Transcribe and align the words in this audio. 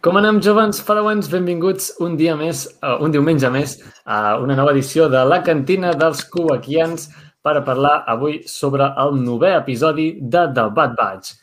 Com 0.00 0.16
anem, 0.16 0.38
jovens 0.40 0.78
padawans? 0.80 1.26
Benvinguts 1.28 1.90
un 2.00 2.14
dia 2.16 2.32
més, 2.32 2.62
uh, 2.80 2.94
un 3.04 3.12
diumenge 3.12 3.50
més, 3.52 3.74
a 4.08 4.38
una 4.40 4.54
nova 4.56 4.72
edició 4.72 5.10
de 5.12 5.20
la 5.28 5.42
cantina 5.44 5.90
dels 5.92 6.22
Kuwakians 6.32 7.10
per 7.44 7.52
a 7.58 7.62
parlar 7.66 7.98
avui 8.08 8.38
sobre 8.48 8.86
el 9.02 9.18
novè 9.20 9.50
episodi 9.58 10.06
de 10.22 10.46
The 10.56 10.64
Bad 10.78 10.96
Batch. 10.96 11.34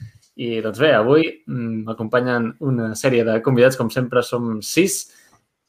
I 0.41 0.63
doncs 0.65 0.81
bé, 0.81 0.89
avui 0.97 1.27
mm, 1.29 1.85
m'acompanyen 1.85 2.49
una 2.65 2.89
sèrie 2.97 3.21
de 3.29 3.37
convidats, 3.45 3.77
com 3.77 3.93
sempre 3.93 4.25
som 4.25 4.57
sis, 4.65 5.03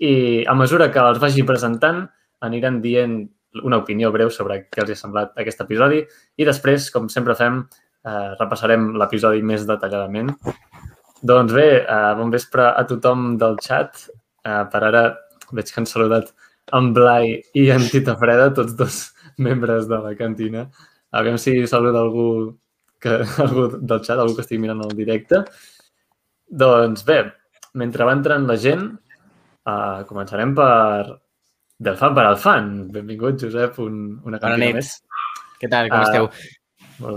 i 0.00 0.46
a 0.48 0.56
mesura 0.56 0.88
que 0.88 1.04
els 1.12 1.20
vagi 1.20 1.44
presentant 1.44 2.06
aniran 2.40 2.80
dient 2.80 3.20
una 3.68 3.84
opinió 3.84 4.14
breu 4.16 4.32
sobre 4.32 4.62
què 4.64 4.86
els 4.86 4.96
ha 4.96 5.02
semblat 5.02 5.36
aquest 5.36 5.60
episodi 5.60 6.06
i 6.40 6.48
després, 6.48 6.88
com 6.94 7.12
sempre 7.12 7.36
fem, 7.36 7.66
eh, 8.08 8.28
repassarem 8.40 8.94
l'episodi 8.96 9.44
més 9.44 9.68
detalladament 9.68 10.32
doncs 11.22 11.54
bé, 11.54 11.68
uh, 11.82 12.12
bon 12.18 12.30
vespre 12.34 12.66
a 12.68 12.84
tothom 12.88 13.32
del 13.40 13.56
xat. 13.64 14.06
Uh, 14.46 14.64
per 14.72 14.82
ara 14.86 15.02
veig 15.52 15.70
que 15.70 15.80
han 15.80 15.88
saludat 15.88 16.30
en 16.76 16.92
Blai 16.96 17.38
i 17.56 17.68
en 17.74 17.84
Tita 17.88 18.16
Freda, 18.20 18.50
tots 18.54 18.76
dos 18.78 19.00
membres 19.46 19.88
de 19.90 20.00
la 20.04 20.14
cantina. 20.18 20.68
Aviam 21.18 21.38
si 21.40 21.60
saluda 21.66 22.02
algú, 22.04 22.28
que, 23.00 23.20
algú 23.44 23.68
del 23.78 24.04
xat, 24.04 24.18
algú 24.18 24.36
que 24.36 24.46
estigui 24.46 24.62
mirant 24.66 24.84
el 24.86 24.94
directe. 24.98 25.44
Doncs 26.48 27.04
bé, 27.08 27.22
mentre 27.80 28.06
va 28.08 28.16
entrant 28.16 28.46
la 28.48 28.56
gent, 28.60 28.86
uh, 29.68 30.04
començarem 30.08 30.54
per 30.56 31.18
del 31.78 31.96
fan 31.96 32.14
per 32.14 32.24
al 32.26 32.38
fan. 32.42 32.70
Benvingut, 32.92 33.38
Josep, 33.42 33.78
un, 33.84 34.18
una 34.26 34.40
cantina 34.42 34.78
més. 34.78 34.96
Què 35.58 35.70
tal, 35.70 35.90
com 35.90 36.00
uh, 36.00 36.06
esteu? 36.06 36.30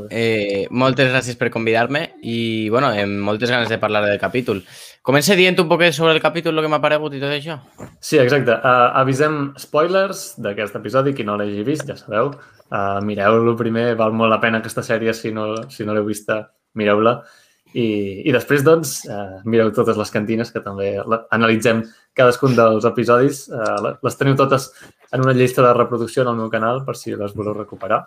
Eh, 0.09 0.67
moltes 0.70 1.09
gràcies 1.09 1.38
per 1.40 1.49
convidar-me 1.53 2.03
i, 2.21 2.70
bueno, 2.70 2.91
amb 2.94 3.21
moltes 3.26 3.49
ganes 3.49 3.70
de 3.71 3.80
parlar 3.81 4.04
del 4.05 4.20
capítol. 4.21 4.62
Comença 5.02 5.38
dient 5.38 5.57
un 5.59 5.70
poquet 5.70 5.95
sobre 5.98 6.13
el 6.13 6.21
capítol, 6.21 6.57
el 6.57 6.66
que 6.66 6.71
m'ha 6.71 6.82
paregut 6.84 7.15
i 7.18 7.21
tot 7.21 7.34
això. 7.34 7.57
Sí, 7.99 8.20
exacte. 8.21 8.54
Uh, 8.54 8.91
avisem 9.02 9.37
spoilers 9.57 10.35
d'aquest 10.41 10.77
episodi, 10.77 11.15
qui 11.18 11.26
no 11.26 11.37
l'hagi 11.40 11.65
vist, 11.65 11.87
ja 11.90 11.98
sabeu. 11.98 12.35
Uh, 12.70 12.99
Mireu-lo 13.05 13.55
primer, 13.57 13.96
val 13.99 14.13
molt 14.13 14.29
la 14.32 14.41
pena 14.43 14.62
aquesta 14.62 14.85
sèrie, 14.85 15.15
si 15.18 15.34
no, 15.34 15.55
si 15.74 15.87
no 15.87 15.98
l'heu 15.98 16.05
vista, 16.05 16.43
mireu-la. 16.77 17.18
I, 17.71 17.87
I 18.27 18.32
després, 18.35 18.62
doncs, 18.68 18.98
uh, 19.09 19.41
mireu 19.48 19.71
totes 19.74 19.98
les 19.98 20.13
cantines, 20.13 20.52
que 20.54 20.62
també 20.62 20.93
analitzem 21.32 21.85
cadascun 22.18 22.54
dels 22.57 22.85
episodis. 22.85 23.46
Uh, 23.49 23.96
les 24.04 24.20
teniu 24.20 24.37
totes 24.37 24.70
en 25.12 25.24
una 25.26 25.34
llista 25.34 25.65
de 25.65 25.74
reproducció 25.74 26.21
en 26.21 26.34
el 26.35 26.41
meu 26.43 26.52
canal, 26.54 26.85
per 26.85 26.98
si 26.99 27.15
les 27.15 27.34
voleu 27.34 27.57
recuperar. 27.57 28.04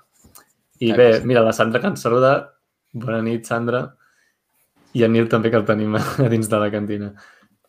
I 0.80 0.92
bé, 0.92 1.20
mira, 1.24 1.42
la 1.42 1.52
Sandra 1.52 1.80
que 1.80 1.92
ens 1.92 2.02
saluda. 2.02 2.34
Bona 2.92 3.20
nit, 3.22 3.46
Sandra. 3.46 3.84
I 4.94 5.04
en 5.06 5.14
Nil 5.14 5.28
també, 5.30 5.50
que 5.50 5.58
el 5.58 5.66
tenim 5.66 5.94
a 5.98 6.02
dins 6.32 6.50
de 6.50 6.60
la 6.60 6.70
cantina. 6.70 7.12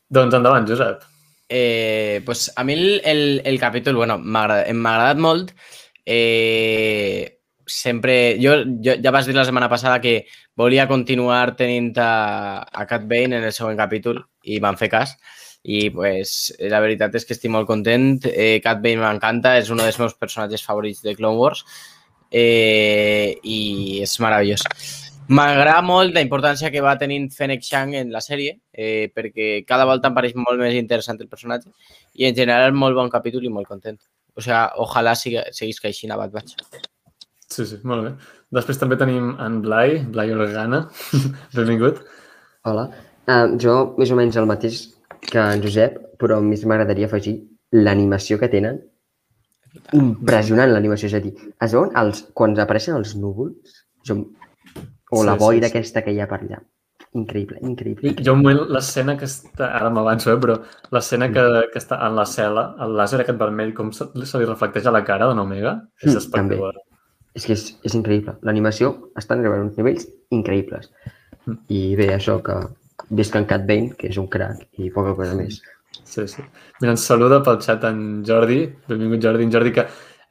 Doncs 0.10 0.38
endavant, 0.38 0.68
Josep. 0.70 1.06
Eh, 1.50 2.22
pues 2.26 2.52
a 2.56 2.64
mi 2.64 2.74
el, 2.74 3.02
el, 3.06 3.42
el 3.46 3.60
capítol, 3.60 3.96
bueno, 3.96 4.18
m'ha 4.18 4.46
agradat 4.46 5.22
molt. 5.22 5.54
Eh, 6.06 7.40
sempre... 7.66 8.38
Jo, 8.42 8.60
jo 8.82 8.98
ja 9.02 9.14
vas 9.14 9.26
dir 9.26 9.36
la 9.38 9.46
setmana 9.46 9.70
passada 9.70 10.02
que 10.02 10.28
volia 10.58 10.88
continuar 10.88 11.56
tenint 11.58 11.98
a, 11.98 12.62
a 12.62 12.86
Cat 12.86 13.10
Bane 13.10 13.38
en 13.38 13.50
el 13.50 13.54
següent 13.54 13.78
capítol 13.78 14.22
i 14.44 14.62
van 14.62 14.78
fer 14.78 14.92
cas. 14.94 15.18
I 15.66 15.90
pues, 15.90 16.54
la 16.62 16.78
veritat 16.82 17.18
és 17.18 17.26
que 17.26 17.34
estic 17.34 17.50
molt 17.54 17.66
content. 17.70 18.20
Eh, 18.30 18.62
Cat 18.66 18.82
Bane 18.86 19.02
m'encanta, 19.02 19.58
és 19.58 19.74
un 19.74 19.82
dels 19.82 19.98
meus 20.02 20.14
personatges 20.18 20.66
favorits 20.66 21.02
de 21.06 21.18
Clone 21.18 21.42
Wars 21.42 21.66
eh, 22.36 23.40
i 23.44 24.02
és 24.04 24.16
meravellós. 24.20 24.66
M'agrada 25.26 25.82
molt 25.82 26.14
la 26.14 26.22
importància 26.22 26.70
que 26.70 26.84
va 26.86 26.98
tenint 27.02 27.32
Fennec 27.34 27.64
Shang 27.66 27.96
en 27.98 28.12
la 28.14 28.22
sèrie, 28.22 28.60
eh, 28.72 29.10
perquè 29.16 29.64
cada 29.66 29.88
volta 29.90 30.12
em 30.12 30.18
pareix 30.18 30.36
molt 30.38 30.60
més 30.62 30.76
interessant 30.78 31.22
el 31.22 31.32
personatge 31.32 31.72
i 32.14 32.28
en 32.28 32.36
general 32.38 32.76
molt 32.78 32.98
bon 33.00 33.10
capítol 33.10 33.48
i 33.48 33.54
molt 33.54 33.72
content. 33.72 33.98
O 34.36 34.44
sigui, 34.44 34.60
ojalà 34.84 35.16
siga, 35.18 35.48
seguís 35.56 35.80
així 35.84 36.12
a 36.12 36.20
Bad 36.20 36.36
Batch. 36.36 36.60
Sí, 37.50 37.66
sí, 37.66 37.80
molt 37.84 38.04
bé. 38.04 38.12
Després 38.54 38.78
també 38.78 38.98
tenim 39.00 39.34
en 39.42 39.62
Blai, 39.64 40.04
Blai 40.14 40.34
Organa. 40.36 40.86
Benvingut. 41.56 42.04
Hola. 42.68 42.90
Uh, 43.26 43.56
jo 43.58 43.96
més 43.98 44.12
o 44.12 44.18
menys 44.20 44.38
el 44.38 44.50
mateix 44.50 44.84
que 45.26 45.42
en 45.42 45.64
Josep, 45.64 45.98
però 46.22 46.38
a 46.38 46.46
més 46.46 46.66
m'agradaria 46.68 47.10
afegir 47.10 47.40
l'animació 47.74 48.38
que 48.38 48.52
tenen 48.52 48.78
Impressionant 49.98 50.72
l'animació, 50.72 51.10
és 51.10 51.18
a 51.18 51.24
dir, 51.24 51.34
es 51.66 51.76
veuen 51.76 51.92
els, 52.00 52.24
quan 52.38 52.56
apareixen 52.62 52.98
els 52.98 53.16
núvols 53.20 53.82
jo, 54.08 54.22
o 55.12 55.22
sí, 55.22 55.26
la 55.28 55.36
boira 55.40 55.68
sí, 55.68 55.72
sí. 55.72 55.78
aquesta 55.78 56.04
que 56.06 56.14
hi 56.16 56.22
ha 56.22 56.30
per 56.30 56.42
allà. 56.42 56.62
Increïble, 57.16 57.62
increïble. 57.64 58.12
I 58.12 58.26
jo 58.28 58.34
un 58.36 58.42
moment 58.44 58.66
l'escena 58.76 59.16
que 59.20 59.28
està, 59.30 59.70
ara 59.78 59.92
m'avanço, 59.94 60.34
eh, 60.34 60.40
però 60.42 60.58
l'escena 60.92 61.30
que, 61.32 61.46
que 61.72 61.80
està 61.80 62.02
en 62.08 62.18
la 62.18 62.26
cel·la, 62.28 62.66
el 62.84 62.96
làser 63.00 63.22
aquest 63.24 63.40
vermell, 63.40 63.72
com 63.78 63.94
se, 63.96 64.10
se 64.28 64.42
li 64.42 64.48
reflecteix 64.50 64.90
a 64.90 64.94
la 64.96 65.06
cara 65.08 65.30
de 65.30 65.38
n'Omega, 65.38 65.78
és 66.02 66.10
mm, 66.12 66.20
espectacular. 66.20 66.74
És 67.36 67.48
que 67.48 67.56
és, 67.56 67.64
és 67.88 67.96
increïble. 67.96 68.36
L'animació 68.48 68.92
està 69.20 69.38
en 69.38 69.48
uns 69.48 69.80
nivells 69.80 70.10
increïbles. 70.36 70.92
Mm. 71.46 71.58
I 71.78 71.82
bé, 72.02 72.10
això 72.18 72.42
que 72.44 72.60
visc 73.16 73.40
en 73.40 73.48
Cat 73.48 73.64
Bane, 73.70 73.96
que 73.96 74.12
és 74.12 74.20
un 74.20 74.28
crack, 74.32 74.68
i 74.80 74.92
poca 74.92 75.16
cosa 75.16 75.40
més. 75.40 75.62
Sí, 76.04 76.28
sí. 76.28 76.44
Mira, 76.82 76.94
ens 76.94 77.06
saluda 77.08 77.42
pel 77.44 77.62
xat 77.64 77.84
en 77.88 78.24
Jordi. 78.28 78.60
Benvingut, 78.90 79.22
Jordi. 79.24 79.46
En 79.46 79.54
Jordi, 79.54 79.72
que 79.76 79.86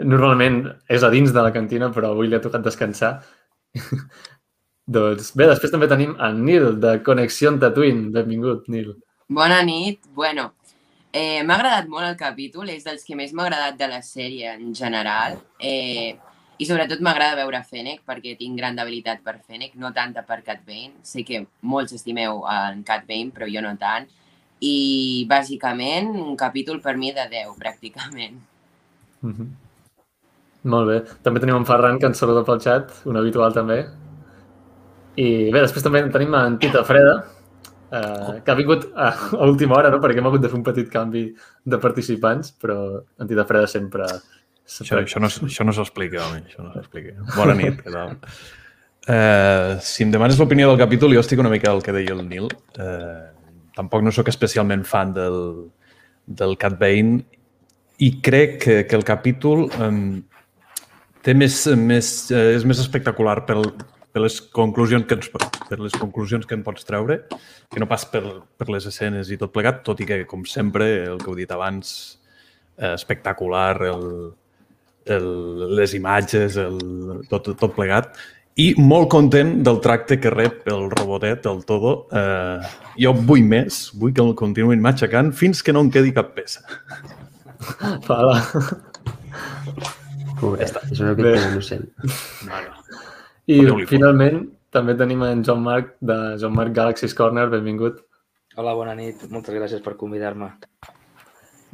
normalment 0.04 0.64
és 0.90 1.04
a 1.04 1.10
dins 1.12 1.32
de 1.32 1.44
la 1.44 1.52
cantina, 1.54 1.90
però 1.94 2.12
avui 2.12 2.28
li 2.28 2.36
ha 2.36 2.42
tocat 2.44 2.64
descansar. 2.64 3.14
doncs 4.96 5.32
bé, 5.38 5.48
després 5.50 5.72
també 5.72 5.88
tenim 5.90 6.14
en 6.20 6.42
Nil, 6.44 6.74
de 6.82 6.98
Connexió 7.06 7.54
Tatooine. 7.60 8.10
Benvingut, 8.14 8.68
Nil. 8.68 8.92
Bona 9.28 9.62
nit. 9.64 10.02
Bueno, 10.14 10.50
eh, 11.12 11.42
m'ha 11.42 11.56
agradat 11.56 11.88
molt 11.88 12.10
el 12.10 12.20
capítol. 12.20 12.70
És 12.74 12.84
dels 12.84 13.06
que 13.06 13.16
més 13.16 13.32
m'ha 13.32 13.48
agradat 13.48 13.80
de 13.80 13.90
la 13.90 14.02
sèrie 14.04 14.54
en 14.54 14.74
general. 14.74 15.40
Eh, 15.60 16.14
i 16.54 16.66
sobretot 16.66 17.00
m'agrada 17.02 17.40
veure 17.40 17.64
Fennec 17.66 18.04
perquè 18.06 18.36
tinc 18.38 18.54
gran 18.58 18.76
debilitat 18.78 19.24
per 19.24 19.40
Fennec, 19.40 19.72
no 19.74 19.90
tanta 19.92 20.22
per 20.22 20.42
Cat 20.46 20.60
Bane. 20.66 21.00
Sé 21.02 21.24
que 21.26 21.46
molts 21.62 21.96
estimeu 21.96 22.44
en 22.50 22.84
Cat 22.86 23.08
Bane, 23.08 23.32
però 23.34 23.48
jo 23.50 23.64
no 23.64 23.74
tant 23.80 24.06
i 24.64 25.26
bàsicament 25.28 26.14
un 26.14 26.36
capítol 26.40 26.80
per 26.84 26.96
mi 27.00 27.12
de 27.12 27.26
10, 27.30 27.52
pràcticament. 27.60 28.40
Mm 29.20 29.32
-hmm. 29.32 29.52
Molt 30.72 30.88
bé. 30.88 30.98
També 31.22 31.40
tenim 31.40 31.56
en 31.56 31.66
Ferran, 31.68 31.98
que 31.98 32.06
ens 32.06 32.18
saluda 32.18 32.44
pel 32.44 32.60
xat, 32.60 32.92
un 33.04 33.16
habitual 33.16 33.52
també. 33.52 33.84
I 35.16 35.50
bé, 35.52 35.60
després 35.60 35.84
també 35.84 36.02
tenim 36.10 36.34
en 36.34 36.58
Tita 36.58 36.82
Freda, 36.84 37.16
eh, 37.92 38.40
que 38.44 38.50
ha 38.50 38.54
vingut 38.54 38.88
a, 38.96 39.10
a 39.38 39.44
última 39.44 39.76
hora, 39.76 39.90
no? 39.90 40.00
perquè 40.02 40.18
hem 40.18 40.26
hagut 40.30 40.40
de 40.40 40.48
fer 40.48 40.58
un 40.58 40.64
petit 40.64 40.88
canvi 40.90 41.24
de 41.64 41.78
participants, 41.78 42.54
però 42.60 42.78
en 43.20 43.28
Tita 43.28 43.44
Freda 43.44 43.66
sempre... 43.66 44.08
sempre... 44.64 45.04
Això, 45.04 45.20
això, 45.20 45.20
no, 45.20 45.28
això 45.50 45.68
no 45.68 45.76
s'explica, 45.76 46.24
home, 46.24 46.42
això 46.48 46.64
no 46.64 46.72
s'explica. 46.72 47.14
Bona 47.36 47.54
nit, 47.60 47.82
què 47.84 47.92
tal? 47.92 48.16
Eh, 49.06 49.76
si 49.84 50.02
em 50.06 50.10
demanes 50.10 50.38
l'opinió 50.40 50.70
del 50.70 50.80
capítol, 50.80 51.12
jo 51.12 51.20
estic 51.20 51.40
una 51.42 51.52
mica 51.52 51.70
al 51.70 51.82
que 51.84 51.92
deia 51.92 52.16
el 52.16 52.24
Nil. 52.28 52.48
Eh, 52.80 53.33
tampoc 53.76 54.04
no 54.04 54.12
sóc 54.14 54.30
especialment 54.30 54.84
fan 54.86 55.14
del, 55.16 55.40
del 56.26 56.56
Cat 56.60 56.78
Bane 56.80 57.22
i 58.02 58.10
crec 58.24 58.60
que, 58.62 58.76
que 58.88 58.96
el 58.98 59.04
capítol 59.06 59.68
um, 59.78 60.22
té 61.24 61.34
més, 61.34 61.64
més, 61.78 62.14
uh, 62.32 62.54
és 62.54 62.66
més 62.66 62.80
espectacular 62.82 63.40
per, 63.48 63.60
per 64.14 64.22
les 64.22 64.40
conclusions 64.54 65.06
que 65.08 65.18
ens, 65.18 65.30
per 65.30 65.78
les 65.80 65.94
conclusions 65.98 66.46
que 66.46 66.56
en 66.58 66.62
pots 66.66 66.86
treure 66.86 67.20
que 67.72 67.82
no 67.82 67.88
pas 67.90 68.06
per, 68.06 68.22
per 68.58 68.68
les 68.70 68.86
escenes 68.90 69.30
i 69.34 69.38
tot 69.40 69.52
plegat, 69.54 69.82
tot 69.86 70.00
i 70.00 70.06
que, 70.08 70.22
com 70.30 70.44
sempre, 70.46 70.86
el 71.10 71.18
que 71.22 71.30
heu 71.30 71.38
dit 71.38 71.50
abans, 71.50 71.90
eh, 72.78 72.92
espectacular, 72.92 73.74
el, 73.90 74.06
el, 75.16 75.28
les 75.80 75.94
imatges, 75.98 76.58
el, 76.60 76.78
tot, 77.30 77.50
tot 77.58 77.74
plegat 77.74 78.14
i 78.60 78.68
molt 78.78 79.08
content 79.10 79.56
del 79.66 79.80
tracte 79.82 80.20
que 80.22 80.30
rep 80.30 80.68
el 80.70 80.86
robotet, 80.92 81.46
el 81.50 81.64
Todo. 81.66 81.94
Eh, 82.14 82.74
jo 83.02 83.14
vull 83.26 83.42
més, 83.50 83.88
vull 83.98 84.14
que 84.14 84.22
el 84.22 84.34
continuïn 84.38 84.82
matxacant 84.82 85.32
fins 85.34 85.62
que 85.62 85.74
no 85.74 85.82
en 85.82 85.90
quedi 85.94 86.14
cap 86.14 86.30
peça. 86.36 86.62
Fala. 88.08 88.36
Pobret, 90.38 90.78
és 90.90 91.00
una 91.00 91.14
mica 91.18 91.34
innocent. 91.48 91.88
No, 92.46 92.60
no. 92.60 93.00
I 93.50 93.58
finalment 93.90 94.44
també 94.74 94.94
tenim 94.98 95.22
en 95.26 95.42
Joan 95.46 95.64
Marc 95.64 95.96
de 96.02 96.18
Joan 96.40 96.54
Marc 96.54 96.76
Galaxy's 96.76 97.14
Corner. 97.16 97.48
Benvingut. 97.52 97.98
Hola, 98.54 98.76
bona 98.78 98.94
nit. 98.98 99.26
Moltes 99.34 99.56
gràcies 99.56 99.82
per 99.82 99.96
convidar-me. 99.98 100.52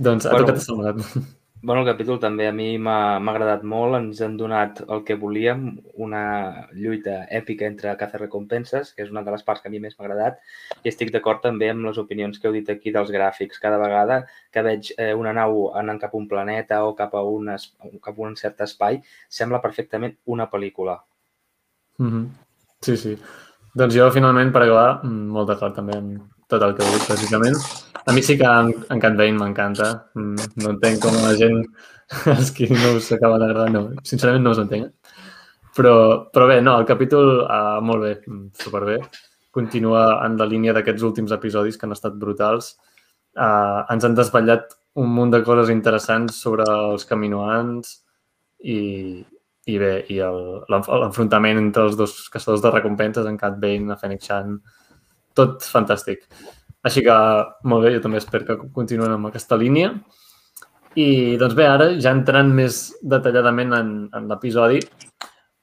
Doncs 0.00 0.24
a 0.24 0.32
bueno, 0.32 0.48
tu 0.48 0.52
què 0.52 0.56
t'ha 0.56 0.64
semblat? 0.64 1.36
Bueno, 1.62 1.82
el 1.82 1.88
capítol 1.90 2.16
també 2.16 2.46
a 2.48 2.52
mi 2.56 2.78
m'ha 2.80 3.18
agradat 3.32 3.64
molt. 3.68 3.98
Ens 3.98 4.22
han 4.24 4.38
donat 4.40 4.78
el 4.86 5.02
que 5.04 5.16
volíem, 5.20 5.66
una 6.00 6.22
lluita 6.72 7.26
èpica 7.28 7.66
entre 7.68 7.92
recompenses, 8.22 8.94
que 8.94 9.04
és 9.04 9.10
una 9.10 9.22
de 9.22 9.34
les 9.34 9.44
parts 9.44 9.60
que 9.60 9.68
a 9.68 9.74
mi 9.74 9.78
més 9.78 9.98
m'ha 9.98 10.06
agradat, 10.06 10.40
i 10.82 10.88
estic 10.88 11.12
d'acord 11.12 11.42
també 11.44 11.68
amb 11.68 11.84
les 11.84 11.98
opinions 11.98 12.38
que 12.38 12.48
heu 12.48 12.56
dit 12.56 12.70
aquí 12.70 12.90
dels 12.90 13.12
gràfics. 13.12 13.60
Cada 13.60 13.76
vegada 13.76 14.22
que 14.50 14.64
veig 14.64 14.92
eh, 14.96 15.12
una 15.12 15.36
nau 15.36 15.68
anant 15.76 16.00
cap 16.00 16.14
a 16.14 16.18
un 16.18 16.28
planeta 16.28 16.80
o 16.86 16.94
cap 16.96 17.14
a, 17.14 17.22
un, 17.22 17.52
cap 18.00 18.16
a 18.16 18.22
un 18.22 18.36
cert 18.40 18.64
espai, 18.64 19.02
sembla 19.28 19.60
perfectament 19.60 20.16
una 20.24 20.48
pel·lícula. 20.48 21.02
Mm 21.98 22.10
-hmm. 22.10 22.26
Sí, 22.80 22.96
sí. 22.96 23.18
Doncs 23.74 23.94
jo, 23.94 24.10
finalment, 24.10 24.50
per 24.52 24.62
acabar, 24.62 25.04
mm, 25.04 25.28
molt 25.28 25.48
d'acord 25.48 25.74
també 25.74 25.96
amb 25.96 26.39
tot 26.50 26.64
el 26.66 26.74
que 26.76 26.86
dit, 26.90 27.06
precisament. 27.08 27.56
A 28.06 28.12
mi 28.16 28.22
sí 28.26 28.36
que 28.38 28.48
en, 28.48 28.72
en 28.90 29.00
Cat 29.02 29.16
Bane 29.18 29.38
m'encanta. 29.38 29.90
Mm, 30.18 30.50
No 30.62 30.74
entenc 30.74 31.02
com 31.04 31.16
la 31.22 31.34
gent, 31.38 31.62
els 32.34 32.52
qui 32.56 32.68
no 32.72 32.96
us 32.98 33.10
acaba 33.16 33.38
d'agradar, 33.42 33.70
no. 33.74 33.84
Sincerament 34.06 34.46
no 34.46 34.54
us 34.56 34.62
entenc. 34.62 34.90
Però, 35.76 35.94
però 36.34 36.48
bé, 36.50 36.58
no, 36.66 36.74
el 36.80 36.86
capítol, 36.88 37.44
uh, 37.44 37.78
molt 37.84 38.06
bé, 38.06 38.12
mm, 38.26 38.46
superbé. 38.64 38.98
Continua 39.54 40.04
en 40.26 40.36
la 40.38 40.46
línia 40.50 40.74
d'aquests 40.74 41.06
últims 41.06 41.32
episodis 41.34 41.78
que 41.78 41.86
han 41.86 41.94
estat 41.94 42.18
brutals. 42.18 42.74
Uh, 43.38 43.86
ens 43.92 44.06
han 44.06 44.16
desvetllat 44.18 44.74
un 45.00 45.10
munt 45.14 45.30
de 45.30 45.42
coses 45.46 45.70
interessants 45.70 46.40
sobre 46.42 46.66
els 46.66 47.06
caminoans 47.06 47.92
i, 48.66 49.22
i 49.70 49.78
bé, 49.78 49.92
i 50.10 50.18
l'enfrontament 50.20 51.60
entre 51.60 51.86
els 51.86 51.96
dos 51.98 52.16
caçadors 52.32 52.62
de 52.64 52.72
recompenses, 52.74 53.26
en 53.26 53.38
Cat 53.38 53.58
Bane, 53.62 53.92
a 53.92 53.98
Fennec 54.00 54.22
Chan, 54.26 54.56
tot 55.36 55.66
fantàstic. 55.66 56.24
Així 56.86 57.04
que, 57.04 57.16
molt 57.68 57.84
bé, 57.84 57.94
jo 57.96 58.02
també 58.04 58.20
espero 58.20 58.46
que 58.48 58.56
continuem 58.74 59.18
amb 59.18 59.28
aquesta 59.28 59.58
línia. 59.60 59.92
I, 60.96 61.36
doncs 61.40 61.54
bé, 61.58 61.66
ara, 61.68 61.90
ja 62.02 62.14
entrant 62.16 62.50
més 62.56 62.80
detalladament 63.02 63.76
en, 63.76 63.92
en 64.16 64.26
l'episodi, 64.30 64.80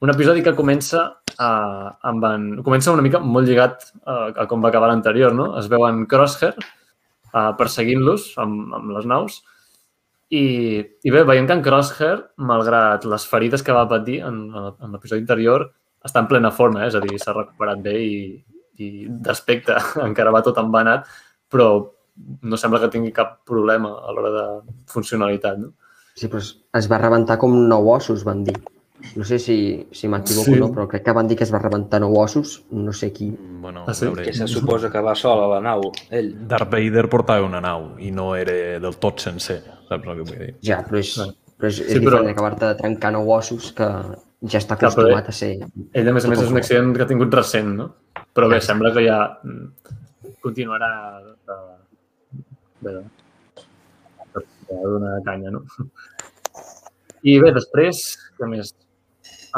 un 0.06 0.14
episodi 0.14 0.44
que 0.46 0.56
comença 0.56 1.04
uh, 1.10 1.88
amb 2.06 2.26
en... 2.30 2.48
comença 2.64 2.94
una 2.94 3.04
mica 3.04 3.20
molt 3.20 3.50
lligat 3.50 3.90
uh, 4.06 4.30
a 4.30 4.46
com 4.50 4.62
va 4.64 4.70
acabar 4.70 4.92
l'anterior, 4.92 5.34
no? 5.36 5.50
Es 5.60 5.70
veuen 5.72 6.06
Crosshair 6.10 6.54
uh, 6.54 7.52
perseguint-los 7.58 8.30
amb, 8.44 8.76
amb 8.78 8.94
les 8.94 9.08
naus 9.10 9.42
i, 10.30 10.44
i 10.84 11.14
bé, 11.14 11.24
veiem 11.28 11.48
que 11.50 11.56
en 11.58 11.64
Crosshair, 11.66 12.20
malgrat 12.38 13.08
les 13.10 13.26
ferides 13.26 13.64
que 13.64 13.76
va 13.76 13.88
patir 13.90 14.20
en, 14.28 14.44
en 14.54 14.94
l'episodi 14.94 15.24
anterior, 15.24 15.70
està 16.06 16.22
en 16.22 16.30
plena 16.30 16.52
forma, 16.54 16.84
eh? 16.84 16.92
és 16.92 16.98
a 17.00 17.04
dir, 17.04 17.18
s'ha 17.20 17.36
recuperat 17.36 17.82
bé 17.84 17.96
i, 18.04 18.18
i 18.80 19.08
d'aspecte 19.10 19.76
encara 20.08 20.32
va 20.32 20.44
tot 20.46 20.58
embanat, 20.62 21.06
però 21.52 21.70
no 22.42 22.58
sembla 22.58 22.80
que 22.82 22.90
tingui 22.94 23.12
cap 23.14 23.40
problema 23.46 23.92
a 24.02 24.12
l'hora 24.14 24.32
de 24.34 24.46
funcionalitat. 24.92 25.60
No? 25.62 25.74
Sí, 26.18 26.28
però 26.28 26.42
es- 26.42 26.90
va 26.90 26.98
rebentar 26.98 27.38
com 27.38 27.54
nou 27.70 27.90
ossos, 27.94 28.24
van 28.26 28.44
dir. 28.44 28.56
No 29.16 29.24
sé 29.24 29.38
si, 29.38 29.86
si 29.94 30.08
m'equivoco 30.10 30.50
Sí. 30.50 30.56
o 30.58 30.64
no, 30.64 30.72
però 30.74 30.88
crec 30.90 31.04
que 31.06 31.14
van 31.14 31.28
dir 31.30 31.38
que 31.38 31.44
es 31.46 31.52
va 31.54 31.60
rebentar 31.62 32.00
nou 32.02 32.16
ossos, 32.18 32.64
no 32.72 32.92
sé 32.92 33.12
qui. 33.14 33.28
Bueno, 33.62 33.84
Ah, 33.88 33.94
sí? 33.94 34.08
Que 34.16 34.34
se 34.34 34.48
suposa 34.48 34.90
que 34.92 35.00
va 35.00 35.14
sol 35.16 35.44
a 35.44 35.48
la 35.48 35.60
nau, 35.62 35.92
ell. 36.10 36.32
Darth 36.48 36.72
Vader 36.72 37.08
portava 37.08 37.46
una 37.46 37.62
nau 37.62 37.92
i 38.00 38.10
no 38.12 38.36
era 38.36 38.80
del 38.82 38.98
tot 38.98 39.20
sencer, 39.22 39.62
saps 39.88 40.08
el 40.08 40.16
que 40.18 40.24
vull 40.32 40.40
dir? 40.40 40.56
Ja, 40.64 40.82
però 40.84 40.98
és, 40.98 41.14
Clar. 41.14 41.30
però 41.60 41.68
és, 41.70 41.80
és 41.80 41.92
Sí, 41.94 42.00
però- 42.00 42.18
diferent 42.18 42.30
acabar-te 42.34 42.66
de 42.66 42.76
trencar 42.82 43.12
nou 43.14 43.30
ossos 43.30 43.72
que 43.72 43.86
ja 44.50 44.58
està 44.58 44.76
Clar, 44.78 44.90
però- 44.92 45.14
acostumat 45.14 45.30
a 45.30 45.32
ser... 45.32 45.52
Ell, 45.94 46.10
a 46.10 46.14
més 46.14 46.26
a 46.26 46.28
més, 46.34 46.42
és 46.42 46.50
un 46.52 46.58
accident 46.58 46.96
que 46.96 47.04
ha 47.04 47.08
tingut 47.08 47.34
recent, 47.34 47.76
no? 47.78 47.92
Però 48.38 48.46
bé, 48.52 48.60
sembla 48.62 48.92
que 48.94 49.02
ja 49.02 49.18
mm, 49.42 49.94
continuarà 50.46 50.90
de, 51.26 51.56
de, 52.86 52.92
de, 54.36 54.44
de 54.68 54.82
donar 54.84 55.16
canya, 55.26 55.56
no? 55.56 55.64
I 57.26 57.40
bé, 57.42 57.50
després, 57.56 58.04
què 58.38 58.50
més? 58.52 58.70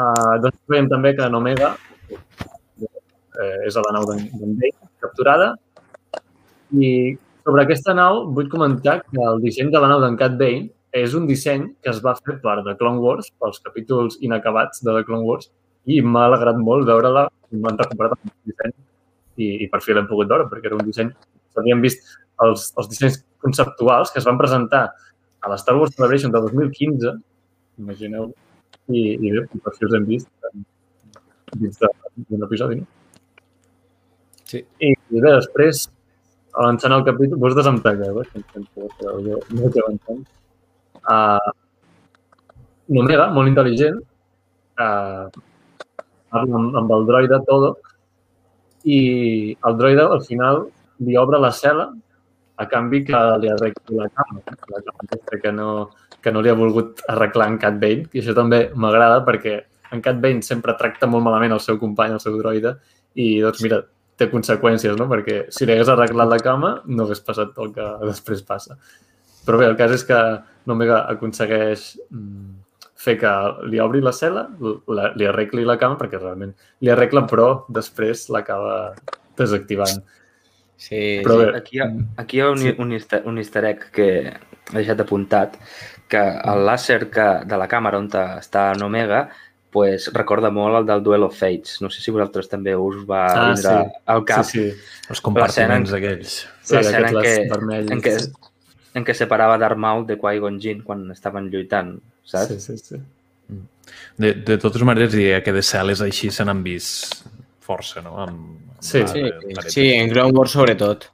Uh, 0.00 0.38
doncs 0.40 0.56
veiem 0.72 0.88
també 0.88 1.12
que 1.18 1.28
en 1.28 1.36
Omega 1.36 1.74
eh, 2.08 3.66
és 3.68 3.76
a 3.76 3.84
la 3.84 3.92
nau 3.98 4.08
d'en 4.08 4.24
capturada. 5.04 5.52
I 6.72 6.90
sobre 7.44 7.66
aquesta 7.66 7.92
nau 8.00 8.24
vull 8.32 8.48
comentar 8.48 9.02
que 9.04 9.20
el 9.28 9.44
disseny 9.44 9.68
de 9.74 9.84
la 9.84 9.92
nau 9.92 10.00
d'en 10.00 10.16
Cat 10.16 10.40
Bane 10.40 10.70
és 10.96 11.12
un 11.14 11.28
disseny 11.28 11.68
que 11.84 11.92
es 11.92 12.00
va 12.00 12.16
fer 12.24 12.40
per 12.40 12.62
The 12.64 12.78
Clone 12.80 13.04
Wars, 13.04 13.28
pels 13.36 13.60
capítols 13.60 14.16
inacabats 14.24 14.80
de 14.80 14.94
The 14.96 15.04
Clone 15.04 15.28
Wars, 15.28 15.52
i 15.86 16.00
m'ha 16.04 16.26
alegrat 16.28 16.58
molt 16.60 16.86
veure-la, 16.88 17.26
m'han 17.50 17.78
recuperat 17.80 18.16
el 18.18 18.32
disseny 18.50 18.74
i, 19.40 19.46
i 19.64 19.68
per 19.72 19.80
fi 19.84 19.96
l'hem 19.96 20.08
pogut 20.10 20.28
veure, 20.30 20.48
perquè 20.50 20.70
era 20.70 20.78
un 20.78 20.86
disseny... 20.86 21.12
S'havien 21.50 21.80
vist 21.82 22.04
els, 22.44 22.68
els 22.78 22.88
dissenys 22.92 23.16
conceptuals 23.42 24.12
que 24.12 24.20
es 24.20 24.26
van 24.28 24.38
presentar 24.38 24.84
a 25.40 25.50
la 25.50 25.56
Star 25.58 25.74
Wars 25.78 25.96
Celebration 25.96 26.30
de 26.30 26.42
2015, 26.44 27.14
imagineu, 27.80 28.28
i, 28.92 29.02
i 29.16 29.32
bé, 29.34 29.46
per 29.64 29.72
fi 29.74 29.88
els 29.88 29.96
hem 29.98 30.06
vist 30.06 30.50
en- 30.50 30.66
dins 31.58 31.80
d'un 31.80 32.44
episodi, 32.46 32.78
no? 32.82 32.86
Sí. 34.50 34.60
I, 34.82 34.92
i 34.92 35.22
bé, 35.22 35.32
després, 35.32 35.84
avançant 36.52 36.94
al 36.94 37.04
capítol, 37.06 37.38
vosaltres 37.42 37.70
em 37.70 37.80
tagueu, 37.82 38.22
eh? 38.22 38.44
jo 39.26 39.40
no 39.54 39.64
vaig 39.64 39.80
avançant. 39.82 40.22
Uh, 41.00 41.52
Nomega, 42.90 43.28
molt 43.34 43.50
intel·ligent, 43.50 44.00
uh, 44.82 45.30
amb, 46.30 46.76
amb 46.76 46.92
el 46.96 47.06
droide 47.08 47.40
Todo 47.46 47.74
i 48.84 49.00
el 49.66 49.76
droide 49.76 50.06
al 50.06 50.22
final 50.24 50.64
li 51.04 51.16
obre 51.20 51.40
la 51.40 51.52
cel·la 51.52 51.90
a 52.60 52.66
canvi 52.68 53.02
que 53.08 53.20
li 53.40 53.48
arregli 53.48 53.96
la 53.96 54.08
cama. 54.12 54.42
La 54.44 54.82
cama 54.84 55.40
que 55.42 55.52
no, 55.52 55.68
que 56.20 56.32
no 56.32 56.42
li 56.44 56.52
ha 56.52 56.56
volgut 56.56 57.00
arreglar 57.08 57.48
en 57.48 57.58
Cat 57.60 57.78
Bane. 57.80 58.08
I 58.12 58.20
això 58.20 58.34
també 58.36 58.66
m'agrada 58.74 59.22
perquè 59.24 59.56
en 59.94 60.02
Cat 60.04 60.20
Bane 60.20 60.44
sempre 60.44 60.76
tracta 60.78 61.08
molt 61.08 61.24
malament 61.24 61.56
el 61.56 61.62
seu 61.64 61.80
company, 61.80 62.12
el 62.16 62.22
seu 62.22 62.36
droide, 62.38 62.76
i 63.16 63.40
doncs 63.40 63.64
mira, 63.64 63.80
té 64.20 64.28
conseqüències, 64.30 64.98
no? 65.00 65.08
Perquè 65.10 65.46
si 65.54 65.66
li 65.66 65.74
hagués 65.74 65.88
arreglat 65.88 66.28
la 66.28 66.40
cama 66.44 66.74
no 66.86 67.06
hagués 67.06 67.24
passat 67.24 67.56
el 67.64 67.72
que 67.76 67.88
després 68.04 68.44
passa. 68.46 68.76
Però 69.46 69.56
bé, 69.56 69.70
el 69.70 69.78
cas 69.80 69.96
és 69.96 70.04
que 70.04 70.20
Nomega 70.68 71.06
aconsegueix 71.08 71.94
mm, 72.12 72.59
fer 73.00 73.16
que 73.20 73.30
li 73.72 73.80
obri 73.80 74.02
la 74.04 74.12
cel·la, 74.12 74.42
la, 74.92 75.10
li 75.16 75.26
arregli 75.28 75.64
la 75.64 75.78
cama, 75.80 75.96
perquè 76.00 76.18
realment 76.20 76.52
li 76.84 76.90
arregla, 76.92 77.22
però 77.30 77.50
després 77.72 78.26
l'acaba 78.34 78.94
desactivant. 79.40 80.02
Sí, 80.80 81.20
Però 81.24 81.34
sí. 81.36 81.44
bé, 81.44 81.56
Aquí 81.58 81.76
hi 81.76 81.80
ha, 81.84 81.86
aquí 82.22 82.38
hi 82.38 82.40
ha 82.40 82.50
un, 82.54 82.62
un, 82.80 82.92
easter, 82.96 83.22
un 83.28 83.36
easter 83.40 83.64
egg 83.68 83.86
que 83.92 84.06
he 84.30 84.74
deixat 84.78 85.00
apuntat, 85.04 85.56
que 86.08 86.20
el 86.52 86.62
làser 86.66 87.02
que, 87.12 87.26
de 87.46 87.58
la 87.60 87.68
càmera 87.68 87.98
on 88.00 88.08
està 88.10 88.70
en 88.74 88.82
Omega 88.86 89.26
pues, 89.70 90.08
recorda 90.16 90.48
molt 90.50 90.80
el 90.80 90.86
del 90.88 91.02
Duel 91.04 91.22
of 91.28 91.36
Fates. 91.38 91.76
No 91.84 91.90
sé 91.92 92.00
si 92.02 92.10
vosaltres 92.10 92.48
també 92.50 92.72
us 92.74 93.04
va 93.06 93.20
Ah, 93.28 93.44
vindre 93.52 93.74
sí. 93.76 94.00
al 94.14 94.24
cap 94.26 94.44
Sí, 94.48 94.64
sí. 94.72 94.96
Els 95.12 95.20
compartiments 95.20 95.92
aquells. 95.94 96.40
Sí, 96.62 96.76
en 96.80 97.14
què- 97.20 97.36
vermells. 97.52 97.92
en 97.92 98.00
què, 98.02 98.16
en 98.94 99.04
què 99.06 99.14
separava 99.14 99.58
Darth 99.58 99.78
Maul 99.78 100.06
de 100.06 100.16
Qui-Gon 100.18 100.58
Jinn 100.60 100.82
quan 100.82 101.04
estaven 101.14 101.48
lluitant, 101.50 101.96
saps? 102.24 102.48
Sí, 102.48 102.60
sí, 102.60 102.78
sí. 102.78 102.96
De, 104.20 104.34
de 104.34 104.58
totes 104.58 104.82
maneres, 104.86 105.12
diria 105.12 105.42
que 105.42 105.52
de 105.52 105.62
cel·les 105.64 106.00
així 106.04 106.30
se 106.30 106.44
n'han 106.44 106.62
vist 106.62 107.24
força, 107.64 108.02
no? 108.02 108.16
Amb, 108.22 108.34
amb 108.34 108.82
Sí. 108.82 109.00
la- 109.00 109.06
Sí, 109.08 109.22
la- 109.54 109.62
sí, 109.70 109.86
en 109.92 110.10
Clone 110.10 110.32
Wars 110.36 110.50
sobretot. 110.52 111.04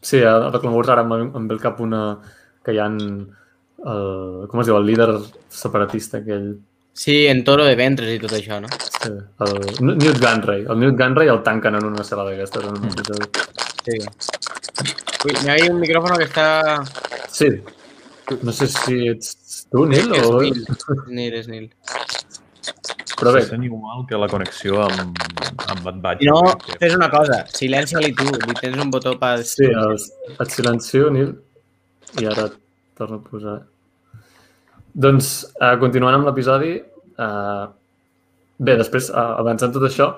Sí, 0.00 0.20
a 0.22 0.38
la 0.38 0.60
Clone 0.60 0.76
Wars 0.76 0.88
ara 0.88 1.02
em, 1.02 1.12
em 1.36 1.48
ve 1.48 1.54
al 1.54 1.60
cap 1.60 1.80
una 1.80 2.18
que 2.64 2.72
hi 2.72 2.78
ha 2.78 2.86
el, 2.86 4.46
com 4.48 4.60
es 4.60 4.66
diu, 4.66 4.76
el 4.78 4.86
líder 4.86 5.08
separatista 5.48 6.18
aquell, 6.18 6.54
Sí, 6.96 7.26
en 7.26 7.42
Toro 7.42 7.64
de 7.66 7.74
Ventres 7.74 8.06
i 8.14 8.20
tot 8.22 8.30
això, 8.36 8.60
no? 8.62 8.68
sí, 8.70 9.08
el 9.10 9.96
Newt 9.98 10.20
Gunray. 10.22 10.60
El 10.70 10.78
Newt 10.78 10.96
Gunray 10.96 11.26
el 11.28 11.40
tanquen 11.42 11.74
en 11.74 11.84
una 11.88 12.04
cel·la 12.06 12.22
d'aquestes. 12.28 12.62
En 12.62 12.76
un 12.78 12.84
episodi. 12.86 13.26
Sí. 13.84 13.98
Uy, 15.24 15.48
hay 15.48 15.68
un 15.68 15.80
micrófono 15.80 16.16
que 16.16 16.24
está... 16.24 16.84
Sí. 17.30 17.48
No 18.42 18.52
sé 18.52 18.66
si 18.68 19.08
ets 19.08 19.66
tu, 19.70 19.84
Nil, 19.86 20.12
o... 20.24 20.40
Nil, 20.40 20.64
es 20.64 21.08
Nil, 21.08 21.34
es 21.34 21.48
Nil. 21.48 21.70
Però 23.18 23.32
bé, 23.32 23.42
Se 23.42 23.56
igual 23.56 24.06
que 24.08 24.16
la 24.16 24.28
connexió 24.28 24.82
amb, 24.82 25.18
amb 25.68 25.82
Bad 25.84 26.00
Batch. 26.00 26.20
Si 26.20 26.26
no, 26.26 26.40
fes 26.80 26.96
una 26.96 27.10
cosa, 27.10 27.44
silencia-li 27.52 28.12
tu, 28.16 28.24
li 28.24 28.56
tens 28.60 28.80
un 28.80 28.90
botó 28.90 29.14
per... 29.20 29.44
sí, 29.44 29.68
el, 29.68 29.94
et 30.40 30.50
silencio, 30.50 31.10
Nil, 31.14 31.30
i 32.20 32.26
ara 32.30 32.48
et 32.48 32.58
torno 32.98 33.20
a 33.20 33.24
posar. 33.28 33.58
Doncs, 34.94 35.30
uh, 35.60 35.74
continuant 35.82 36.18
amb 36.18 36.30
l'episodi, 36.30 36.74
uh, 37.18 37.68
bé, 38.64 38.76
després, 38.80 39.10
avançant 39.14 39.72
tot 39.74 39.84
això, 39.86 40.10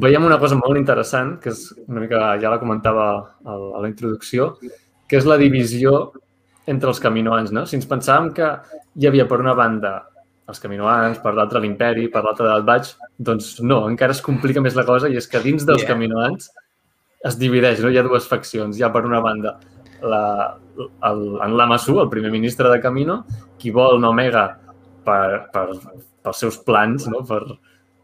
veiem 0.00 0.26
una 0.26 0.38
cosa 0.42 0.58
molt 0.58 0.78
interessant, 0.80 1.36
que 1.42 1.52
és 1.52 1.66
una 1.86 2.04
mica, 2.04 2.22
ja 2.42 2.52
la 2.52 2.60
comentava 2.62 3.06
a 3.44 3.56
la 3.80 3.88
introducció, 3.88 4.54
que 5.10 5.18
és 5.18 5.26
la 5.26 5.38
divisió 5.40 6.12
entre 6.70 6.92
els 6.92 7.00
caminoans, 7.02 7.50
no? 7.54 7.64
Si 7.66 7.78
ens 7.78 7.88
pensàvem 7.90 8.30
que 8.36 8.52
hi 9.00 9.08
havia 9.08 9.26
per 9.28 9.40
una 9.42 9.56
banda 9.58 9.96
els 10.50 10.62
caminoans, 10.62 11.20
per 11.22 11.32
l'altra 11.36 11.62
l'imperi, 11.62 12.08
per 12.10 12.24
l'altra 12.24 12.48
del 12.50 12.64
Batch, 12.66 12.96
doncs 13.18 13.58
no, 13.62 13.84
encara 13.90 14.16
es 14.16 14.22
complica 14.24 14.62
més 14.62 14.78
la 14.78 14.86
cosa 14.88 15.10
i 15.10 15.18
és 15.18 15.28
que 15.30 15.42
dins 15.42 15.66
dels 15.66 15.84
Yeah. 15.84 15.92
caminoans 15.92 16.50
es 17.26 17.36
divideix, 17.38 17.82
no? 17.82 17.90
Hi 17.90 17.98
ha 18.00 18.06
dues 18.06 18.26
faccions. 18.26 18.78
Hi 18.78 18.82
ha 18.82 18.90
per 18.92 19.04
una 19.06 19.20
banda 19.20 19.58
la, 20.02 20.56
el, 21.10 21.38
en 21.44 21.56
Lamassu, 21.56 21.98
el 22.00 22.08
primer 22.08 22.30
ministre 22.32 22.70
de 22.70 22.80
Camino, 22.80 23.24
qui 23.58 23.70
vol 23.70 23.98
en 23.98 24.06
Omega 24.08 24.46
per, 25.04 25.50
per, 25.52 25.66
pels 26.24 26.40
seus 26.40 26.58
plans, 26.64 27.06
no? 27.10 27.22
per, 27.26 27.42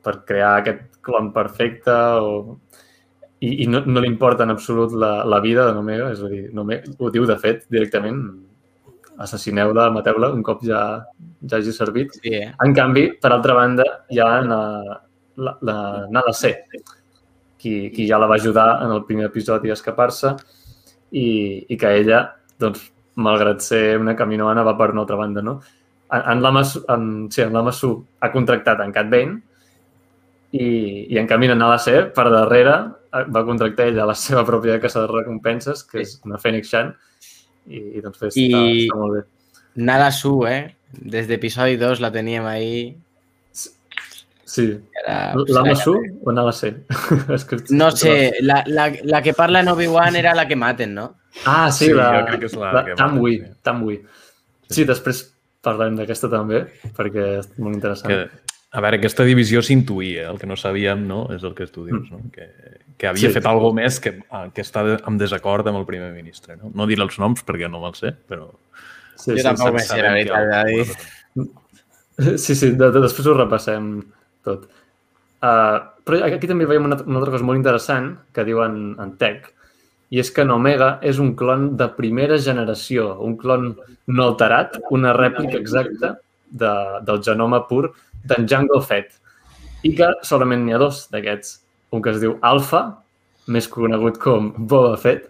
per 0.07 0.21
crear 0.29 0.55
aquest 0.61 1.01
clon 1.07 1.33
perfecte 1.35 1.95
o... 2.23 2.59
i, 3.43 3.65
i 3.65 3.67
no, 3.69 3.83
no 3.85 4.03
li 4.03 4.09
importa 4.09 4.47
en 4.47 4.55
absolut 4.55 4.95
la, 4.97 5.25
la 5.29 5.41
vida 5.45 5.67
de 5.69 5.75
Nomega, 5.77 6.11
és 6.15 6.23
a 6.25 6.31
dir, 6.33 6.45
Nomega, 6.57 6.95
ho 6.99 7.11
diu 7.13 7.27
de 7.29 7.37
fet 7.43 7.67
directament, 7.73 8.23
assassineu-la, 9.23 9.89
mateu-la 9.95 10.31
un 10.35 10.43
cop 10.47 10.63
ja, 10.65 10.83
ja 11.43 11.59
hagi 11.59 11.73
servit. 11.73 12.17
Sí, 12.21 12.35
eh? 12.37 12.51
En 12.65 12.75
canvi, 12.77 13.09
per 13.21 13.33
altra 13.35 13.57
banda, 13.57 13.87
hi 14.13 14.21
ha 14.21 14.29
la, 14.45 14.61
la, 15.37 15.57
la 15.69 15.79
Nala 16.13 16.35
C, 16.37 16.53
qui, 17.61 17.91
qui 17.95 18.07
ja 18.09 18.21
la 18.21 18.29
va 18.31 18.39
ajudar 18.41 18.69
en 18.85 18.93
el 18.97 19.05
primer 19.09 19.31
episodi 19.31 19.73
a 19.73 19.77
escapar-se 19.77 20.35
i, 21.13 21.27
i 21.69 21.79
que 21.81 21.93
ella, 22.01 22.23
doncs, 22.61 22.91
malgrat 23.17 23.65
ser 23.65 23.97
una 23.97 24.17
caminoana, 24.17 24.65
va 24.67 24.77
per 24.77 24.91
una 24.93 25.07
altra 25.07 25.17
banda, 25.17 25.43
no? 25.43 25.59
En, 26.13 26.23
en 26.35 26.43
Lamasu, 26.45 26.85
en, 26.93 27.07
sí, 27.33 27.43
en 27.43 27.57
Lamasu 27.57 27.93
ha 28.21 28.33
contractat 28.33 28.83
en 28.85 28.93
Cat 28.93 29.09
Bane 29.13 29.41
i, 30.57 30.69
i 31.15 31.19
en 31.21 31.27
canvi 31.31 31.49
en 31.53 31.59
la 31.63 31.79
C, 31.83 31.99
per 32.17 32.27
darrere, 32.33 32.77
va 33.33 33.45
contractar 33.49 33.87
ella 33.91 34.07
la 34.09 34.15
seva 34.19 34.45
pròpia 34.49 34.81
casa 34.81 35.03
de 35.05 35.13
recompenses, 35.13 35.83
que 35.85 36.03
és 36.05 36.19
una 36.25 36.39
Phoenix 36.43 36.71
Shan, 36.73 36.93
i, 37.67 37.81
i 37.99 38.03
doncs 38.05 38.21
bé, 38.21 38.29
està, 38.33 38.43
I- 38.43 38.85
està 38.87 38.99
molt 39.01 39.19
bé. 39.19 39.25
Nada 39.77 40.11
su, 40.11 40.47
¿eh? 40.47 40.75
Desde 40.93 41.35
episodio 41.35 41.77
2 41.79 42.01
la 42.01 42.11
teníem 42.11 42.47
ahí. 42.47 42.97
Sí. 44.47 44.79
Era, 45.03 45.35
Lamasu 45.49 45.99
o 46.25 46.33
Nala 46.33 46.53
C? 46.53 46.71
És 47.35 47.45
que... 47.45 47.59
No 47.71 47.91
sé, 47.91 48.39
la, 48.41 48.63
la, 48.67 48.87
la 49.05 49.21
que 49.23 49.35
parla 49.35 49.61
en 49.61 49.69
Obi-Wan 49.69 50.17
era 50.17 50.35
la 50.35 50.47
que 50.49 50.57
maten, 50.57 50.95
no? 50.95 51.17
Ah, 51.45 51.71
sí, 51.73 51.87
Sí, 51.87 51.93
la, 51.93 52.07
jo 52.21 52.27
crec 52.31 52.41
que 52.41 52.49
és 52.49 52.55
la 52.57 52.71
la 52.73 52.85
que 52.87 52.95
Tamwi, 52.97 53.35
maten, 53.41 53.53
sí. 53.53 53.63
Tamwi. 53.69 53.97
Sí, 54.71 54.85
després 54.89 55.21
parlarem 55.67 55.99
d'aquesta 55.99 56.31
també, 56.33 56.63
perquè 56.97 57.27
és 57.43 57.51
molt 57.59 57.75
interessant. 57.77 58.15
Que, 58.15 58.47
a 58.73 58.81
veure, 58.83 58.99
aquesta 58.99 59.25
divisió 59.25 59.63
s'intuïa, 59.63 60.27
el 60.31 60.39
que 60.41 60.49
no 60.49 60.57
sabíem, 60.59 61.07
no? 61.07 61.27
És 61.35 61.45
el 61.47 61.55
que 61.57 61.69
tu 61.71 61.87
dius, 61.87 62.09
no? 62.11 62.21
Que, 62.35 62.49
que 62.99 63.07
havia 63.09 63.29
Sí. 63.29 63.33
sí. 63.33 63.35
fet 63.39 63.47
alguna 63.47 63.83
més 63.83 64.01
que, 64.01 64.19
ah, 64.31 64.49
que 64.53 64.65
està 64.65 64.83
en 64.99 65.19
desacord 65.19 65.67
amb 65.67 65.79
el 65.79 65.87
primer 65.87 66.13
ministre, 66.13 66.57
no? 66.57 66.73
No 66.75 66.87
diré 66.87 67.03
els 67.03 67.19
noms 67.19 67.45
perquè 67.47 67.71
no 67.71 67.81
me'ls 67.81 68.03
sé, 68.03 68.13
però... 68.29 68.51
Sí, 69.17 69.31
Jo 69.31 69.37
sí, 69.39 69.43
tampoc 69.47 69.69
sí, 69.69 69.73
me 69.73 69.85
sé, 69.87 70.03
la 70.03 70.13
veritat, 70.13 70.51
David. 70.51 70.97
Sí, 72.41 72.55
sí, 72.55 72.71
de, 72.73 72.91
de, 72.91 73.01
després 73.01 73.27
ho 73.29 73.37
repassem 73.37 73.91
tot. 74.45 74.67
Uh, 75.45 75.79
però 76.05 76.23
aquí 76.25 76.49
també 76.49 76.65
veiem 76.69 76.87
una, 76.89 76.97
una 77.05 77.19
altra 77.21 77.35
cosa 77.35 77.45
molt 77.45 77.61
interessant 77.61 78.15
que 78.33 78.45
diuen 78.45 78.97
en 79.01 79.17
Tech, 79.21 79.51
i 80.11 80.21
és 80.23 80.31
que 80.31 80.45
en 80.47 80.53
Omega 80.55 80.99
és 81.05 81.19
un 81.23 81.35
clon 81.37 81.75
de 81.77 81.89
primera 81.97 82.39
generació, 82.39 83.15
un 83.21 83.37
clon 83.37 83.75
no 84.07 84.29
alterat, 84.31 84.79
una 84.95 85.13
rèplica 85.17 85.59
exacta 85.59 86.15
de, 86.51 86.73
del 87.07 87.23
genoma 87.23 87.63
pur 87.69 87.91
d'en 88.27 88.47
Jungle 88.49 88.83
Fett. 88.83 89.17
I 89.87 89.95
que 89.95 90.09
solament 90.27 90.65
n'hi 90.67 90.75
ha 90.75 90.79
dos 90.83 91.07
d'aquests. 91.13 91.61
Un 91.95 92.03
que 92.03 92.11
es 92.11 92.21
diu 92.21 92.37
Alpha, 92.43 92.81
més 93.49 93.69
conegut 93.71 94.19
com 94.19 94.53
Boba 94.59 94.97
Fett, 94.99 95.29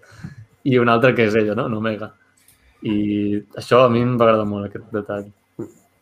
i 0.65 0.79
un 0.81 0.89
altre 0.89 1.13
que 1.15 1.27
és 1.29 1.35
ella, 1.37 1.55
no? 1.55 1.67
Omega. 1.77 2.13
I 2.83 3.43
això 3.59 3.85
a 3.85 3.89
mi 3.93 4.01
em 4.05 4.17
va 4.19 4.25
agradar 4.31 4.47
molt, 4.49 4.67
aquest 4.71 4.87
detall. 4.95 5.27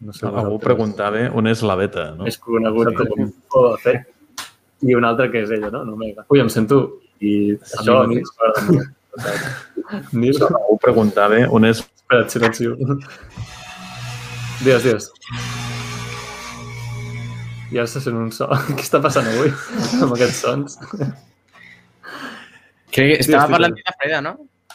No 0.05 0.13
sé, 0.13 0.27
Algú 0.27 0.37
vosaltres. 0.37 0.65
preguntava 0.65 1.23
on 1.35 1.47
és 1.49 1.63
la 1.63 1.77
beta, 1.81 2.11
no? 2.17 2.27
És 2.27 2.37
conegut 2.39 2.91
Sí. 2.93 2.97
com 3.09 3.33
Boba 3.55 3.77
Fett 3.83 4.11
i 4.83 4.95
un 4.95 5.05
altre 5.05 5.31
que 5.33 5.43
és 5.43 5.51
ella, 5.51 5.71
no? 5.71 5.83
Omega. 5.93 6.27
Ui, 6.31 6.41
em 6.41 6.49
sento... 6.49 7.01
I 7.25 7.55
això 7.57 8.03
a 8.03 8.07
mi 8.11 8.19
em 8.19 8.25
va 8.27 8.49
agradar 8.51 8.73
molt. 8.75 10.13
Nil, 10.13 10.37
Algú 10.43 10.79
preguntava 10.83 11.39
on 11.51 11.65
és... 11.65 11.79
espera't, 11.81 12.29
silencio. 12.35 12.75
Digues, 14.63 14.83
digues. 14.85 15.11
Ara 17.75 17.87
se 17.91 18.01
sent 18.01 18.17
un 18.17 18.31
so. 18.33 18.47
Què 18.77 18.85
està 18.85 19.01
passant 19.03 19.27
avui 19.27 19.51
amb 20.05 20.15
aquests 20.15 20.43
sons? 20.45 20.77
Crec 22.95 23.17
que 23.17 23.23
estava 23.25 23.49
sí, 23.49 23.55
parlant 23.57 23.75
sí. 23.75 23.83
de 23.89 23.95
Freda, 23.99 24.21
no? 24.23 24.35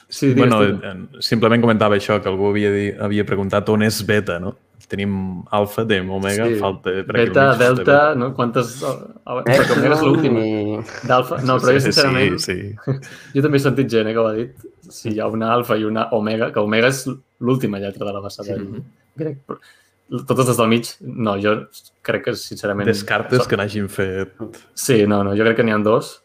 Sí, 0.09 0.31
digues, 0.33 0.41
bueno, 0.41 0.57
digues. 0.65 0.81
eh, 0.89 1.21
simplement 1.23 1.61
comentava 1.63 1.95
això, 1.95 2.17
que 2.19 2.27
algú 2.31 2.49
havia, 2.49 2.71
dit, 2.73 2.97
havia 2.99 3.23
preguntat 3.29 3.69
on 3.71 3.85
és 3.87 4.01
beta, 4.09 4.39
no? 4.43 4.55
Tenim 4.89 5.13
alfa, 5.53 5.83
tenim 5.87 6.09
omega, 6.17 6.47
Sí. 6.49 6.57
falta... 6.59 6.95
per 7.05 7.13
Beta, 7.13 7.43
mig 7.51 7.59
delta, 7.61 7.97
no? 8.17 8.31
Quantes... 8.35 8.71
Oh, 8.83 9.37
perquè 9.45 9.75
Omega 9.77 9.95
és 9.95 10.01
l'última. 10.01 10.41
I... 10.41 10.79
D'alfa? 11.07 11.37
No, 11.45 11.59
però 11.61 11.75
jo 11.77 11.83
sincerament... 11.85 12.39
Sí, 12.41 12.55
sí. 12.57 12.95
Jo 13.37 13.43
també 13.45 13.61
he 13.61 13.63
sentit 13.63 13.91
gent 13.93 14.09
eh, 14.09 14.15
que 14.17 14.23
ho 14.23 14.25
ha 14.27 14.33
dit. 14.33 14.65
Si 14.89 15.13
hi 15.13 15.19
ha 15.21 15.27
una 15.29 15.51
alfa 15.53 15.77
i 15.77 15.85
una 15.85 16.07
omega, 16.17 16.49
que 16.51 16.63
omega 16.65 16.89
és 16.89 17.03
l'última 17.39 17.77
lletra 17.79 18.07
de 18.09 18.15
la 18.17 18.23
bassa 18.25 18.43
del 18.47 18.65
grec. 18.65 18.89
Però 19.17 20.21
totes 20.25 20.47
les 20.49 20.57
del 20.57 20.69
mig, 20.71 20.87
no, 21.01 21.35
jo 21.41 21.55
crec 22.05 22.23
que 22.25 22.33
sincerament... 22.35 22.87
Descartes 22.89 23.47
que 23.47 23.57
n'hagin 23.59 23.89
fet... 23.93 24.33
Sí, 24.73 25.03
no, 25.09 25.23
no, 25.23 25.35
jo 25.37 25.45
crec 25.45 25.59
que 25.59 25.65
n'hi 25.67 25.73
ha 25.75 25.81
dos. 25.85 26.15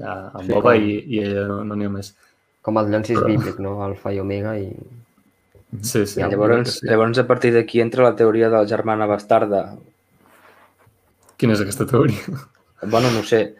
Ha 0.00 0.16
en 0.38 0.46
Sí, 0.46 0.52
Boba 0.52 0.74
com- 0.76 0.84
i, 0.88 0.98
i 1.16 1.22
ella 1.24 1.46
no 1.48 1.62
no 1.64 1.74
n'hi 1.78 1.88
ha 1.88 1.92
més. 1.92 2.12
Com 2.62 2.76
el 2.78 2.90
llancis 2.92 3.20
bíblic, 3.24 3.58
no? 3.64 3.78
Alfa 3.84 4.12
i 4.12 4.20
omega 4.20 4.56
i... 4.60 4.68
Sí, 5.80 6.04
sí. 6.04 6.18
Ja, 6.20 6.26
crec 6.26 6.30
que 6.30 6.36
Llavors, 6.36 6.74
sí. 6.80 6.86
llavors, 6.90 7.18
a 7.22 7.26
partir 7.28 7.52
d'aquí 7.54 7.80
entra 7.80 8.04
la 8.04 8.16
teoria 8.18 8.50
de 8.50 8.58
la 8.58 8.66
germana 8.68 9.06
bastarda. 9.06 9.62
Quina 11.40 11.54
és 11.56 11.62
aquesta 11.64 11.86
teoria? 11.88 12.40
Bueno, 12.82 13.10
no 13.14 13.20
ho 13.22 13.26
sé. 13.28 13.54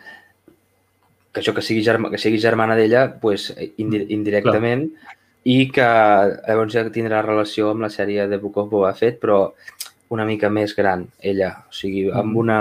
Que 1.33 1.41
això 1.41 1.55
que 1.57 1.63
sigui, 1.63 1.85
germa, 1.87 2.11
que 2.11 2.19
sigui 2.19 2.41
germana 2.43 2.75
d'ella, 2.77 3.07
pues, 3.23 3.49
indi 3.79 4.03
indirectament, 4.17 4.89
i 5.49 5.71
que 5.73 5.85
llavors 5.85 6.75
ja 6.75 6.85
tindrà 6.93 7.23
relació 7.25 7.71
amb 7.71 7.87
la 7.87 7.93
sèrie 7.93 8.27
de 8.29 8.39
Book 8.41 8.59
of 8.61 8.71
Boba 8.73 8.93
Fett, 8.97 9.21
però 9.23 9.53
una 10.11 10.27
mica 10.27 10.51
més 10.51 10.75
gran, 10.77 11.07
ella. 11.23 11.53
O 11.71 11.75
sigui, 11.75 12.09
amb 12.11 12.37
una... 12.37 12.59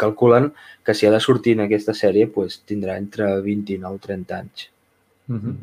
Calculen 0.00 0.48
que 0.86 0.94
si 0.96 1.06
ha 1.06 1.12
de 1.12 1.20
sortir 1.20 1.54
en 1.58 1.66
aquesta 1.66 1.94
sèrie, 1.94 2.26
pues, 2.32 2.62
tindrà 2.66 2.96
entre 2.98 3.28
29 3.44 4.00
i 4.00 4.06
30 4.06 4.38
anys. 4.38 4.70
Mhm. 5.28 5.58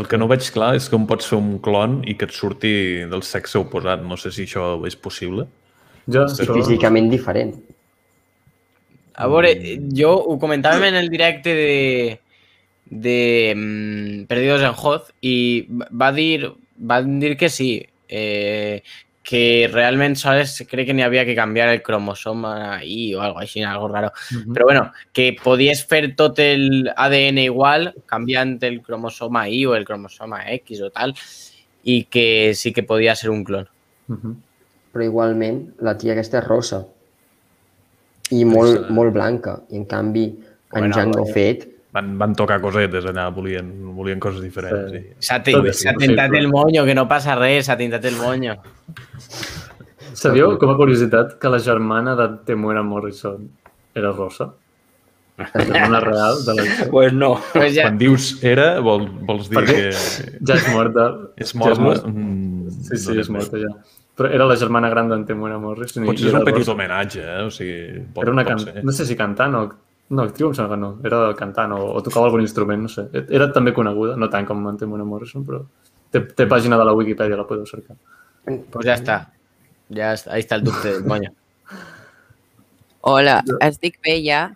El 0.00 0.06
que 0.06 0.18
no 0.18 0.28
veig 0.30 0.46
clar 0.54 0.76
és 0.78 0.86
com 0.88 1.02
pots 1.06 1.26
fer 1.26 1.36
un 1.36 1.58
clon 1.58 1.98
i 2.06 2.14
que 2.14 2.28
et 2.28 2.34
surti 2.34 2.72
del 3.10 3.24
sexe 3.26 3.58
oposat. 3.58 4.04
No 4.06 4.16
sé 4.16 4.30
si 4.30 4.46
això 4.46 4.76
és 4.86 4.96
possible. 4.96 5.48
Jo, 6.06 6.24
I 6.24 6.30
això... 6.30 6.54
físicament 6.54 7.10
diferent. 7.10 7.56
A 9.20 9.26
veure, 9.28 9.50
jo 9.92 10.14
ho 10.14 10.36
comentàvem 10.40 10.86
en 10.88 11.00
el 11.02 11.10
directe 11.12 11.52
de, 11.58 12.20
de 12.90 13.54
mm, 13.56 14.24
Perdidos 14.26 14.62
en 14.62 14.74
Hoz 14.76 15.12
i 15.22 15.66
va 15.70 16.10
dir, 16.12 16.50
van 16.76 17.20
dir 17.20 17.36
que 17.38 17.48
sí, 17.48 17.86
eh, 18.08 18.82
que 19.22 19.70
realment 19.70 20.16
sols 20.18 20.56
crec 20.66 20.88
que 20.88 20.94
n'hi 20.96 21.04
havia 21.06 21.22
que 21.28 21.36
canviar 21.38 21.68
el 21.70 21.84
cromosoma 21.86 22.80
I 22.82 23.14
o 23.14 23.20
algo 23.22 23.38
així, 23.38 23.62
algo 23.62 23.86
raro. 23.88 24.10
Mhm. 24.32 24.54
Però 24.54 24.64
bueno, 24.64 24.92
que 25.12 25.36
podies 25.42 25.84
fer 25.86 26.16
tot 26.16 26.38
el 26.42 26.90
ADN 26.96 27.38
igual 27.44 27.92
canviant 28.06 28.58
el 28.64 28.80
cromosoma 28.82 29.48
I 29.48 29.64
o 29.66 29.76
el 29.76 29.84
cromosoma 29.84 30.42
X 30.50 30.82
o 30.82 30.90
tal 30.90 31.14
i 31.84 32.04
que 32.10 32.54
sí 32.54 32.72
que 32.72 32.82
podia 32.82 33.14
ser 33.14 33.30
un 33.30 33.44
clon. 33.44 33.68
Mhm. 34.08 34.36
Però 34.92 35.04
igualment, 35.04 35.76
la 35.78 35.96
tia 35.96 36.12
aquesta 36.16 36.40
és 36.40 36.48
rossa. 36.48 36.86
I 38.30 38.44
molt, 38.44 38.90
molt 38.90 39.12
blanca. 39.14 39.60
I 39.70 39.76
en 39.76 39.84
canvi, 39.84 40.24
en 40.24 40.80
Bueno, 40.80 40.94
Django 40.94 41.22
bueno. 41.22 41.34
Fett, 41.34 41.68
Van, 41.92 42.12
van 42.18 42.34
tocar 42.38 42.60
cosetes 42.62 43.04
allà, 43.10 43.24
volien, 43.34 43.66
volien 43.96 44.20
coses 44.22 44.40
diferents. 44.44 44.92
Sí. 44.92 45.00
Sí. 45.18 45.26
S'ha 45.26 45.40
és 45.42 45.98
tintat 45.98 46.34
el 46.38 46.46
moño, 46.48 46.84
que 46.86 46.94
no 46.94 47.08
passa 47.10 47.34
res, 47.34 47.66
s'ha 47.66 47.76
tintat 47.76 48.04
el 48.06 48.14
moño. 48.16 48.54
Sabíeu, 50.14 50.56
com 50.58 50.70
a 50.72 50.76
curiositat, 50.78 51.36
que 51.40 51.48
la 51.50 51.58
germana 51.62 52.14
de 52.18 52.26
Temuera 52.46 52.82
Morrison 52.82 53.46
era 53.94 54.12
rossa? 54.12 54.50
La 55.40 55.46
germana 55.48 56.00
real 56.00 56.44
de 56.44 56.54
la 56.54 56.64
Pues 56.90 57.12
no. 57.14 57.40
Pues 57.54 57.74
ja, 57.74 57.86
Quan 57.88 57.96
dius 57.98 58.26
era, 58.44 58.78
vol, 58.84 59.06
vols 59.24 59.48
dir 59.48 59.56
Per 59.56 59.64
què? 59.70 59.76
que 59.88 60.46
Ja 60.46 60.56
és 60.58 60.66
morta. 60.74 61.06
és 61.40 61.52
Ja 61.54 61.58
morta? 61.62 61.80
mort. 61.80 62.06
Mm, 62.06 62.68
Sí, 62.90 62.96
sí, 62.98 63.14
no 63.14 63.20
és 63.22 63.30
morta 63.30 63.58
ja. 63.58 63.70
Però 64.18 64.28
era 64.30 64.44
la 64.46 64.56
germana 64.60 64.90
gran 64.92 65.08
d'en 65.08 65.24
Temuera 65.24 65.56
Morrison. 65.58 66.04
Potser 66.04 66.28
és 66.28 66.34
un 66.34 66.44
petit 66.44 66.58
rossa. 66.60 66.72
homenatge, 66.74 67.22
eh? 67.24 67.42
O 67.46 67.50
sigui, 67.50 68.02
pot, 68.12 68.24
Era 68.26 68.32
una 68.34 68.44
pot 68.44 68.52
can... 68.52 68.58
ser. 68.66 68.84
No 68.84 68.92
sé 68.92 69.06
si 69.06 69.16
cantant 69.16 69.54
o... 69.56 69.62
No, 70.10 70.24
actriu 70.26 70.48
em 70.50 70.54
sembla 70.58 70.74
que 70.74 70.80
no. 70.82 70.90
Era 71.06 71.18
cantant 71.38 71.72
o, 71.76 71.80
o 71.94 72.00
tocava 72.02 72.26
algun 72.26 72.42
instrument, 72.42 72.82
no 72.82 72.90
sé. 72.90 73.04
Era 73.30 73.46
també 73.54 73.72
coneguda, 73.76 74.16
no 74.18 74.28
tant 74.32 74.46
com 74.48 74.64
en 74.68 74.78
Temuera 74.80 75.04
Morrison, 75.06 75.44
però 75.46 75.60
té, 76.10 76.24
té 76.34 76.46
pàgina 76.50 76.78
de 76.80 76.86
la 76.88 76.94
Wikipedia, 76.98 77.38
la 77.38 77.46
podeu 77.46 77.66
cercar. 77.68 77.94
pues 78.44 78.86
ja 78.86 78.96
està. 78.98 79.20
Ja 79.94 80.12
està, 80.16 80.32
ahí 80.34 80.42
està 80.42 80.58
el 80.58 80.64
dubte 80.66 80.90
del 80.96 81.04
moño. 81.06 81.30
Hola, 83.06 83.38
estic 83.64 84.00
bé 84.04 84.18
ja. 84.24 84.50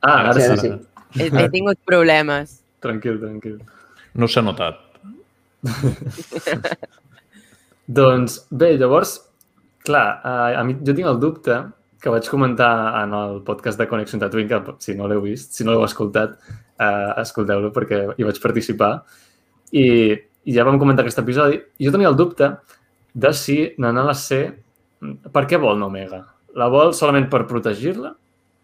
Ah, 0.00 0.30
ara 0.30 0.34
Sí, 0.34 0.40
sí. 0.40 0.50
ara 0.50 0.56
sí. 0.62 0.72
He, 1.20 1.26
he 1.42 1.48
tingut 1.50 1.78
problemes. 1.84 2.60
Tranquil, 2.80 3.18
tranquil. 3.20 3.58
No 4.14 4.28
s'ha 4.30 4.42
notat. 4.42 4.78
Doncs 7.86 8.38
bé, 8.50 8.72
llavors, 8.78 9.16
clar, 9.84 10.06
a, 10.24 10.32
a 10.60 10.64
mi, 10.64 10.76
jo 10.86 10.94
tinc 10.94 11.08
el 11.10 11.18
dubte 11.22 11.58
que 12.02 12.10
vaig 12.10 12.26
comentar 12.26 12.72
en 13.04 13.12
el 13.14 13.36
podcast 13.46 13.78
de 13.78 13.86
Connection 13.86 14.20
Tatooine, 14.20 14.48
que 14.50 14.74
si 14.82 14.96
no 14.98 15.06
l'heu 15.06 15.22
vist, 15.22 15.52
si 15.54 15.64
no 15.64 15.70
l'heu 15.70 15.84
escoltat, 15.86 16.34
eh, 16.82 17.10
escolteu-lo 17.22 17.70
perquè 17.74 18.02
hi 18.16 18.26
vaig 18.26 18.40
participar. 18.42 18.90
I, 19.70 19.86
I 20.42 20.56
ja 20.56 20.66
vam 20.66 20.80
comentar 20.82 21.04
aquest 21.06 21.22
episodi. 21.22 21.60
I 21.78 21.86
jo 21.86 21.92
tenia 21.94 22.10
el 22.10 22.18
dubte 22.18 22.50
de 23.14 23.32
si 23.36 23.62
Nanala 23.78 24.16
C... 24.18 24.42
Per 25.02 25.42
què 25.50 25.58
vol 25.58 25.82
Omega? 25.82 26.20
La 26.58 26.68
vol 26.70 26.92
solament 26.94 27.28
per 27.30 27.44
protegir-la? 27.50 28.12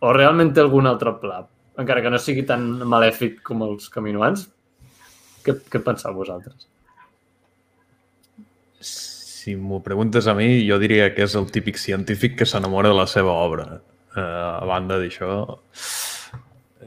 O 0.06 0.12
realment 0.14 0.52
té 0.54 0.62
algun 0.62 0.86
altre 0.86 1.14
pla? 1.18 1.40
Encara 1.78 2.02
que 2.02 2.10
no 2.10 2.20
sigui 2.22 2.44
tan 2.46 2.66
malèfic 2.90 3.40
com 3.46 3.62
els 3.66 3.88
caminoans? 3.90 4.44
Què, 5.46 5.56
què 5.70 5.82
penseu 5.82 6.14
vosaltres? 6.14 6.66
Si 9.48 9.54
m'ho 9.56 9.78
preguntes 9.80 10.26
a 10.28 10.34
mi, 10.36 10.66
jo 10.68 10.76
diria 10.76 11.06
que 11.16 11.24
és 11.24 11.34
el 11.38 11.46
típic 11.48 11.78
científic 11.80 12.34
que 12.36 12.44
s'enamora 12.48 12.90
de 12.92 12.96
la 12.98 13.06
seva 13.08 13.32
obra. 13.32 13.78
Eh, 14.12 14.20
a 14.20 14.64
banda 14.68 14.98
d'això, 15.00 15.38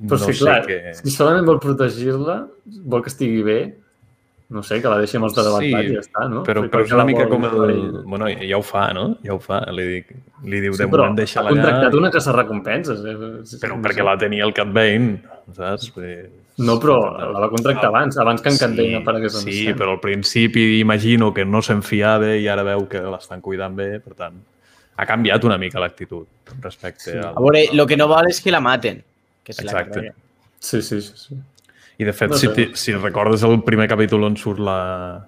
Però 0.01 0.18
no 0.18 0.25
sí, 0.27 0.34
sé 0.34 0.46
clar, 0.46 0.60
què... 0.68 0.77
si 0.98 1.12
solament 1.13 1.46
vol 1.46 1.58
protegir-la, 1.62 2.36
vol 2.89 3.01
que 3.06 3.10
estigui 3.12 3.41
bé, 3.46 3.58
no 4.51 4.62
sé, 4.65 4.77
que 4.84 4.89
la 4.91 4.98
deixi 5.01 5.18
amb 5.18 5.27
els 5.30 5.36
de 5.38 5.44
davant 5.46 5.63
Sí, 5.65 5.72
i 5.72 5.96
ja 5.96 6.01
està, 6.03 6.24
no? 6.30 6.41
Però, 6.48 6.63
però 6.70 6.84
és 6.86 6.94
una 6.96 7.06
mica 7.08 7.25
vol 7.25 7.34
com 7.34 7.48
el... 7.50 7.74
ell. 7.74 8.00
Bueno, 8.13 8.30
ja 8.30 8.58
ho 8.60 8.65
fa, 8.65 8.88
no? 8.98 9.06
Ja 9.25 9.36
ho 9.36 9.39
fa. 9.41 9.62
Li, 9.74 9.88
dic, 9.96 10.13
li 10.46 10.62
diu, 10.63 10.75
Sí, 10.75 10.84
de 10.84 10.89
moment 10.91 11.13
ha 11.15 11.20
deixa-la 11.22 11.53
contractat 11.56 11.88
allà. 11.89 12.01
una 12.01 12.12
caça 12.13 12.36
recompenses. 12.36 13.03
Eh? 13.08 13.15
Però 13.63 13.77
perquè 13.86 14.06
la 14.06 14.18
tenia 14.22 14.46
el 14.48 14.53
Cat 14.58 14.74
Bane, 14.75 15.18
saps? 15.58 15.89
Vull 15.96 16.08
dir, 16.08 16.18
No, 16.58 16.75
però 16.79 16.98
la 17.31 17.39
va 17.39 17.50
contractar 17.50 17.88
abans, 17.88 18.17
abans 18.20 18.41
que 18.41 18.50
en 18.50 18.58
Cat 18.58 18.75
Bane 18.75 18.98
aparegués 19.00 19.36
en 19.36 19.41
Sí, 19.48 19.62
escena. 19.62 19.77
però 19.77 19.91
al 19.96 20.00
principi 20.01 20.79
imagino 20.79 21.34
que 21.34 21.46
no 21.46 21.62
se'n 21.62 21.81
fiava 21.81 22.36
i 22.36 22.48
ara 22.48 22.62
veu 22.63 22.88
que 22.91 23.00
l'estan 23.01 23.41
cuidant 23.41 23.75
bé, 23.75 24.00
per 24.00 24.13
tant, 24.20 24.36
ha 24.98 25.05
canviat 25.05 25.43
una 25.48 25.58
mica 25.58 25.79
l'actitud 25.79 26.27
respecte 26.62 27.12
Sí. 27.12 27.17
al... 27.17 27.34
A 27.36 27.39
veure, 27.41 27.63
el 27.72 27.88
que 27.88 27.98
no 27.98 28.08
vol 28.08 28.27
és 28.29 28.41
que 28.41 28.51
la 28.51 28.60
maten. 28.62 29.01
Que 29.43 29.51
és 29.55 29.63
la 29.63 29.72
Exacte. 29.72 29.93
carrera. 29.93 30.13
Sí, 30.60 30.81
sí, 30.81 31.01
sí. 31.01 31.13
sí. 31.15 31.36
I 31.98 32.03
de 32.03 32.13
fet, 32.13 32.29
No 32.31 32.38
si, 32.38 32.48
sé. 32.48 32.53
ti- 32.53 32.72
si 32.75 32.93
recordes 32.93 33.41
el 33.43 33.63
primer 33.63 33.88
capítol 33.88 34.24
on 34.24 34.36
surt 34.38 34.60
la... 34.60 35.25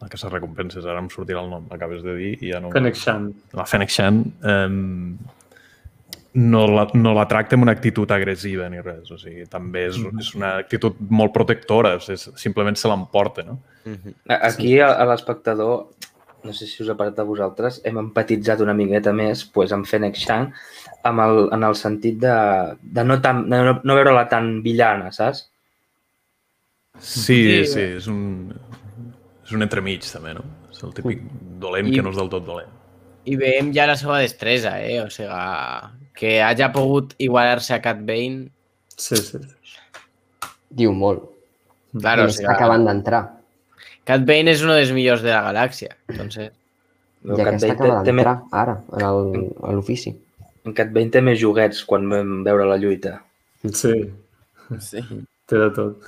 La 0.00 0.08
que 0.08 0.16
se 0.18 0.28
recompenses, 0.28 0.84
ara 0.84 0.98
em 0.98 1.06
sortirà 1.08 1.44
el 1.44 1.50
nom, 1.50 1.68
l'acabes 1.70 2.02
de 2.02 2.16
dir 2.16 2.32
i 2.42 2.50
ja 2.50 2.58
no... 2.58 2.72
Fennec 2.74 2.96
Shan. 2.98 3.28
La 3.52 3.64
Fennec 3.66 3.88
Shan 3.90 4.24
eh, 4.42 4.68
no, 6.34 6.66
la, 6.66 6.86
no 6.94 7.12
la 7.14 7.26
tracta 7.28 7.56
amb 7.56 7.64
una 7.66 7.72
actitud 7.72 8.10
agressiva 8.10 8.68
ni 8.72 8.80
res, 8.80 9.10
o 9.10 9.18
sigui, 9.18 9.44
també 9.46 9.86
és, 9.90 9.98
Mm. 9.98 10.18
és 10.20 10.34
una 10.34 10.56
actitud 10.58 10.96
molt 11.10 11.32
protectora, 11.34 11.96
és, 11.96 12.30
simplement 12.36 12.76
se 12.76 12.88
l'emporta, 12.88 13.42
no? 13.44 13.58
Mhm. 13.84 14.14
A- 14.28 14.40
Aquí 14.48 14.78
a, 14.80 14.92
a 14.94 15.04
l'espectador, 15.04 15.88
no 16.44 16.52
sé 16.52 16.66
si 16.66 16.82
us 16.82 16.88
ha 16.88 16.96
parat 16.96 17.18
a 17.18 17.22
vosaltres, 17.22 17.80
hem 17.84 17.98
empatitzat 17.98 18.60
una 18.60 18.74
miqueta 18.74 19.12
més 19.12 19.44
pues, 19.44 19.72
amb 19.72 19.86
Fennec 19.86 20.16
Shang 20.16 20.52
amb 21.04 21.20
el, 21.20 21.48
en 21.52 21.62
el 21.64 21.74
sentit 21.74 22.18
de, 22.18 22.76
de, 22.82 23.04
no, 23.04 23.20
tan, 23.20 23.48
de 23.50 23.62
no, 23.62 23.80
no 23.84 23.94
veure-la 23.94 24.28
tan 24.28 24.62
villana, 24.62 25.12
saps? 25.12 25.48
Sí, 26.98 27.64
Sí. 27.64 27.66
sí, 27.66 27.80
és 27.98 28.06
un, 28.08 28.52
és 29.44 29.52
un 29.52 29.62
entremig 29.62 30.04
també, 30.12 30.34
no? 30.34 30.42
És 30.70 30.82
el 30.84 30.92
típic 30.94 31.22
dolent 31.58 31.88
I- 31.88 31.96
que 31.96 32.02
no 32.02 32.10
és 32.10 32.16
del 32.16 32.28
tot 32.30 32.44
dolent. 32.46 32.68
I 33.24 33.36
veiem 33.38 33.70
ja 33.74 33.86
la 33.86 33.94
seva 33.96 34.18
destresa, 34.18 34.76
eh? 34.82 34.98
O 35.02 35.08
sigui, 35.10 35.28
que 36.18 36.40
hagi 36.42 36.66
pogut 36.74 37.14
igualar-se 37.22 37.74
a 37.76 37.80
Cat 37.84 38.00
Bane. 38.06 38.48
Sí, 38.96 39.16
sí. 39.16 39.38
Diu 40.70 40.92
molt. 40.96 41.28
Claro, 41.98 42.24
I 42.26 42.26
o 42.26 42.34
sigui, 42.34 42.46
que 42.48 42.54
acaben 42.56 42.84
d'entrar. 42.88 43.22
Cat 44.08 44.24
Bane 44.26 44.50
és 44.50 44.62
uno 44.66 44.74
dels 44.74 44.90
millors 44.96 45.22
de 45.22 45.30
la 45.30 45.42
galàxia. 45.52 45.94
Entonces, 46.08 46.50
El 47.22 47.34
I 47.34 47.36
Cat 47.38 47.46
aquesta 47.46 47.52
Bane 47.52 47.60
té, 47.60 47.70
acaba 47.76 48.02
té, 48.02 48.10
d'entrar, 48.12 48.36
ara, 48.50 48.76
en 48.98 49.04
el- 49.06 49.52
a 49.62 49.72
l'ofici. 49.72 50.16
en 50.64 50.72
Cat 50.74 50.90
Bane 50.94 51.10
té 51.10 51.20
més 51.22 51.38
joguets 51.40 51.84
quan 51.84 52.08
vam 52.10 52.42
veure 52.44 52.64
la 52.66 52.76
lluita. 52.78 53.20
Sí, 53.72 53.92
sí. 54.80 55.00
té 55.46 55.56
de 55.58 55.70
tot. 55.70 56.02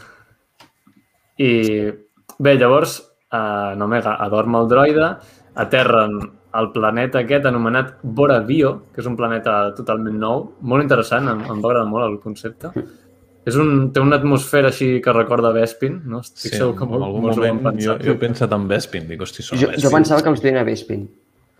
I 1.38 1.90
bé, 2.38 2.54
llavors, 2.58 3.00
eh, 3.32 3.74
Nomega 3.76 4.16
adorm 4.22 4.54
el 4.60 4.68
droide, 4.68 5.08
aterren 5.54 6.18
al 6.54 6.68
planeta 6.72 7.18
aquest 7.24 7.46
anomenat 7.50 7.96
Bora 8.02 8.38
Bio, 8.46 8.76
que 8.94 9.00
és 9.02 9.06
un 9.10 9.16
planeta 9.18 9.74
totalment 9.76 10.14
nou, 10.22 10.44
molt 10.62 10.84
interessant, 10.84 11.26
em, 11.32 11.40
em 11.50 11.60
va 11.64 11.72
agradar 11.72 11.88
molt 11.90 12.06
el 12.06 12.20
concepte. 12.22 12.70
És 13.44 13.58
un, 13.60 13.90
té 13.92 14.00
una 14.00 14.16
atmosfera 14.16 14.70
així 14.70 15.02
que 15.04 15.12
recorda 15.12 15.50
Bespin, 15.52 15.98
no? 16.08 16.22
Estic 16.24 16.54
Sí, 16.54 16.56
segur 16.56 16.72
que 16.78 16.86
en 16.86 16.90
molt, 16.94 17.04
algun 17.04 17.26
ho 17.26 17.28
han 17.28 17.36
moment 17.36 17.58
jo, 17.60 17.92
pensat. 17.92 18.06
jo 18.06 18.12
he 18.14 18.20
pensat 18.22 18.54
en 18.56 18.62
Bespin, 18.70 19.04
dic, 19.10 19.20
hosti, 19.20 19.42
són 19.44 19.58
Jo, 19.60 19.66
jo 19.66 19.72
Bespin. 19.74 19.92
pensava 19.98 20.22
que 20.24 20.30
els 20.32 20.40
duien 20.40 20.56
a 20.56 20.64
Bespin. 20.64 21.02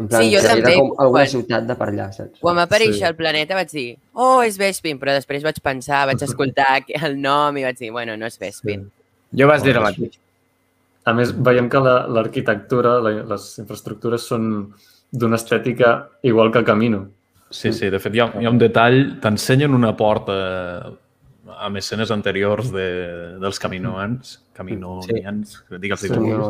En 0.00 0.08
plan, 0.08 0.22
Sí, 0.24 0.30
jo 0.32 0.40
també, 0.42 0.72
Era 0.72 0.80
com 0.80 0.94
alguna 1.04 1.20
quan- 1.20 1.28
ciutat 1.34 1.66
de 1.68 1.74
per 1.76 1.86
allà, 1.92 2.06
saps? 2.16 2.40
Quan 2.40 2.56
va 2.56 2.62
aparèixer 2.64 2.94
Sí. 3.02 3.04
el 3.10 3.14
planeta 3.14 3.54
vaig 3.54 3.70
dir, 3.70 3.98
oh, 4.14 4.40
és 4.42 4.56
Vespin, 4.58 4.98
però 4.98 5.12
després 5.12 5.44
vaig 5.44 5.60
pensar, 5.62 6.06
vaig 6.06 6.22
escoltar 6.24 6.80
el 7.04 7.20
nom 7.20 7.56
i 7.58 7.62
vaig 7.68 7.76
dir, 7.78 7.90
bueno, 7.92 8.16
no 8.16 8.26
és 8.26 8.38
Vespin. 8.40 8.88
Jo 9.36 9.46
vaig 9.46 9.62
dir 9.62 9.76
el 9.76 9.82
mateix. 9.82 10.18
A 11.04 11.12
més, 11.12 11.34
veiem 11.37 11.68
que 11.68 11.80
la- 11.84 12.06
l'arquitectura, 12.08 12.98
la, 13.05 13.11
les 13.35 13.46
infraestructures 13.61 14.22
són 14.24 14.72
d'una 15.12 15.37
estètica 15.37 16.09
igual 16.22 16.50
que 16.50 16.64
Camino. 16.64 17.07
Sí, 17.50 17.72
sí, 17.72 17.90
de 17.92 18.00
fet 18.02 18.14
hi 18.16 18.20
ha, 18.24 18.31
hi 18.40 18.46
ha 18.46 18.50
un 18.50 18.59
detall, 18.59 19.20
t'ensenyen 19.22 19.74
una 19.76 19.92
porta 19.96 20.35
amb 21.64 21.76
escenes 21.79 22.11
anteriors 22.11 22.70
de, 22.72 23.37
dels 23.38 23.61
caminoans, 23.62 24.40
caminonians, 24.57 25.52
sí. 25.68 25.79
digue'ls 25.79 26.00
Sí. 26.00 26.09
sí. 26.09 26.14
com 26.14 26.24
No, 26.26 26.48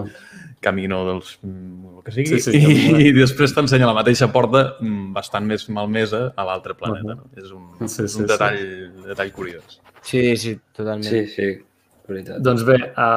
camino 0.64 1.00
dels... 1.10 1.34
el 1.44 2.02
que 2.06 2.12
sigui, 2.14 2.38
Sí, 2.40 2.40
sí, 2.40 2.62
i, 2.62 3.08
i 3.08 3.12
després 3.12 3.52
t'ensenya 3.52 3.86
la 3.90 3.92
mateixa 3.96 4.30
porta 4.32 4.76
mm, 4.80 5.12
bastant 5.12 5.44
més 5.50 5.66
malmesa 5.68 6.32
a 6.36 6.46
l'altre 6.48 6.74
planeta. 6.78 7.18
No? 7.18 7.26
És 7.36 7.50
un, 7.52 7.66
Sí, 7.88 8.06
sí, 8.08 8.22
un 8.22 8.24
sí. 8.24 8.28
detall, 8.30 8.58
detall 9.10 9.32
curiós. 9.34 9.80
Sí, 10.00 10.36
sí, 10.40 10.54
totalment. 10.72 11.04
Sí, 11.10 11.26
sí, 11.26 11.50
veritat. 12.08 12.40
Doncs 12.40 12.64
bé, 12.64 12.78
a 12.96 13.10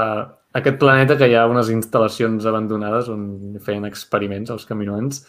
aquest 0.58 0.80
planeta 0.82 1.18
que 1.20 1.28
hi 1.30 1.36
ha 1.38 1.48
unes 1.50 1.70
instal·lacions 1.74 2.46
abandonades 2.50 3.10
on 3.14 3.58
feien 3.64 3.86
experiments 3.88 4.54
els 4.54 4.66
caminoans, 4.70 5.22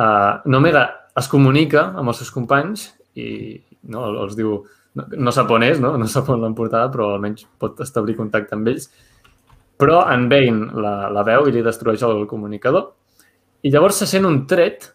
uh, 0.00 0.40
Nomega 0.48 0.86
es 1.16 1.28
comunica 1.32 1.90
amb 1.96 2.12
els 2.12 2.22
seus 2.22 2.32
companys 2.34 2.88
i 3.16 3.28
no, 3.92 4.06
els 4.24 4.36
diu, 4.38 4.58
no, 4.98 5.06
no 5.28 5.34
sap 5.34 5.52
on 5.54 5.64
és, 5.66 5.80
no, 5.82 5.94
no 6.00 6.08
sap 6.10 6.28
on 6.32 6.42
l'han 6.42 6.56
portada, 6.56 6.90
però 6.92 7.12
almenys 7.14 7.46
pot 7.60 7.80
establir 7.84 8.16
contacte 8.18 8.56
amb 8.56 8.68
ells. 8.72 8.90
Però 9.76 10.02
en 10.12 10.28
Bane 10.32 10.72
la, 10.80 10.94
la 11.12 11.24
veu 11.26 11.48
i 11.48 11.54
li 11.54 11.64
destrueix 11.64 12.04
el 12.06 12.24
comunicador. 12.28 12.90
I 13.64 13.72
llavors 13.72 14.00
se 14.00 14.08
sent 14.08 14.28
un 14.28 14.44
tret 14.48 14.90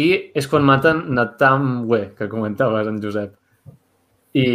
i 0.00 0.10
és 0.36 0.48
quan 0.48 0.64
maten 0.66 1.06
Natamwe, 1.16 2.10
que 2.18 2.28
comentaves 2.32 2.88
en 2.88 3.00
Josep. 3.02 3.34
I, 4.36 4.46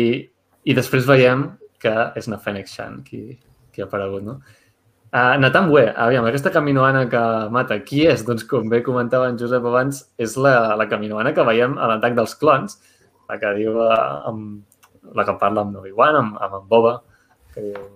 i 0.66 0.78
després 0.78 1.08
veiem 1.10 1.48
que 1.82 1.94
és 2.18 2.30
na 2.32 2.40
Fennec 2.42 2.70
Shan 2.72 3.02
qui, 3.06 3.36
qui 3.76 3.84
ha 3.84 3.90
aparegut, 3.90 4.24
no? 4.26 4.40
Uh, 5.16 5.36
Nathan 5.40 5.70
Wee, 5.72 5.88
aviam, 6.06 6.26
aquesta 6.28 6.52
caminoana 6.52 7.06
que 7.12 7.22
mata, 7.56 7.78
qui 7.88 8.04
és? 8.10 8.26
Doncs 8.28 8.44
com 8.50 8.68
bé 8.72 8.82
comentava 8.84 9.30
en 9.32 9.38
Josep 9.40 9.64
abans, 9.70 10.02
és 10.20 10.36
la, 10.42 10.56
la 10.80 10.88
caminoana 10.92 11.32
que 11.36 11.46
veiem 11.48 11.78
a 11.80 11.92
l'atac 11.92 12.18
dels 12.18 12.36
clons, 12.42 12.80
la 13.30 13.40
que 13.40 13.54
diu, 13.60 13.78
uh, 13.80 14.28
amb, 14.32 14.62
la 15.16 15.28
que 15.28 15.38
parla 15.40 15.64
amb 15.64 15.80
Obi-Wan, 15.80 16.20
amb, 16.20 16.40
amb 16.44 16.60
en 16.60 16.70
Boba, 16.72 16.96
que 17.54 17.70
diu, 17.70 17.90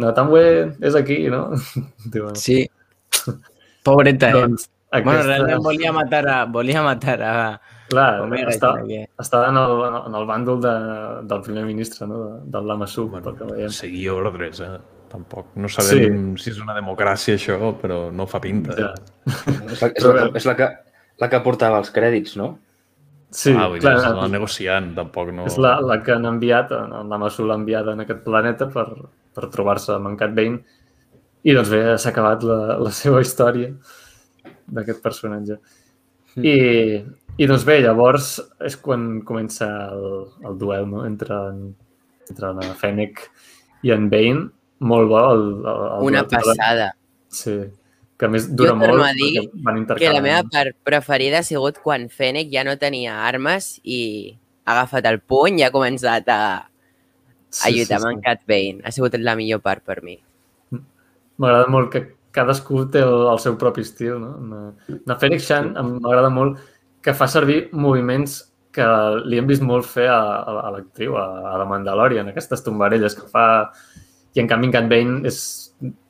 Nathan 0.00 0.30
Wee 0.32 0.68
és 0.86 0.96
aquí, 0.96 1.24
no? 1.32 1.48
diu, 2.14 2.30
Sí. 2.38 2.62
Pobreta, 3.84 4.30
eh? 4.30 4.36
doncs, 4.38 4.68
Bueno, 4.90 5.10
aquesta, 5.10 5.26
realment 5.30 5.62
volia 5.62 5.92
matar 5.94 6.24
a... 6.26 6.38
Volia 6.50 6.82
matar 6.82 7.22
a... 7.22 7.34
clar, 7.90 8.20
Omega 8.24 8.48
i 8.48 8.54
està, 8.54 8.70
que- 8.78 9.02
en 9.50 9.58
el, 9.60 9.74
en 10.06 10.16
el 10.20 10.26
bàndol 10.28 10.62
de, 10.62 10.72
del 11.28 11.42
primer 11.46 11.66
ministre, 11.68 12.06
no? 12.08 12.22
De, 12.24 12.32
del 12.54 12.66
Lamassu, 12.70 13.08
bueno, 13.10 13.24
pel 13.26 13.36
que 13.38 13.50
veiem. 13.52 13.74
Seguir 13.74 14.08
ordres, 14.14 14.62
eh? 14.64 14.78
Tampoc. 15.10 15.52
No 15.58 15.68
sabem 15.68 16.36
sí. 16.38 16.44
si 16.44 16.50
és 16.54 16.58
una 16.62 16.74
democràcia 16.76 17.34
això, 17.34 17.58
però 17.80 18.04
no 18.14 18.28
fa 18.30 18.38
pinta. 18.40 18.76
Ja. 18.78 18.90
Eh? 18.94 19.54
És 19.74 19.82
la, 19.82 19.88
és 19.90 20.04
la, 20.06 20.12
que- 20.14 20.36
és 20.38 20.46
la, 20.46 20.56
que, 20.56 20.68
la 21.24 21.28
que 21.32 21.40
portava 21.44 21.80
els 21.82 21.90
crèdits, 21.94 22.36
no? 22.38 22.52
Sí, 23.30 23.52
ah, 23.54 23.68
vull 23.70 23.78
clar, 23.78 23.96
dir, 23.98 24.06
és 24.08 24.16
la 24.18 24.28
negociant, 24.30 24.88
tampoc 24.96 25.28
no... 25.34 25.44
És 25.46 25.58
la, 25.58 25.76
la 25.86 26.00
que 26.02 26.14
han 26.16 26.24
enviat, 26.26 26.72
la 27.06 27.18
Masu 27.18 27.44
l'ha 27.46 27.54
enviat 27.60 27.86
en 27.92 28.02
aquest 28.02 28.24
planeta 28.26 28.66
per, 28.70 28.88
per 29.34 29.50
trobar-se 29.54 29.92
amb 29.94 30.10
en 30.10 30.16
Cat 30.18 30.34
Bane 30.34 30.58
i 31.46 31.54
doncs 31.54 31.70
bé, 31.70 31.78
s'ha 31.94 32.10
acabat 32.10 32.42
la, 32.42 32.56
la 32.82 32.90
seva 32.90 33.20
història 33.22 33.70
d'aquest 34.66 34.98
personatge. 35.02 35.60
I, 36.42 36.56
I 37.38 37.46
doncs 37.48 37.64
bé, 37.64 37.78
llavors 37.84 38.34
és 38.66 38.76
quan 38.76 39.20
comença 39.24 39.66
el, 39.94 40.26
el 40.44 40.56
duel 40.60 40.86
no? 40.90 41.04
entre, 41.06 41.36
entre 42.28 42.50
la 42.58 42.74
Fennec 42.76 43.22
i 43.86 43.92
en 43.94 44.08
Bane. 44.12 44.48
Molt 44.80 45.08
bo. 45.08 45.20
El, 45.32 45.44
el, 45.60 45.84
el 45.98 46.06
Una 46.10 46.22
duel. 46.24 46.30
passada. 46.40 46.90
Sí, 47.32 47.54
que 48.18 48.26
a 48.26 48.30
més 48.32 48.48
dura 48.56 48.72
torno 48.74 48.88
molt 48.98 49.06
a 49.06 49.12
dir 49.16 49.44
van 49.64 49.84
Que 49.96 50.10
la 50.12 50.20
meva 50.24 50.42
part 50.52 50.74
preferida 50.84 51.40
ha 51.40 51.46
sigut 51.46 51.78
quan 51.84 52.08
Fennec 52.12 52.50
ja 52.52 52.64
no 52.66 52.74
tenia 52.80 53.20
armes 53.28 53.78
i 53.84 54.36
ha 54.66 54.74
agafat 54.74 55.06
el 55.08 55.20
puny 55.20 55.60
i 55.60 55.64
ha 55.64 55.70
començat 55.72 56.28
a, 56.28 56.40
a 56.66 57.70
lluitar 57.72 58.00
amb 58.02 58.10
en 58.16 58.20
Cat 58.24 58.42
Bane. 58.48 58.82
Ha 58.84 58.92
sigut 58.92 59.16
la 59.20 59.36
millor 59.38 59.62
part 59.64 59.84
per 59.86 60.02
mi. 60.04 60.18
M'agrada 61.40 61.70
molt 61.72 61.88
que 61.94 62.04
cadascú 62.36 62.84
té 62.92 63.00
el, 63.00 63.24
el 63.32 63.40
seu 63.40 63.56
propi 63.58 63.80
estil, 63.86 64.18
no? 64.20 64.34
Na, 64.44 64.98
na 65.08 65.16
Fennec 65.18 65.40
Shan 65.40 65.72
em- 65.80 65.96
m'agrada 66.04 66.28
molt 66.34 66.60
que 67.04 67.14
fa 67.16 67.28
servir 67.30 67.68
moviments 67.72 68.40
que 68.74 68.86
li 69.26 69.40
hem 69.40 69.48
vist 69.50 69.64
molt 69.66 69.88
fer 69.88 70.06
a, 70.12 70.20
a, 70.20 70.54
a 70.68 70.70
l'actriu, 70.76 71.16
a, 71.18 71.26
a 71.50 71.56
la 71.58 71.66
Mandalorian, 71.70 72.30
aquestes 72.30 72.64
tombarelles 72.66 73.18
que 73.18 73.26
fa... 73.30 73.48
I 74.30 74.38
en 74.38 74.46
canvi 74.46 74.68
en 74.68 74.72
Cat 74.76 74.84
Bane 74.86 75.26
és 75.26 75.38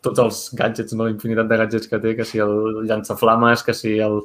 tots 0.05 0.21
els 0.21 0.39
gadgets, 0.53 0.93
no? 0.93 1.07
la 1.07 1.15
infinitat 1.15 1.47
de 1.49 1.57
gadgets 1.57 1.89
que 1.89 2.01
té, 2.03 2.13
que 2.19 2.27
si 2.29 2.43
el 2.45 2.83
llançaflames, 2.85 3.63
que 3.65 3.73
si 3.73 3.95
el, 3.97 4.19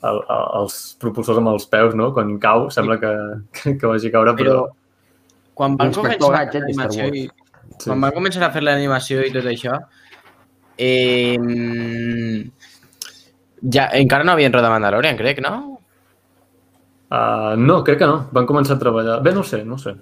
el, 0.00 0.18
el, 0.18 0.46
els 0.58 0.80
propulsors 0.98 1.38
amb 1.38 1.52
els 1.52 1.68
peus, 1.70 1.94
no? 1.94 2.08
Quan 2.16 2.32
cau, 2.42 2.66
sembla 2.74 2.98
que, 2.98 3.12
que, 3.54 3.76
que 3.78 3.92
vagi 3.92 4.10
a 4.10 4.16
caure, 4.16 4.34
però... 4.34 4.56
Però 4.66 5.54
quan 5.56 5.78
van 5.78 5.94
començar 5.94 6.40
a 6.42 6.48
fer 6.50 6.64
l'animació 6.64 7.06
i, 7.14 7.28
Sí. 7.76 7.90
quan 7.90 8.00
van 8.00 8.14
començar 8.14 8.44
a 8.46 8.52
fer 8.54 8.62
l'animació 8.64 9.22
i 9.26 9.32
tot 9.34 9.46
això, 9.50 9.76
eh, 10.78 11.36
ja, 13.60 13.88
encara 13.98 14.24
no 14.24 14.32
havien 14.32 14.54
rodat 14.54 14.72
Mandalorian, 14.72 15.18
crec, 15.18 15.42
no? 15.44 15.75
Uh, 17.10 17.54
no, 17.56 17.82
crec 17.84 17.98
que 17.98 18.06
no. 18.06 18.28
Van 18.32 18.46
començar 18.46 18.76
a 18.76 18.78
treballar... 18.78 19.20
Bé, 19.22 19.32
no 19.32 19.42
sé, 19.46 19.64
no 19.64 19.78
sé. 19.78 19.94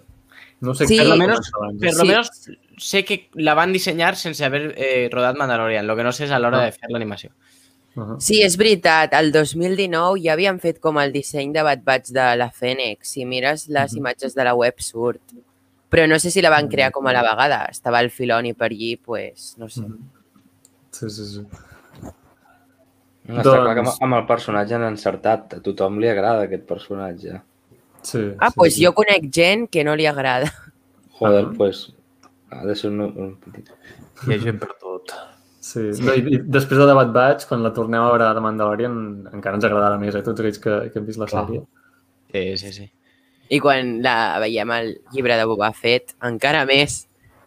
No 0.61 0.73
sé 0.75 0.87
Sí. 0.87 0.97
Per 0.99 1.07
lo 1.07 1.17
menos-. 1.17 1.51
Per 1.81 1.93
lo 1.93 2.01
Sí. 2.01 2.09
menos 2.09 2.31
sé 2.79 3.05
que 3.05 3.29
la 3.35 3.55
van 3.55 3.73
dissenyar 3.73 4.17
sense 4.17 4.45
haver 4.45 4.75
eh, 4.77 5.09
rodat 5.13 5.37
Mandalorian. 5.37 5.87
Lo 5.87 5.97
que 5.97 6.03
no 6.03 6.13
sé 6.13 6.25
és 6.25 6.31
a 6.31 6.39
l'hora 6.39 6.63
Ah. 6.63 6.65
de 6.65 6.73
fer 6.73 6.89
l'animació. 6.91 7.31
Uh 7.97 8.03
-huh. 8.03 8.17
Sí, 8.21 8.41
és 8.43 8.57
veritat. 8.57 9.13
El 9.13 9.31
2019 9.33 10.21
ja 10.23 10.33
havien 10.33 10.59
fet 10.61 10.81
com 10.81 10.99
el 10.99 11.13
disseny 11.13 11.53
de 11.53 11.63
Bad 11.63 11.83
Batch 11.85 12.09
de 12.11 12.37
la 12.37 12.51
Fennec. 12.51 12.99
Si 13.05 13.25
mires 13.27 13.69
les 13.69 13.93
Mhm. 13.93 13.99
imatges 13.99 14.35
de 14.35 14.45
la 14.45 14.55
web, 14.55 14.75
surt. 14.79 15.21
Però 15.91 16.09
no 16.09 16.19
sé 16.19 16.31
si 16.31 16.41
la 16.43 16.51
van 16.51 16.69
crear 16.69 16.91
com 16.91 17.07
a 17.07 17.13
la 17.13 17.23
vegada. 17.23 17.67
Estava 17.71 18.01
el 18.01 18.11
Filoni 18.11 18.55
per 18.55 18.73
allí, 18.73 18.97
pues, 18.97 19.55
no 19.59 19.69
sé. 19.69 19.83
Mhm. 19.83 19.99
Sí, 20.91 21.11
sí, 21.11 21.25
sí. 21.27 21.47
No, 23.25 23.41
Està 23.41 23.55
clar 23.57 23.73
que 23.75 23.81
amb, 23.81 23.89
Doncs- 23.89 24.03
amb 24.05 24.15
el 24.19 24.27
personatge 24.29 24.75
han 24.77 24.83
encertat. 24.85 25.55
A 25.57 25.61
tothom 25.65 25.99
li 26.03 26.09
agrada 26.11 26.45
aquest 26.45 26.67
personatge. 26.69 27.41
sí 28.03 28.21
Ah, 28.39 28.51
sí, 28.51 28.55
pues 28.57 28.75
sí. 28.75 28.85
jo 28.85 28.93
conec 28.93 29.31
gent 29.33 29.69
que 29.71 29.85
no 29.85 29.95
li 29.97 30.07
agrada. 30.07 30.51
Joder, 31.19 31.47
Ah. 31.47 31.53
pues 31.57 31.95
ha 32.51 32.65
de 32.67 32.75
ser 32.77 32.91
un, 32.91 33.01
un 33.01 33.37
petit... 33.41 33.71
Hi 34.27 34.35
ha 34.35 34.39
gent 34.43 34.59
per 34.61 34.75
tot. 34.81 35.15
Sí. 35.65 35.81
No, 36.05 36.13
i, 36.13 36.21
i 36.35 36.39
després 36.45 36.77
de 36.79 36.87
Debat 36.87 37.09
Batch, 37.15 37.47
quan 37.49 37.63
la 37.65 37.73
tornem 37.73 38.03
a 38.03 38.11
veure 38.11 38.29
de 38.37 38.41
Mandalorian, 38.45 38.99
encara 39.33 39.57
ens 39.57 39.65
agradarà 39.65 39.97
més, 39.99 40.15
eh? 40.15 40.21
Tots 40.23 40.41
aquells 40.45 40.59
que, 40.61 40.75
que 40.93 40.99
hem 41.01 41.07
vist 41.07 41.19
la 41.19 41.27
Clar. 41.27 41.47
sèrie. 41.47 41.63
Sí, 42.31 42.45
sí, 42.61 42.73
sí. 42.77 42.91
I 43.49 43.61
quan 43.61 44.03
la 44.03 44.39
veiem 44.41 44.71
al 44.71 44.91
llibre 45.13 45.37
de 45.41 45.45
Boba 45.49 45.73
Fett, 45.73 46.13
encara 46.21 46.67
més. 46.67 47.07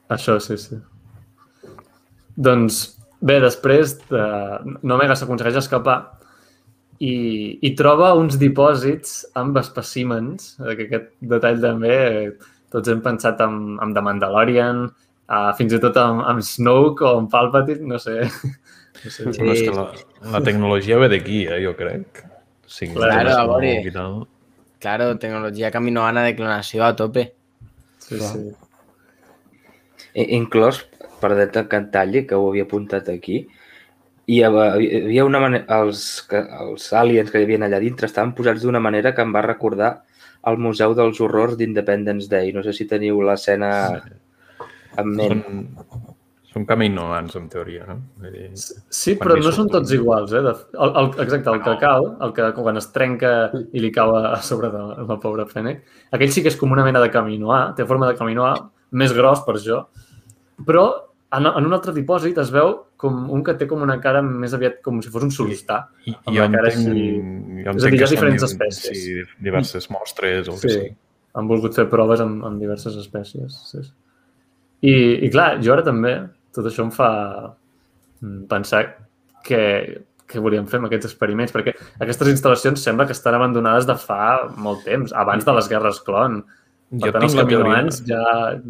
Això, 0.09 0.39
sí, 0.41 0.57
sí. 0.57 0.77
Doncs, 2.35 2.96
bé, 3.21 3.39
després 3.43 3.97
de... 4.09 4.23
Nomega 4.83 5.15
s'aconsegueix 5.17 5.59
escapar 5.61 5.97
i, 6.99 7.57
i 7.61 7.73
troba 7.77 8.13
uns 8.17 8.37
dipòsits 8.41 9.19
amb 9.37 9.57
espècimens, 9.61 10.55
eh, 10.63 10.75
que 10.77 10.87
aquest 10.87 11.11
detall 11.33 11.59
també 11.63 11.97
eh, 11.97 12.31
tots 12.73 12.89
hem 12.91 13.03
pensat 13.05 13.41
en, 13.45 13.77
en 13.83 13.93
The 13.95 14.03
Mandalorian, 14.03 14.87
uh, 15.31 15.51
fins 15.59 15.75
i 15.77 15.81
tot 15.83 15.97
amb, 16.01 16.23
amb 16.27 16.43
Snoke 16.43 17.05
o 17.05 17.13
amb 17.21 17.31
Palpatine, 17.33 17.85
no 17.93 18.01
sé. 18.01 18.23
No 18.97 19.11
sé. 19.13 19.27
Sí. 19.29 19.37
Però 19.37 19.51
és 19.53 19.59
que 19.61 19.73
la, 19.75 19.83
la 20.33 20.39
tecnologia 20.41 20.97
ve 20.97 21.05
d'aquí, 21.11 21.43
eh, 21.45 21.59
jo 21.61 21.75
crec. 21.77 22.23
Sí, 22.65 22.87
Claro, 22.95 23.35
a. 23.45 24.07
Claro, 24.81 25.11
tecnologia 25.21 25.69
caminoana 25.69 26.23
de 26.25 26.33
clonació 26.35 26.81
a 26.83 26.95
tope. 26.97 27.27
Sí, 28.01 28.17
Clar. 28.17 28.31
sí. 28.31 28.66
I, 30.17 30.25
inclòs, 30.39 30.81
per 31.21 31.33
detalli, 31.37 32.25
que 32.27 32.37
ho 32.37 32.49
havia 32.49 32.65
apuntat 32.65 33.09
aquí, 33.13 33.43
havia, 34.27 34.67
hi 34.81 35.01
havia 35.03 35.25
una 35.25 35.41
manera... 35.43 35.79
Els, 35.81 36.03
que, 36.29 36.41
els 36.65 36.91
aliens 36.93 37.31
que 37.31 37.41
hi 37.41 37.47
havia 37.47 37.61
allà 37.67 37.79
dintre 37.83 38.09
estaven 38.09 38.33
posats 38.37 38.65
d'una 38.65 38.83
manera 38.83 39.13
que 39.15 39.23
em 39.23 39.33
va 39.35 39.45
recordar 39.45 39.93
el 40.47 40.59
Museu 40.61 40.93
dels 40.97 41.19
Horrors 41.21 41.57
d'Independence 41.59 42.29
Day. 42.31 42.51
No 42.55 42.63
sé 42.63 42.73
si 42.75 42.87
teniu 42.89 43.21
l'escena 43.25 43.71
en 44.97 45.09
ment. 45.15 45.43
Són, 45.43 46.05
són 46.53 46.65
caminoans, 46.69 47.35
en 47.39 47.47
teoria, 47.51 47.85
no? 47.89 47.97
Vull 48.21 48.33
dir, 48.33 48.47
Sí, 48.55 49.15
però 49.19 49.37
no 49.39 49.51
són 49.53 49.69
tots 49.73 49.91
iguals, 49.95 50.33
eh? 50.33 50.41
El, 50.41 50.93
el, 51.01 51.11
exacte, 51.25 51.53
el 51.53 51.61
que 51.65 51.75
cau, 51.83 52.09
el 52.25 52.33
que 52.37 52.49
quan 52.57 52.79
es 52.81 52.89
trenca 52.95 53.33
i 53.71 53.83
li 53.83 53.91
cau 53.93 54.15
a 54.17 54.39
sobre 54.45 54.71
de 54.73 54.83
la 55.09 55.19
pobra 55.21 55.47
Fennec, 55.49 55.83
aquell 56.15 56.33
sí 56.33 56.43
que 56.43 56.53
és 56.53 56.59
com 56.59 56.73
una 56.73 56.85
mena 56.87 57.03
de 57.03 57.11
caminoà, 57.13 57.61
té 57.77 57.85
forma 57.89 58.09
de 58.09 58.17
caminoà, 58.19 58.55
més 58.97 59.13
gros 59.15 59.43
per 59.45 59.57
això, 59.57 59.83
però 60.65 60.85
en, 61.35 61.45
en 61.45 61.65
un 61.67 61.73
altre 61.75 61.93
dipòsit 61.93 62.37
es 62.39 62.49
veu 62.53 62.73
com 62.97 63.29
un 63.35 63.43
que 63.43 63.53
té 63.59 63.67
com 63.67 63.81
una 63.83 63.99
cara 64.01 64.21
més 64.23 64.53
aviat 64.55 64.79
com 64.81 65.01
si 65.03 65.09
fos 65.13 65.23
un 65.27 65.29
solistà. 65.33 65.83
I, 66.07 66.15
Amb 66.25 66.35
jo 66.37 66.43
entenc, 66.47 66.65
així- 66.65 66.85
jo 66.87 67.73
és 67.75 67.83
a 67.85 67.91
dir, 67.91 67.99
hi 67.99 68.01
ha 68.01 68.07
entenc 68.07 68.09
diferents 68.15 68.41
di- 68.41 68.47
espècies. 68.49 69.03
Sí, 69.03 69.23
diverses 69.43 69.89
mostres 69.91 70.47
o 70.49 70.55
Sí, 70.57 70.69
sigui. 70.69 70.95
han 71.35 71.47
volgut 71.47 71.75
fer 71.75 71.85
proves 71.89 72.19
amb, 72.23 72.43
amb 72.45 72.59
diverses 72.59 72.95
espècies. 72.95 73.59
Sí. 73.71 73.83
sí. 73.83 73.91
I, 74.81 75.25
I 75.25 75.29
clar, 75.29 75.59
jo 75.61 75.73
ara 75.73 75.83
també, 75.83 76.15
tot 76.53 76.65
això 76.65 76.83
em 76.85 76.91
fa 76.91 77.53
mm, 78.21 78.47
pensar 78.49 78.83
que, 79.43 79.61
que 80.27 80.39
volíem 80.43 80.65
fer 80.67 80.79
amb 80.79 80.87
aquests 80.89 81.05
experiments, 81.11 81.53
perquè 81.53 81.73
aquestes 81.99 82.27
instal·lacions 82.33 82.81
sembla 82.83 83.05
que 83.05 83.13
estan 83.15 83.35
abandonades 83.37 83.85
de 83.87 83.95
fa 83.95 84.47
molt 84.57 84.83
temps, 84.85 85.13
abans 85.13 85.45
de 85.45 85.53
les 85.53 85.69
guerres 85.69 85.99
clon. 86.05 86.41
Per 86.87 87.01
Jo 87.03 87.11
tant, 87.11 87.23
els 87.23 87.33
tinc 87.33 87.41
la 87.41 87.47
teoria, 87.49 87.63
caminoans 87.63 87.97
ja, 88.07 88.21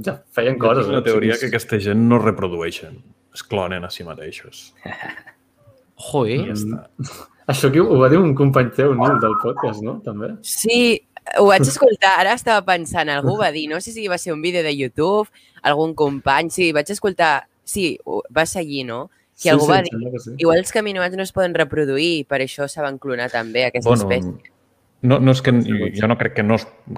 ja 0.05 0.13
feien 0.33 0.55
jo 0.57 0.63
coses. 0.63 0.85
tinc 0.87 0.95
la 0.95 1.01
eh? 1.03 1.05
teoria 1.05 1.35
Sí, 1.35 1.39
que 1.41 1.49
aquesta 1.53 1.77
gent 1.85 2.07
no 2.09 2.17
reprodueixen, 2.17 2.95
es 3.33 3.43
clonen 3.45 3.85
a 3.85 3.89
si 3.93 4.03
mateixos. 4.07 4.73
Joder. 6.09 6.39
I 6.39 6.47
ja 6.49 6.55
està. 6.57 6.85
Això 7.53 7.69
aquí 7.69 7.79
ho 7.79 7.99
va 8.01 8.09
dir 8.11 8.17
un 8.19 8.33
company 8.35 8.73
teu, 8.75 8.91
Nil, 8.97 9.19
del 9.23 9.37
podcast, 9.39 9.79
no? 9.85 9.99
També. 10.03 10.33
Sí, 10.43 10.97
ho 11.39 11.45
vaig 11.47 11.63
escoltar, 11.63 12.17
ara 12.19 12.33
estava 12.35 12.59
pensant, 12.67 13.07
algú 13.13 13.37
va 13.39 13.53
dir, 13.55 13.69
no 13.71 13.79
sé 13.79 13.93
si 13.95 14.07
va 14.11 14.17
ser 14.19 14.33
un 14.33 14.41
vídeo 14.43 14.63
de 14.65 14.73
YouTube, 14.75 15.29
algun 15.63 15.93
company, 15.95 16.49
sí, 16.51 16.73
vaig 16.75 16.91
escoltar, 16.91 17.47
sí, 17.63 17.93
va 18.35 18.45
seguir, 18.45 18.83
no? 18.89 19.05
Que 19.39 19.51
algú 19.53 19.67
va 19.69 19.79
em 19.79 19.87
dir, 19.87 20.19
sí. 20.19 20.33
igual 20.43 20.59
els 20.59 20.73
caminoans 20.75 21.15
no 21.15 21.23
es 21.23 21.31
poden 21.31 21.55
reproduir, 21.55 22.25
per 22.27 22.41
això 22.43 22.67
se 22.67 22.83
van 22.83 22.97
clonar 22.99 23.29
també 23.31 23.63
aquesta 23.69 23.93
Bueno, 23.93 24.03
espècie. 24.09 24.51
No, 25.01 25.19
no 25.19 25.31
és 25.35 25.41
que, 25.45 25.51
jo 25.93 26.07
no 26.09 26.17
crec 26.17 26.33
que, 26.39 26.43
no, 26.43 26.55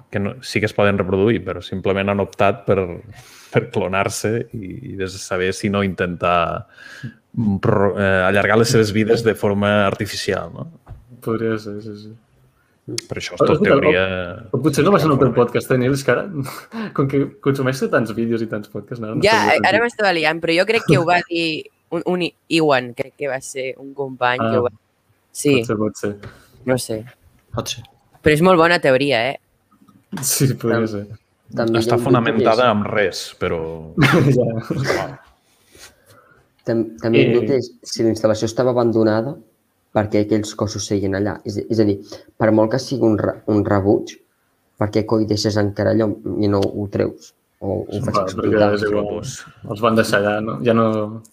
que 0.10 0.20
no, 0.20 0.36
sí 0.42 0.60
que 0.62 0.68
es 0.70 0.74
poden 0.74 0.98
reproduir, 0.98 1.42
però 1.44 1.62
simplement 1.62 2.10
han 2.10 2.20
optat 2.24 2.64
per, 2.66 2.78
per 3.54 3.66
clonar-se 3.74 4.48
i, 4.54 4.94
i 4.94 4.96
de 5.00 5.08
saber 5.12 5.52
si 5.54 5.70
no 5.70 5.84
intentar 5.84 6.68
pro- 7.62 7.94
eh, 8.00 8.24
allargar 8.30 8.58
les 8.58 8.70
seves 8.70 8.94
vides 8.94 9.24
de 9.24 9.36
forma 9.36 9.86
artificial. 9.86 10.52
No? 10.54 10.68
Podria 11.22 11.58
ser, 11.60 11.82
sí, 11.84 11.96
sí. 12.06 12.16
Per 13.08 13.20
això 13.22 13.36
és 13.36 13.44
tot 13.46 13.60
teoria... 13.62 14.04
O 14.50 14.58
potser 14.64 14.82
no 14.82 14.90
va 14.96 14.98
ser 14.98 15.06
en 15.06 15.14
el 15.14 15.20
teu 15.22 15.34
podcast, 15.36 15.70
eh, 15.70 15.78
Nil? 15.78 15.94
És 15.94 16.02
que 16.08 16.10
ara, 16.16 16.24
com 16.98 17.06
que 17.12 17.20
consumeixes 17.44 17.92
tants 17.92 18.16
vídeos 18.18 18.42
i 18.42 18.48
tants 18.50 18.72
podcasts... 18.72 19.04
No, 19.04 19.12
no 19.14 19.22
Ja, 19.22 19.36
ara 19.60 19.82
m'estava 19.84 20.10
liant, 20.16 20.40
però 20.42 20.56
jo 20.58 20.66
crec 20.66 20.88
que 20.88 20.98
ho 20.98 21.04
va 21.06 21.20
dir 21.30 21.68
un, 21.94 22.02
un 22.10 22.24
Iwan, 22.58 22.94
crec 22.98 23.14
que 23.20 23.30
va 23.30 23.38
ser 23.46 23.76
un 23.78 23.94
company 23.94 24.42
que 24.42 24.56
Ah. 24.56 24.60
ho 24.64 24.66
va... 24.66 24.74
Sí, 25.32 25.60
Pot 25.60 25.68
ser, 25.70 25.78
pot 25.78 26.00
ser. 26.02 26.12
no 26.66 26.80
sé. 26.82 26.98
Pot 27.60 27.74
ser. 27.76 27.84
Però 28.24 28.36
és 28.36 28.42
molt 28.46 28.60
bona 28.60 28.80
teoria, 28.84 29.20
eh? 29.34 29.38
Sí, 30.26 30.50
podria 30.60 30.88
ser. 30.90 31.06
També 31.56 31.80
Està 31.82 31.98
fonamentada 32.02 32.68
amb 32.72 32.86
res, 32.88 33.24
però... 33.42 33.60
ja. 34.38 35.08
Tam, 36.68 36.84
també 37.02 37.24
Eh. 37.26 37.34
dubte 37.34 37.58
si 37.64 38.04
la 38.06 38.12
instal·lació 38.14 38.46
estava 38.50 38.72
abandonada 38.76 39.36
perquè 39.96 40.22
aquells 40.26 40.52
cossos 40.56 40.86
seguien 40.86 41.16
allà. 41.18 41.40
És, 41.50 41.58
és 41.66 41.80
a 41.82 41.86
dir, 41.88 41.96
per 42.38 42.52
molt 42.54 42.72
que 42.76 42.80
sigui 42.84 43.08
un, 43.08 43.16
re, 43.18 43.40
un 43.50 43.64
rebuig, 43.66 44.14
per 44.78 44.90
què 44.94 45.02
coi 45.10 45.26
deixes 45.26 45.58
encara 45.58 45.96
allò 45.96 46.12
i 46.40 46.48
no 46.52 46.62
ho 46.62 46.86
treus? 46.94 47.32
O 47.60 47.82
ho 47.82 47.98
fas 48.06 48.14
Va, 48.16 48.22
explotar? 48.28 48.70
és 48.78 48.84
igual. 48.86 49.18
Els 49.74 49.82
van 49.84 49.98
deixar 49.98 50.20
allà, 50.22 50.36
no? 50.46 50.60
ja 50.64 50.76
no, 50.78 50.86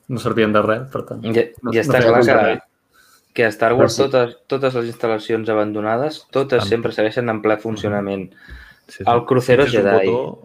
no 0.08 0.18
servien 0.22 0.54
de 0.56 0.62
res, 0.64 0.88
per 0.90 1.04
tant. 1.06 1.20
Ja, 1.28 1.44
No- 1.62 1.74
ja 1.76 1.84
no 1.84 1.86
està 1.86 2.00
feia 2.00 2.08
clar 2.16 2.24
que, 2.24 2.56
que 3.36 3.44
a 3.44 3.52
Star 3.52 3.74
Wars 3.76 3.94
sí. 3.94 4.02
totes, 4.06 4.38
totes 4.48 4.74
les 4.80 4.88
instal·lacions 4.94 5.50
abandonades, 5.52 6.22
totes 6.32 6.62
Amb- 6.64 6.70
sempre 6.72 6.92
segueixen 6.96 7.28
en 7.28 7.42
ple 7.44 7.58
funcionament. 7.60 8.30
Sí, 8.88 9.04
El 9.06 9.24
crucero 9.28 9.64
un 9.68 9.70
Jedi. 9.76 10.08
botó, 10.08 10.42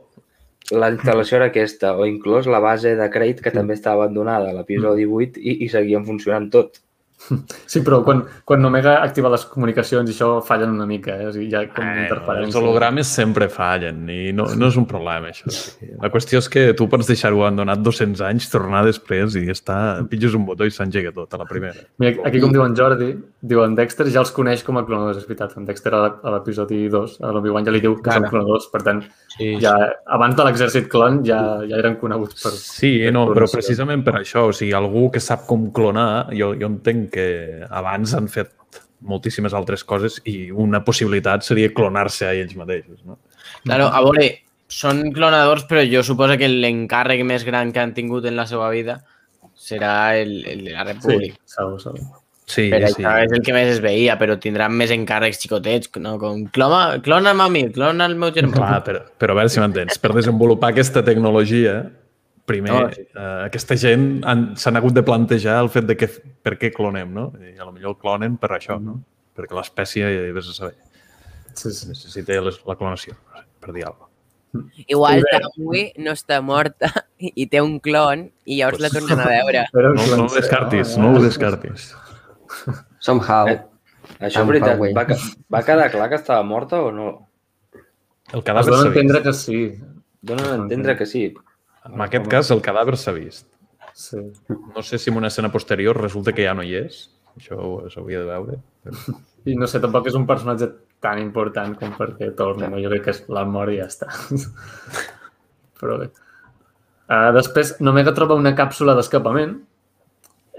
La 0.72 0.88
instal·lació 0.92 1.36
era 1.36 1.46
aquesta, 1.52 1.96
o 2.00 2.06
inclús 2.08 2.46
la 2.48 2.60
base 2.64 2.96
de 2.96 3.10
Crate, 3.12 3.42
que 3.44 3.52
també 3.52 3.74
estava 3.76 4.04
abandonada 4.06 4.52
a 4.52 4.54
l'episodi 4.56 5.06
Mm. 5.06 5.14
8 5.18 5.40
i, 5.42 5.58
i 5.66 5.68
seguien 5.70 6.06
funcionant 6.06 6.50
tot. 6.54 6.78
Sí, 7.72 7.82
però 7.86 8.02
quan, 8.06 8.24
quan 8.48 8.66
Omega 8.66 8.98
activa 9.04 9.32
les 9.32 9.44
comunicacions 9.50 10.10
i 10.10 10.14
això 10.16 10.30
fallen 10.46 10.74
una 10.76 10.88
mica, 10.90 11.16
eh? 11.16 11.30
O 11.30 11.34
sigui, 11.36 11.50
ha 11.56 11.64
com 11.72 11.86
interferència. 11.86 12.50
els 12.50 12.58
hologrames 12.60 13.12
sempre 13.20 13.48
fallen 13.52 14.04
i 14.12 14.20
no, 14.36 14.48
no 14.58 14.72
és 14.72 14.80
un 14.80 14.88
problema, 14.90 15.32
això. 15.32 15.52
La 16.02 16.12
qüestió 16.14 16.42
és 16.42 16.50
que 16.52 16.66
tu 16.78 16.88
pots 16.92 17.10
deixar-ho 17.10 17.44
abandonat 17.44 17.84
200 17.86 18.24
anys, 18.28 18.50
tornar 18.52 18.84
després 18.88 19.38
i 19.40 19.46
està, 19.54 19.78
pitges 20.12 20.36
un 20.38 20.46
botó 20.48 20.68
i 20.68 20.74
s'engega 20.74 21.14
tot 21.16 21.34
a 21.36 21.42
la 21.42 21.48
primera. 21.50 21.86
Mira, 22.02 22.26
aquí 22.28 22.42
com 22.44 22.54
diu 22.54 22.66
en 22.66 22.76
Jordi, 22.78 23.12
diu 23.42 23.64
en 23.66 23.78
Dexter 23.78 24.10
ja 24.12 24.24
els 24.26 24.34
coneix 24.36 24.66
com 24.68 24.82
a 24.82 24.86
clonadors, 24.88 25.22
és 25.22 25.30
veritat. 25.30 25.56
En 25.60 25.68
Dexter 25.70 25.94
a 25.98 26.06
l'episodi 26.36 26.84
2, 26.92 27.20
a 27.22 27.36
l'Obi-Wan 27.36 27.68
ja 27.68 27.76
li 27.76 27.84
diu 27.84 27.98
que 28.02 28.18
són 28.18 28.30
clonadors, 28.32 28.70
per 28.74 28.84
tant, 28.88 29.06
Sí, 29.32 29.56
ja, 29.64 29.72
abans 30.12 30.36
de 30.36 30.44
l'exèrcit 30.44 30.90
clon 30.92 31.22
ja, 31.26 31.40
ja 31.68 31.78
eren 31.80 31.96
coneguts 32.02 32.36
per... 32.42 32.52
Sí, 32.58 32.92
per 33.06 33.14
no, 33.16 33.24
però 33.32 33.48
precisament 33.52 34.04
per 34.04 34.18
això, 34.20 34.50
o 34.50 34.56
sigui, 34.56 34.74
algú 34.76 35.06
que 35.14 35.22
sap 35.24 35.46
com 35.48 35.70
clonar, 35.76 36.34
jo, 36.36 36.52
jo 36.60 36.68
entenc 36.68 37.11
que 37.14 37.66
abans 37.70 38.16
han 38.18 38.30
fet 38.32 38.52
moltíssimes 39.02 39.54
altres 39.58 39.84
coses 39.84 40.20
i 40.30 40.52
una 40.52 40.84
possibilitat 40.86 41.44
seria 41.46 41.72
clonar-se 41.74 42.28
a 42.28 42.34
ells 42.38 42.56
mateixos, 42.56 43.02
no? 43.06 43.18
Claro, 43.66 43.88
a 43.90 44.02
veure, 44.06 44.28
són 44.72 45.08
clonadors, 45.16 45.66
però 45.70 45.82
jo 45.90 46.04
suposo 46.06 46.38
que 46.40 46.48
l'encàrrec 46.50 47.24
més 47.28 47.44
gran 47.48 47.74
que 47.74 47.82
han 47.82 47.94
tingut 47.98 48.26
en 48.30 48.38
la 48.40 48.46
seva 48.48 48.70
vida 48.72 49.02
serà 49.58 50.18
el, 50.18 50.40
el 50.48 50.64
de 50.66 50.72
la 50.76 50.86
Sí, 50.86 50.92
República. 50.94 51.38
segur, 51.46 51.80
segur. 51.82 52.02
Sí, 52.52 52.66
Però 52.72 52.88
sí. 52.90 53.00
això 53.00 53.12
és 53.24 53.32
el 53.32 53.44
que 53.46 53.54
més 53.56 53.70
es 53.72 53.80
veia, 53.80 54.18
però 54.20 54.36
tindran 54.42 54.74
més 54.76 54.92
encàrrecs 54.92 55.40
xicotets, 55.40 55.88
no? 56.04 56.18
Com, 56.20 56.42
clona, 56.52 56.98
clona'm 57.06 57.40
a 57.46 57.48
mi, 57.54 57.62
clona 57.72 58.08
el 58.10 58.16
meu 58.20 58.34
germà. 58.36 58.58
Clar, 58.58 58.80
però, 58.84 59.04
però 59.22 59.36
a 59.36 59.40
veure 59.40 59.54
si 59.54 59.62
m'entens. 59.62 60.00
Per 60.02 60.12
desenvolupar 60.18 60.74
aquesta 60.74 61.04
tecnologia, 61.08 61.78
primer, 62.52 62.74
No, 62.76 62.92
sí. 62.94 63.02
eh, 63.08 63.46
aquesta 63.48 63.78
gent 63.80 64.06
han- 64.28 64.46
s'han 64.60 64.78
hagut 64.78 64.94
de 64.98 65.04
plantejar 65.08 65.58
el 65.64 65.70
fet 65.74 65.88
de 65.90 65.96
que, 65.98 66.08
per 66.44 66.58
què 66.60 66.72
clonem, 66.76 67.14
no? 67.16 67.32
I 67.40 67.56
a 67.58 67.66
lo 67.66 67.72
millor 67.72 67.98
clonen 68.02 68.38
per 68.38 68.52
això, 68.60 68.80
no? 68.82 69.00
Perquè 69.36 69.56
l'espècie, 69.58 70.06
vés 70.36 70.50
a 70.52 70.54
saber. 70.60 70.76
Sí, 71.54 71.72
sí. 71.72 71.88
Necessita 71.90 72.40
les- 72.44 72.62
la 72.68 72.76
clonació, 72.80 73.16
per 73.60 73.74
dir 73.74 73.86
alguna 73.86 74.06
cosa. 74.06 74.10
Igual 74.88 75.20
Sí, 75.22 75.26
bé. 75.32 75.40
Tamui 75.46 75.82
no 76.04 76.12
està 76.12 76.42
morta 76.44 76.90
i 77.20 77.46
té 77.48 77.62
un 77.64 77.78
clon 77.80 78.26
i 78.46 78.58
llavors 78.60 78.82
la 78.84 78.90
Pues- 78.90 79.06
tornen 79.08 79.20
a 79.24 79.28
veure. 79.38 79.66
Però 79.72 79.94
No, 79.96 80.06
no 80.18 80.26
ho 80.28 80.34
descartis, 80.36 80.98
no 81.00 81.14
ho 81.16 81.22
descartis. 81.24 81.94
Somehow. 83.00 83.48
Eh, 83.48 83.62
Això, 84.20 84.42
en 84.44 84.50
veritat, 84.52 84.78
va, 84.96 85.06
va 85.56 85.62
quedar 85.66 85.88
clar 85.94 86.10
que 86.12 86.18
estava 86.20 86.44
morta 86.44 86.82
o 86.84 86.92
no? 86.92 87.08
El 88.34 88.40
Es 88.42 88.46
cadàver 88.46 88.70
dona 88.74 88.84
a 88.84 88.88
entendre 88.92 89.22
que 89.24 89.34
sí. 89.34 89.62
Donen 90.22 90.46
a 90.52 90.56
entendre 90.56 90.96
que 91.00 91.06
sí. 91.10 91.24
En 91.90 92.04
aquest 92.06 92.30
cas, 92.30 92.52
el 92.54 92.62
cadàver 92.66 92.98
s'ha 92.98 93.14
vist. 93.16 93.48
sí. 93.94 94.22
No 94.76 94.82
sé 94.82 94.98
si 94.98 95.10
en 95.10 95.18
una 95.18 95.28
escena 95.28 95.52
posterior 95.52 96.00
resulta 96.00 96.34
que 96.34 96.46
ja 96.46 96.54
no 96.54 96.64
hi 96.64 96.76
és. 96.86 97.10
Això 97.38 97.58
s'hauria 97.90 98.22
de 98.22 98.28
veure. 98.28 98.58
Però... 98.84 99.18
I 99.46 99.56
no 99.58 99.68
sé, 99.68 99.80
tampoc 99.82 100.08
és 100.12 100.18
un 100.18 100.28
personatge 100.30 100.68
tan 101.02 101.18
important 101.22 101.74
com 101.80 101.96
perquè 101.98 102.30
torni, 102.38 102.68
no? 102.70 102.78
Jo 102.82 102.92
crec 102.92 103.08
que 103.08 103.16
és 103.16 103.24
la 103.34 103.46
mort 103.50 103.74
i 103.74 103.80
ja 103.80 103.88
està. 103.90 104.12
Però 105.82 105.98
bé. 105.98 106.12
Uh, 107.12 107.32
després, 107.36 107.76
Nomega 107.82 108.14
troba 108.16 108.38
una 108.38 108.54
càpsula 108.56 108.94
d'escapament 108.96 109.58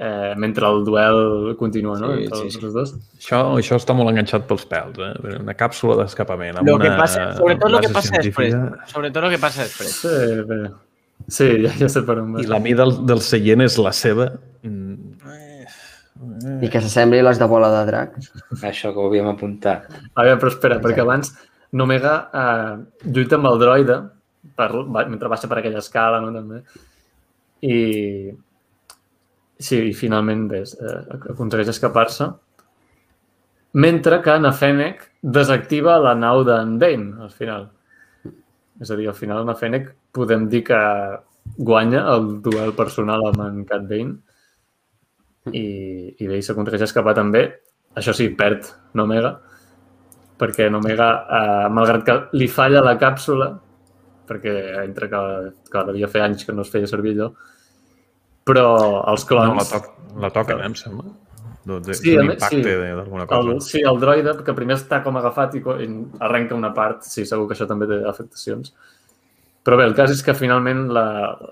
eh, 0.02 0.34
mentre 0.36 0.66
el 0.66 0.84
duel 0.84 1.56
continua, 1.58 1.98
no? 2.00 2.12
Sí, 2.16 2.26
sí, 2.26 2.32
els 2.32 2.54
sí. 2.56 2.60
els 2.64 2.74
dos. 2.74 2.94
Això, 3.20 3.40
això 3.60 3.78
està 3.80 3.94
molt 3.96 4.10
enganxat 4.12 4.48
pels 4.48 4.64
pèls, 4.68 4.98
eh? 4.98 5.36
Una 5.38 5.54
càpsula 5.58 6.00
d'escapament. 6.02 6.58
amb 6.58 6.68
Lo 6.68 6.78
que 6.82 6.90
una 6.90 6.98
passa, 6.98 7.28
sobretot 7.38 7.72
lo 7.72 7.82
que 7.84 7.92
passa 7.94 8.18
després. 8.18 8.56
Sobretot 8.92 9.26
lo 9.26 9.30
que 9.32 9.40
passa 9.42 9.68
després. 9.68 9.94
Sí, 10.02 10.42
bé. 10.48 10.62
Sí, 11.28 11.48
ja, 11.62 11.72
ja 11.78 11.88
sé 11.92 12.02
per 12.06 12.18
on 12.22 12.32
I 12.34 12.40
vas. 12.40 12.50
la 12.50 12.58
mida 12.62 12.82
del, 12.84 12.96
del 13.06 13.22
seient 13.24 13.62
és 13.64 13.78
la 13.78 13.92
seva. 13.96 14.30
Mm, 14.66 15.12
I 16.62 16.68
que 16.70 16.80
s'assembli 16.82 17.20
a 17.22 17.26
les 17.28 17.38
de 17.40 17.48
bola 17.50 17.70
de 17.72 17.86
drac. 17.88 18.18
Això 18.62 18.92
que 18.92 19.00
ho 19.00 19.08
havíem 19.08 19.30
apuntat. 19.30 19.88
A 20.14 20.26
veure, 20.26 20.38
però 20.38 20.52
espera, 20.52 20.78
perquè 20.82 21.02
abans 21.02 21.32
Nomega 21.72 22.16
eh, 22.36 22.72
lluita 23.08 23.38
amb 23.38 23.48
el 23.48 23.58
droide 23.62 23.94
per, 24.58 24.68
va, 24.92 25.06
mentre 25.08 25.30
baixa 25.32 25.48
per 25.48 25.60
aquella 25.60 25.80
escala, 25.80 26.20
no? 26.20 26.32
També. 26.34 26.60
I 27.64 27.76
sí, 29.62 29.78
i 29.88 29.94
finalment 29.96 30.48
ves, 30.50 30.74
eh, 30.76 30.98
aconsegueix 31.32 31.70
escapar-se. 31.72 32.28
Mentre 33.80 34.20
que 34.20 34.34
na 34.42 34.52
Fennec 34.52 35.06
desactiva 35.22 35.96
la 36.02 36.12
nau 36.18 36.42
d'en 36.44 36.76
Bane, 36.82 37.14
al 37.24 37.32
final. 37.32 37.70
És 38.82 38.90
a 38.90 38.98
dir, 38.98 39.08
al 39.08 39.16
final 39.16 39.46
na 39.48 39.56
Fennec 39.56 39.88
podem 40.12 40.48
dir 40.52 40.62
que 40.68 40.80
guanya 41.56 42.04
el 42.14 42.28
duel 42.44 42.74
personal 42.76 43.24
amb 43.30 43.42
en 43.44 43.64
Cat 43.68 43.88
Bane 43.88 45.52
i, 45.52 45.64
i 46.22 46.28
bé, 46.28 46.40
s'aconsegueix 46.40 46.84
escapar 46.86 47.16
també. 47.18 47.46
Això 47.98 48.14
sí, 48.16 48.28
perd 48.36 48.68
Nomega, 48.96 49.34
perquè 50.40 50.68
Nomega, 50.72 51.08
eh, 51.38 51.66
malgrat 51.74 52.06
que 52.06 52.18
li 52.38 52.48
falla 52.48 52.84
la 52.84 52.94
càpsula, 53.00 53.50
perquè 54.28 54.54
entre 54.84 55.10
que, 55.10 55.24
que 55.72 55.82
devia 55.90 56.08
fer 56.08 56.22
anys 56.24 56.46
que 56.46 56.54
no 56.56 56.64
es 56.64 56.70
feia 56.72 56.88
servir 56.88 57.16
allò, 57.16 57.32
però 58.48 58.68
els 59.10 59.26
no, 59.26 59.28
clons... 59.28 59.58
la, 59.58 59.66
toc, 59.68 59.90
la 60.24 60.32
toca, 60.34 60.56
eh, 60.56 60.70
em 60.70 60.78
sembla. 60.78 61.12
De, 61.62 61.76
de, 61.78 61.94
Sí, 61.94 62.08
sí, 62.08 62.16
a 62.16 62.22
un 62.22 62.32
més, 62.32 62.40
impacte 62.40 62.62
sí. 62.62 62.94
d'alguna 62.96 63.26
cosa. 63.30 63.52
El, 63.52 63.60
sí, 63.62 63.82
el 63.86 64.00
droide, 64.02 64.34
que 64.46 64.54
primer 64.56 64.78
està 64.80 65.02
com 65.04 65.18
agafat 65.20 65.58
i, 65.58 65.62
i 65.84 65.90
arrenca 66.26 66.58
una 66.58 66.72
part, 66.74 67.04
sí, 67.06 67.26
segur 67.28 67.46
que 67.50 67.54
això 67.58 67.68
també 67.70 67.86
té 67.90 68.00
afectacions. 68.08 68.72
Però 69.62 69.76
bé, 69.78 69.84
el 69.86 69.94
cas 69.94 70.10
és 70.10 70.22
que 70.26 70.34
finalment 70.34 70.88
la, 70.90 71.04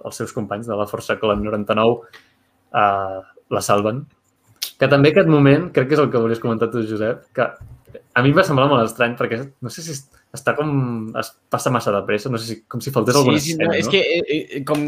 els 0.04 0.16
seus 0.18 0.32
companys 0.34 0.66
de 0.66 0.74
la 0.78 0.86
Força 0.90 1.14
Clon 1.20 1.44
99 1.46 2.00
eh, 2.74 3.20
la 3.54 3.62
salven. 3.62 4.00
Que 4.80 4.88
també 4.90 5.12
aquest 5.12 5.28
moment, 5.30 5.68
crec 5.74 5.88
que 5.90 5.94
és 5.98 6.00
el 6.02 6.10
que 6.10 6.18
volies 6.22 6.40
comentar 6.42 6.70
tu, 6.72 6.82
Josep, 6.88 7.26
que 7.36 7.46
a 7.46 8.22
mi 8.24 8.30
em 8.32 8.36
va 8.36 8.42
semblar 8.46 8.66
molt 8.70 8.82
estrany 8.86 9.14
perquè 9.18 9.38
no 9.62 9.70
sé 9.70 9.82
si 9.84 9.94
està 10.34 10.54
com... 10.58 11.12
es 11.20 11.32
passa 11.50 11.70
massa 11.74 11.92
de 11.94 12.02
pressa, 12.06 12.30
no 12.32 12.38
sé 12.38 12.46
si, 12.54 12.56
com 12.70 12.80
si 12.82 12.90
faltés 12.94 13.16
alguna 13.18 13.38
sí, 13.38 13.52
sí, 13.52 13.52
escena, 13.54 13.66
no, 13.68 13.72
no? 13.74 13.78
es 13.78 13.88
que 13.90 14.00
eh, 14.00 14.22
eh, 14.58 14.62
com 14.66 14.84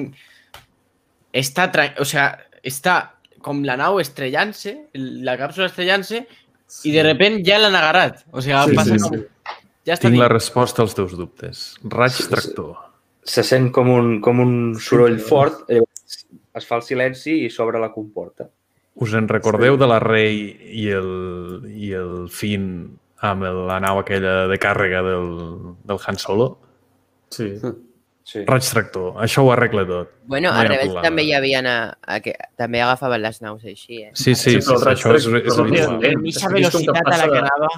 està, 1.32 1.66
tra- 1.72 1.92
o 2.02 2.06
sea, 2.08 2.28
està 2.62 2.96
com 3.42 3.62
la 3.66 3.76
nau 3.80 3.98
estrellant-se, 4.02 4.74
la 5.26 5.34
càpsula 5.40 5.66
estrellant-se, 5.70 6.22
i 6.88 6.92
de 6.94 7.02
repente 7.04 7.42
ja 7.48 7.58
l'han 7.60 7.74
agarrat. 7.76 8.22
O 8.32 8.40
sigui, 8.40 8.54
Sí, 8.70 8.76
passa 8.78 8.96
sí, 8.96 9.02
com... 9.02 9.16
sí. 9.18 9.58
Ja 9.82 9.96
està 9.96 10.06
Tinc 10.06 10.20
la 10.20 10.28
dit. 10.28 10.34
resposta 10.36 10.84
als 10.84 10.94
teus 10.94 11.16
dubtes. 11.18 11.62
Raig 11.90 12.14
Sí, 12.14 12.22
sí. 12.22 12.30
Se 13.24 13.44
sent 13.46 13.70
com 13.74 13.88
un, 13.92 14.16
com 14.20 14.40
un 14.42 14.54
soroll 14.82 15.18
sí. 15.20 15.26
fort, 15.28 15.62
llavors 15.70 16.24
es 16.58 16.66
fa 16.68 16.76
el 16.76 16.82
silenci 16.84 17.36
i 17.46 17.50
s'obre 17.50 17.78
la 17.80 17.92
comporta. 17.94 18.48
Us 19.00 19.14
en 19.16 19.28
recordeu 19.30 19.78
de 19.80 19.86
la 19.88 20.00
Rei 20.02 20.42
i 20.82 20.88
el, 20.92 21.62
i 21.70 21.92
el 21.96 22.26
Finn 22.28 22.66
amb 23.24 23.46
el, 23.48 23.62
la 23.70 23.78
nau 23.80 24.00
aquella 24.02 24.48
de 24.50 24.58
càrrega 24.60 25.00
del, 25.06 25.30
del 25.86 26.02
Han 26.06 26.18
Solo? 26.20 26.50
Sí. 27.32 27.54
Sí. 28.22 28.44
Raig 28.46 28.62
tractor. 28.68 29.16
Això 29.22 29.42
ho 29.42 29.48
arregla 29.54 29.82
tot. 29.86 30.10
Bueno, 30.30 30.50
No 30.52 30.58
a 30.58 30.66
Rebels 30.66 30.92
problema. 30.92 31.02
també 31.08 31.24
hi 31.26 31.32
havia... 31.34 31.62
A, 31.66 31.78
a, 32.06 32.18
que, 32.22 32.34
també 32.58 32.82
agafaven 32.82 33.22
les 33.22 33.40
naus 33.42 33.64
així, 33.64 34.02
eh? 34.04 34.12
Sí, 34.14 34.34
sí, 34.34 34.58
sí, 34.58 34.66
però 34.66 34.76
el 34.78 34.84
raig 34.86 34.98
això 35.00 35.14
és, 35.16 35.26
és. 35.26 35.58
Mitja 36.20 36.46
És 36.46 36.52
que 36.52 36.60
és 36.62 36.70
com 36.76 36.84
que 36.84 36.92
velocitat 36.92 37.00
a 37.00 37.02
la 37.02 37.08
passa 37.08 37.24
que 37.26 37.32
de- 37.32 37.42
anava. 37.42 37.72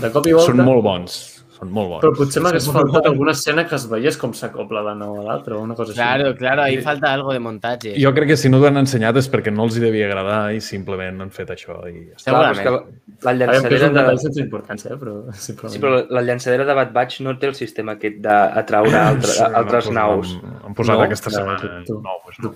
De 0.00 0.10
cop 0.16 0.26
i 0.26 0.32
volta... 0.34 0.48
Són 0.50 0.64
molt 0.66 0.82
bons. 0.82 1.18
Són 1.64 1.72
molt 1.72 1.88
bons. 1.94 2.02
Però 2.04 2.12
potser 2.18 2.42
m'hagués 2.44 2.66
faltat 2.68 3.06
alguna 3.08 3.32
escena 3.32 3.64
que 3.66 3.74
es 3.78 3.86
veiés 3.88 4.18
com 4.20 4.34
s'acopla 4.36 4.82
la 4.84 4.94
nau 4.94 5.16
a 5.20 5.24
l'altra 5.24 5.56
o 5.56 5.62
una 5.64 5.74
cosa 5.74 5.92
així. 5.94 5.98
Claro, 6.02 6.34
claro, 6.36 6.62
ahí 6.66 6.76
falta 6.84 7.12
algo 7.14 7.32
de 7.32 7.40
montatge. 7.40 7.94
Jo 8.00 8.12
crec 8.12 8.28
que 8.34 8.36
si 8.36 8.50
no 8.52 8.60
t'ho 8.60 8.68
han 8.68 8.76
ensenyat 8.82 9.16
és 9.16 9.30
perquè 9.32 9.52
no 9.54 9.64
els 9.64 9.78
hi 9.78 9.84
devia 9.86 10.06
agradar 10.10 10.52
i 10.52 10.60
simplement 10.60 11.22
han 11.24 11.30
fet 11.32 11.50
això 11.56 11.78
i 11.88 12.10
ja 12.10 12.18
està. 12.20 12.30
Clar, 12.30 12.42
però 12.44 12.50
és 12.52 12.58
Segurament. 12.60 13.00
que 13.14 13.24
la, 13.24 13.32
llançadera 13.40 13.88
de... 14.10 14.18
sense 14.26 14.40
importància, 14.44 14.92
eh? 14.92 14.98
però. 15.00 15.16
Sí, 15.74 15.78
però 15.80 16.04
la 16.10 16.20
llançadera 16.20 16.64
de 16.68 16.74
Bad 16.76 16.92
Batch 16.92 17.20
no 17.24 17.38
té 17.40 17.46
el 17.48 17.54
sistema 17.56 17.96
aquest 17.96 18.20
d'atraure 18.20 18.98
altre, 19.00 19.30
Sí, 19.32 19.42
altres 19.62 19.88
naus. 19.90 20.34
Han, 20.64 20.74
posat 20.74 20.98
No? 20.98 21.02
aquesta 21.06 21.30
No, 21.30 21.36
setmana. 21.38 21.60
tu- 21.60 21.94
tu- 21.94 22.00
No, 22.04 22.18
pues 22.24 22.36
no. 22.42 22.52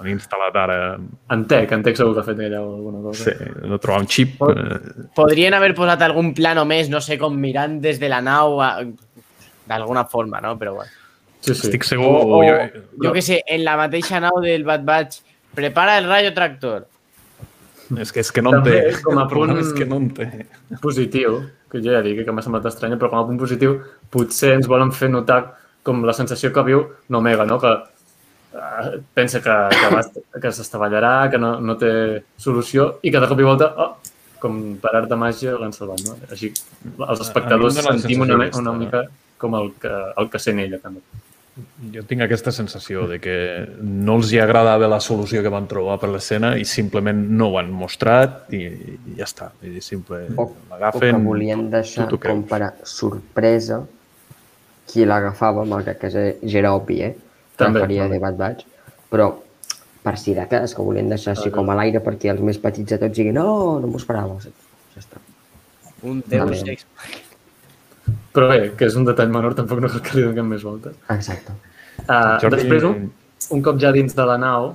Han 0.00 0.08
instal·lat 0.12 0.54
ara... 0.62 0.78
En 1.34 1.44
Tec, 1.50 1.72
en 1.72 1.82
Tec 1.82 1.96
segur 1.96 2.14
que 2.14 2.20
ha 2.20 2.26
fet 2.28 2.38
allà 2.44 2.58
alguna 2.60 3.00
cosa. 3.02 3.24
Sí, 3.32 3.50
no 3.66 3.78
trobar 3.82 4.02
un 4.02 4.08
xip. 4.08 4.36
Podrien 5.16 5.54
haver 5.56 5.72
posat 5.74 6.02
algun 6.04 6.32
plano 6.36 6.64
més, 6.68 6.90
no 6.92 7.00
sé, 7.00 7.16
com 7.18 7.34
mirant 7.40 7.78
des 7.80 7.98
de 8.02 8.08
la 8.12 8.20
nau 8.24 8.43
a... 8.62 8.70
d'alguna 9.68 10.04
forma, 10.04 10.40
no? 10.44 10.56
Però 10.60 10.74
bueno. 10.78 10.90
sí. 11.40 11.54
sí. 11.54 11.68
Estic 11.68 11.86
segur... 11.88 12.08
O, 12.08 12.38
o, 12.38 12.42
jo, 12.44 12.82
jo 13.04 13.12
què 13.16 13.22
sé, 13.24 13.42
en 13.46 13.64
la 13.64 13.76
mateixa 13.80 14.20
nau 14.22 14.40
del 14.44 14.64
Bad 14.68 14.84
Batch, 14.88 15.22
prepara 15.54 15.98
el 16.00 16.08
rayo 16.10 16.34
tractor. 16.36 16.86
és, 18.00 18.12
que, 18.12 18.20
és 18.24 18.32
que 18.32 18.42
no 18.42 18.54
en 18.56 18.64
té. 18.64 18.78
Com 19.04 19.18
a 19.20 19.26
punt- 19.30 19.58
és 19.60 19.72
que 19.76 19.86
no 19.88 20.00
en 20.02 20.08
té. 20.16 20.28
positiu, 20.82 21.42
que 21.70 21.82
jo 21.84 21.92
ja 21.92 22.02
dic 22.04 22.22
que 22.24 22.32
m'ha 22.32 22.44
semblat 22.44 22.68
estranya, 22.70 22.96
però 23.00 23.10
com 23.12 23.20
a 23.20 23.26
punt 23.28 23.40
positiu 23.40 23.76
potser 24.14 24.54
ens 24.58 24.68
volen 24.70 24.92
fer 24.92 25.10
notar 25.12 25.42
com 25.84 26.04
la 26.06 26.14
sensació 26.16 26.52
que 26.52 26.64
viu 26.64 26.86
Nomega, 27.12 27.44
no? 27.44 27.58
que 27.60 27.72
uh, 27.74 28.88
pensa 29.14 29.42
que, 29.44 29.56
que, 29.74 29.90
va, 29.92 30.00
que 30.40 30.52
s'estavellarà, 30.56 31.30
que 31.30 31.40
no, 31.40 31.58
no 31.60 31.76
té 31.80 31.92
solució 32.40 32.94
i 33.04 33.12
que 33.12 33.20
de 33.20 33.28
cop 33.28 33.42
i 33.42 33.46
volta, 33.46 33.68
oh, 33.76 34.13
com 34.44 34.62
per 34.82 34.94
art 35.00 35.10
de 35.10 35.18
màgia, 35.18 35.56
l'han 35.60 35.72
salvat. 35.74 36.04
No? 36.06 36.16
Així 36.30 36.52
els 36.54 37.24
espectadors 37.24 37.80
sentim 37.80 38.24
una, 38.28 38.38
una 38.60 38.74
mica 38.76 39.06
com 39.40 39.56
el 39.58 39.72
que, 39.80 39.92
el 40.20 40.28
que 40.32 40.40
sent 40.42 40.60
ella, 40.62 40.80
també. 40.82 41.02
Jo 41.94 42.02
tinc 42.02 42.24
aquesta 42.24 42.50
sensació 42.50 43.04
de 43.06 43.20
que 43.22 43.34
no 43.78 44.16
els 44.18 44.32
hi 44.34 44.40
agradava 44.42 44.88
la 44.90 44.98
solució 45.04 45.42
que 45.44 45.52
van 45.54 45.68
trobar 45.70 46.00
per 46.02 46.08
l'escena 46.10 46.56
i 46.58 46.64
simplement 46.66 47.20
no 47.38 47.52
ho 47.52 47.58
han 47.60 47.70
mostrat 47.70 48.50
i, 48.56 48.64
i 48.66 49.14
ja 49.20 49.28
està. 49.28 49.52
I 49.62 49.82
simple, 49.84 50.24
O, 50.34 50.48
o 50.50 50.90
que 50.98 51.12
volien 51.22 51.68
deixar 51.70 52.08
tu 52.10 52.18
com 52.18 52.42
per 52.50 52.60
a 52.66 52.72
sorpresa 52.82 53.84
qui 54.90 55.06
l'agafava, 55.06 55.62
malgrat 55.68 56.02
que 56.02 56.10
ja 56.10 56.24
era 56.58 56.74
obvi, 56.74 57.00
eh? 57.06 57.14
Que 57.54 57.62
També, 57.62 57.84
també. 57.86 58.02
de 58.10 58.18
Bad 58.26 58.40
Batch. 58.40 58.66
Però 59.14 59.30
per 60.04 60.16
si 60.20 60.34
de 60.36 60.44
cas, 60.50 60.74
que 60.76 60.84
volien 60.84 61.08
deixar 61.08 61.32
així 61.34 61.50
com 61.54 61.70
a 61.72 61.76
l'aire 61.78 62.02
perquè 62.04 62.30
els 62.34 62.42
més 62.44 62.58
petits 62.60 62.92
de 62.92 62.98
tots 63.00 63.16
diguin 63.16 63.34
no, 63.40 63.80
no 63.80 63.88
m'ho 63.88 64.00
esperava. 64.00 64.36
Ja 64.44 65.00
està. 65.00 65.20
Un 66.04 66.20
Deus. 66.28 66.62
Ex. 66.68 66.84
Però 68.34 68.48
bé, 68.50 68.72
que 68.76 68.88
és 68.90 68.96
un 69.00 69.06
detall 69.08 69.30
menor, 69.32 69.54
tampoc 69.56 69.80
no 69.80 69.88
cal 69.88 70.02
que 70.04 70.18
li 70.18 70.24
donem 70.26 70.50
més 70.52 70.64
voltes. 70.66 70.96
Exacte. 71.14 71.54
Uh, 72.04 72.34
Jordi- 72.42 72.58
Després, 72.58 72.84
un, 72.88 73.06
un 73.56 73.62
cop 73.64 73.78
ja 73.80 73.92
dins 73.94 74.12
de 74.16 74.26
la 74.28 74.36
nau, 74.42 74.74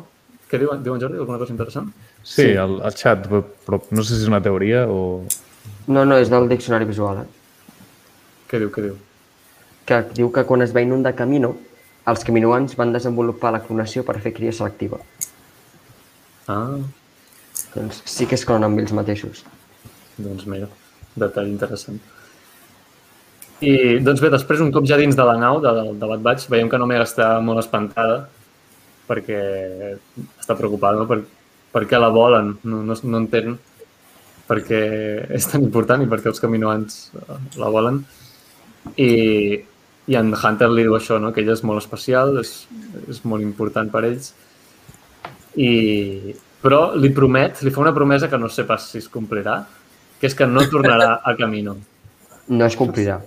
què 0.49 0.57
diuen, 0.61 0.81
diuen 0.85 1.01
Jordi? 1.03 1.19
Alguna 1.21 1.37
cosa 1.41 1.53
interessant? 1.53 1.91
Sí, 2.23 2.47
el, 2.49 2.79
el 2.81 2.95
xat, 2.97 3.27
però 3.29 3.81
no 3.91 4.03
sé 4.03 4.15
si 4.15 4.23
és 4.23 4.31
una 4.31 4.41
teoria 4.41 4.87
o... 4.89 5.21
No, 5.89 6.05
no, 6.05 6.17
és 6.17 6.29
del 6.31 6.49
diccionari 6.49 6.87
visual, 6.89 7.21
eh? 7.21 7.75
Què 8.49 8.59
diu, 8.63 8.71
què 8.73 8.87
diu? 8.89 8.97
que 9.89 10.03
diu 10.13 10.27
que 10.29 10.43
quan 10.45 10.61
es 10.61 10.69
va 10.69 10.83
inundar 10.85 11.15
Camino, 11.17 11.55
els 12.11 12.21
caminoans 12.25 12.75
van 12.77 12.91
desenvolupar 12.93 13.49
la 13.55 13.61
clonació 13.65 14.03
per 14.05 14.19
fer 14.21 14.31
cria 14.35 14.51
selectiva. 14.53 14.99
Ah, 16.49 16.79
Doncs 17.73 18.01
sí 18.09 18.25
que 18.27 18.37
es 18.37 18.45
clonen 18.47 18.69
amb 18.69 18.81
ells 18.81 18.93
mateixos. 18.95 19.43
doncs 20.19 20.45
mira, 20.51 20.67
detall 21.15 21.47
interessant. 21.47 21.99
I 23.63 23.99
doncs 24.03 24.21
bé, 24.23 24.29
després 24.31 24.61
un 24.63 24.71
cop 24.71 24.85
ja 24.87 24.97
dins 24.99 25.15
de 25.15 25.25
la 25.27 25.37
nau 25.39 25.59
de, 25.63 25.71
de 25.99 26.09
Bad 26.11 26.23
Batch, 26.23 26.47
veiem 26.51 26.69
que 26.71 26.79
Nomega 26.79 27.05
està 27.07 27.27
molt 27.43 27.59
espantada 27.59 28.21
perquè 29.07 29.39
està 30.39 30.55
preocupada 30.55 30.99
no? 30.99 31.07
per, 31.09 31.21
per 31.73 31.83
què 31.89 31.99
la 31.99 32.11
volen, 32.13 32.53
no, 32.63 32.81
no, 32.87 32.95
no 32.95 33.21
entén 33.23 33.57
per 34.47 34.59
què 34.65 34.81
és 35.35 35.47
tan 35.49 35.65
important 35.65 36.03
i 36.03 36.07
per 36.09 36.21
què 36.21 36.31
els 36.31 36.41
caminoans 36.41 36.99
eh, 37.15 37.39
la 37.61 37.71
volen. 37.73 38.03
I, 38.95 39.09
i 40.09 40.17
en 40.17 40.31
Hunter 40.33 40.69
li 40.71 40.87
diu 40.87 40.95
això, 40.97 41.19
no? 41.21 41.33
que 41.35 41.43
ell 41.43 41.51
és 41.53 41.63
molt 41.67 41.83
especial, 41.83 42.39
és, 42.41 42.53
és 43.11 43.23
molt 43.27 43.45
important 43.45 43.91
per 43.93 44.05
ells. 44.07 44.31
I, 45.55 46.35
però 46.61 46.93
li 46.95 47.09
promet, 47.15 47.61
li 47.65 47.71
fa 47.71 47.81
una 47.81 47.93
promesa 47.95 48.29
que 48.29 48.37
no 48.37 48.49
sé 48.49 48.65
pas 48.69 48.85
si 48.91 48.99
es 49.01 49.07
complirà, 49.09 49.63
que 50.19 50.27
és 50.27 50.35
que 50.35 50.45
no 50.47 50.61
tornarà 50.69 51.19
a 51.23 51.35
Camino. 51.39 51.77
No 52.49 52.65
es 52.65 52.75
complirà. 52.77 53.19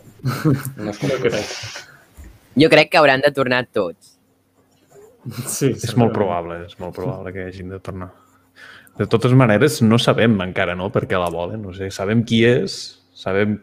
No 0.76 0.90
es 0.90 1.00
No 1.02 1.16
crec. 1.22 1.46
Jo 2.54 2.68
crec 2.68 2.90
que 2.92 2.98
hauran 3.00 3.20
de 3.24 3.30
tornar 3.32 3.64
tots. 3.72 4.18
Sí, 5.46 5.70
És 5.72 5.94
molt 5.96 6.12
probable, 6.12 6.64
és 6.66 6.74
molt 6.82 6.94
probable 6.94 7.32
que 7.32 7.46
hagin 7.48 7.68
de 7.70 7.78
tornar. 7.80 8.10
De 8.98 9.06
totes 9.08 9.32
maneres, 9.32 9.80
no 9.82 9.96
sabem 9.98 10.34
encara, 10.44 10.74
no?, 10.76 10.90
per 10.92 11.06
què 11.08 11.16
la 11.18 11.30
volen. 11.32 11.62
No 11.62 11.72
sé, 11.72 11.88
sabem 11.94 12.24
qui 12.28 12.42
és, 12.44 12.74
sabem 13.16 13.54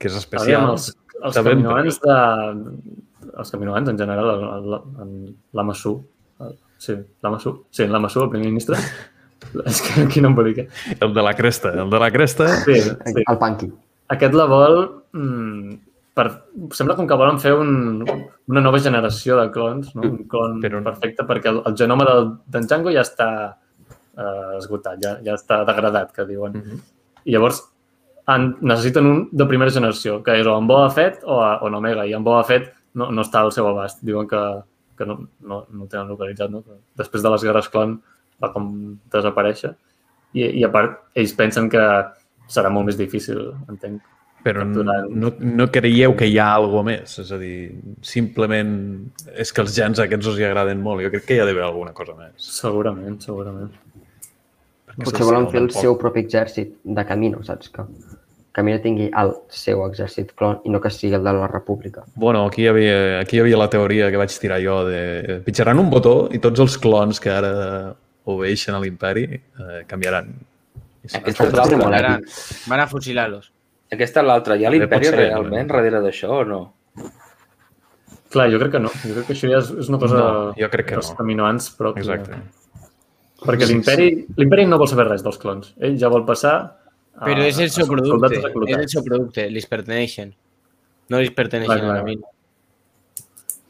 que 0.00 0.08
és 0.08 0.16
Aviam, 0.16 0.24
especial. 0.24 0.70
els, 0.72 0.88
els 1.22 1.34
Sabem 1.36 1.60
caminoans 1.62 2.00
de... 2.02 2.16
Els 3.38 3.50
caminoans, 3.54 3.88
en 3.92 3.98
general, 4.00 4.30
el- 4.34 4.48
el- 4.56 4.80
en 5.04 5.12
l'Amassú. 5.54 5.98
Sí, 6.78 6.94
l'Amassú. 7.24 7.54
Sí, 7.74 7.84
en 7.84 7.92
l'Amassú, 7.92 8.22
el 8.24 8.30
primer 8.32 8.52
ministre. 8.52 8.78
És 9.70 9.82
que 9.82 10.04
aquí 10.04 10.22
no 10.22 10.32
em 10.32 10.54
què. 10.54 10.68
El 11.00 11.12
de 11.14 11.22
la 11.22 11.34
cresta, 11.34 11.72
el 11.82 11.90
de 11.90 12.00
la 12.00 12.10
cresta... 12.14 12.48
Sí, 12.64 12.80
sí. 12.80 13.22
El 13.24 13.38
Punky. 13.38 13.70
Aquest 14.14 14.34
la 14.38 14.46
vol... 14.50 14.80
Mm, 15.12 15.78
per, 16.18 16.26
sembla 16.74 16.96
com 16.98 17.06
que 17.06 17.18
volen 17.18 17.38
fer 17.42 17.52
un, 17.54 18.02
una 18.02 18.62
nova 18.64 18.80
generació 18.82 19.38
de 19.38 19.48
clons, 19.54 19.92
no? 19.94 20.02
un 20.08 20.22
clon 20.30 20.58
Però- 20.64 20.82
perfecte, 20.86 21.26
perquè 21.28 21.52
el, 21.52 21.62
el 21.68 21.76
genoma 21.78 22.06
del, 22.08 22.32
d'en 22.50 22.66
Django 22.66 22.94
ja 22.94 23.04
està 23.06 23.28
eh, 24.18 24.56
esgotat, 24.58 24.98
ja, 25.04 25.16
ja 25.24 25.36
està 25.38 25.62
degradat, 25.68 26.10
que 26.16 26.26
diuen. 26.28 26.58
Mhm. 26.58 26.80
I 27.28 27.36
llavors 27.36 27.62
han, 28.28 28.50
necessiten 28.60 29.06
un 29.06 29.22
de 29.32 29.46
primera 29.50 29.72
generació, 29.74 30.18
que 30.24 30.34
és 30.40 30.46
o 30.46 30.56
en 30.58 30.66
Boba 30.68 30.90
Fett 30.94 31.22
o, 31.24 31.38
a, 31.44 31.54
o 31.62 31.70
en 31.70 31.78
Omega, 31.78 32.06
i 32.06 32.16
en 32.18 32.26
Boba 32.26 32.42
Fett 32.48 32.72
no, 32.98 33.12
no 33.14 33.22
està 33.24 33.44
al 33.44 33.54
seu 33.54 33.68
abast. 33.70 34.02
Diuen 34.04 34.28
que, 34.28 34.42
que 34.98 35.06
no, 35.08 35.18
no, 35.40 35.62
no 35.70 35.86
tenen 35.90 36.10
localitzat, 36.12 36.50
no? 36.52 36.64
Després 36.98 37.24
de 37.24 37.32
les 37.32 37.46
guerres 37.46 37.70
clon 37.72 37.96
va 38.42 38.52
com 38.54 38.68
desaparèixer. 39.14 39.72
I, 40.36 40.44
I 40.60 40.64
a 40.66 40.70
part, 40.74 40.98
ells 41.18 41.32
pensen 41.38 41.70
que 41.72 41.82
serà 42.50 42.70
molt 42.72 42.90
més 42.90 42.98
difícil, 43.00 43.52
entenc. 43.70 44.02
Però 44.44 44.62
no, 44.62 44.84
Capturant. 44.84 45.08
no, 45.18 45.32
no 45.58 45.64
creieu 45.74 46.12
que 46.16 46.28
hi 46.30 46.36
ha 46.38 46.52
alguna 46.54 46.92
més? 46.92 47.16
És 47.24 47.32
a 47.34 47.38
dir, 47.40 47.72
simplement 48.06 48.70
és 49.34 49.50
que 49.52 49.64
els 49.64 49.74
gens 49.74 49.98
aquests 50.04 50.28
us 50.30 50.38
hi 50.38 50.46
agraden 50.46 50.78
molt. 50.84 51.02
Jo 51.02 51.10
crec 51.10 51.26
que 51.26 51.36
hi 51.38 51.42
ha 51.42 51.48
d'haver 51.48 51.64
alguna 51.66 51.90
cosa 51.96 52.14
més. 52.14 52.36
Segurament, 52.60 53.18
segurament. 53.24 53.72
Perquè 54.92 55.10
Potser 55.10 55.26
volen 55.26 55.48
fer 55.50 55.60
el 55.64 55.66
tampoc. 55.68 55.82
seu 55.82 55.98
propi 55.98 56.22
exèrcit 56.26 56.76
de 56.84 57.04
Camino, 57.08 57.42
saps? 57.46 57.68
Que 57.74 57.84
Camino 58.58 58.80
tingui 58.82 59.06
el 59.22 59.32
seu 59.54 59.84
exèrcit 59.86 60.32
clon 60.38 60.58
i 60.66 60.72
no 60.74 60.80
que 60.82 60.90
sigui 60.90 61.14
el 61.14 61.22
de 61.22 61.32
la 61.36 61.46
República. 61.46 62.02
Bueno, 62.18 62.44
aquí 62.48 62.64
hi, 62.64 62.70
havia, 62.72 62.96
aquí 63.20 63.38
hi 63.38 63.42
havia 63.44 63.60
la 63.60 63.68
teoria 63.70 64.10
que 64.10 64.18
vaig 64.18 64.34
tirar 64.42 64.58
jo 64.64 64.80
de 64.88 65.38
pitjaran 65.46 65.78
un 65.78 65.92
botó 65.92 66.16
i 66.34 66.40
tots 66.42 66.64
els 66.64 66.78
clons 66.82 67.22
que 67.22 67.30
ara 67.30 67.52
obeeixen 68.28 68.74
a 68.74 68.80
l'imperi 68.82 69.28
eh, 69.30 69.84
canviaran. 69.88 70.32
Aquesta 71.20 71.46
és 71.46 71.76
molt 71.78 71.94
Van, 71.94 72.26
van 72.72 72.82
a 72.82 72.88
fusilar-los. 72.90 73.52
Aquesta 73.94 74.20
és 74.20 74.28
l'altra. 74.28 74.58
Hi 74.58 74.66
ha 74.66 74.72
l'imperi 74.74 75.08
ser, 75.08 75.14
realment 75.16 75.64
no? 75.68 75.72
darrere 75.76 76.02
d'això 76.04 76.40
o 76.40 76.44
no? 76.48 76.60
Clar, 78.34 78.48
jo 78.52 78.58
crec 78.60 78.74
que 78.74 78.82
no. 78.82 78.90
Jo 79.04 79.14
crec 79.16 79.30
que 79.30 79.36
això 79.36 79.48
ja 79.48 79.62
és, 79.62 79.70
és 79.84 79.88
una 79.88 80.00
cosa 80.02 80.18
No, 80.18 80.32
jo 80.58 80.68
crec 80.74 80.90
que 80.90 80.98
dels 80.98 81.12
no. 81.14 81.16
caminoans 81.22 81.70
pròpia. 81.78 82.02
Exacte. 82.02 82.42
Perquè 83.46 83.70
l'imperi 83.70 84.10
l'imperi 84.36 84.66
no 84.66 84.82
vol 84.82 84.90
saber 84.90 85.06
res 85.08 85.22
dels 85.24 85.38
clons. 85.40 85.72
Ell 85.78 85.96
ja 86.02 86.10
vol 86.12 86.26
passar 86.28 86.56
Però 87.24 87.46
és 87.46 87.58
el 87.62 87.70
seu 87.74 87.88
producte. 87.90 88.40
És 88.68 88.76
el 88.76 88.90
seu 88.92 89.04
producte. 89.06 89.46
Li 89.50 89.62
perteneixen. 89.70 90.34
No 91.12 91.22
li 91.22 91.30
perteneixen 91.34 91.84
Clar, 91.84 92.00
a 92.02 92.06
mi. 92.06 92.18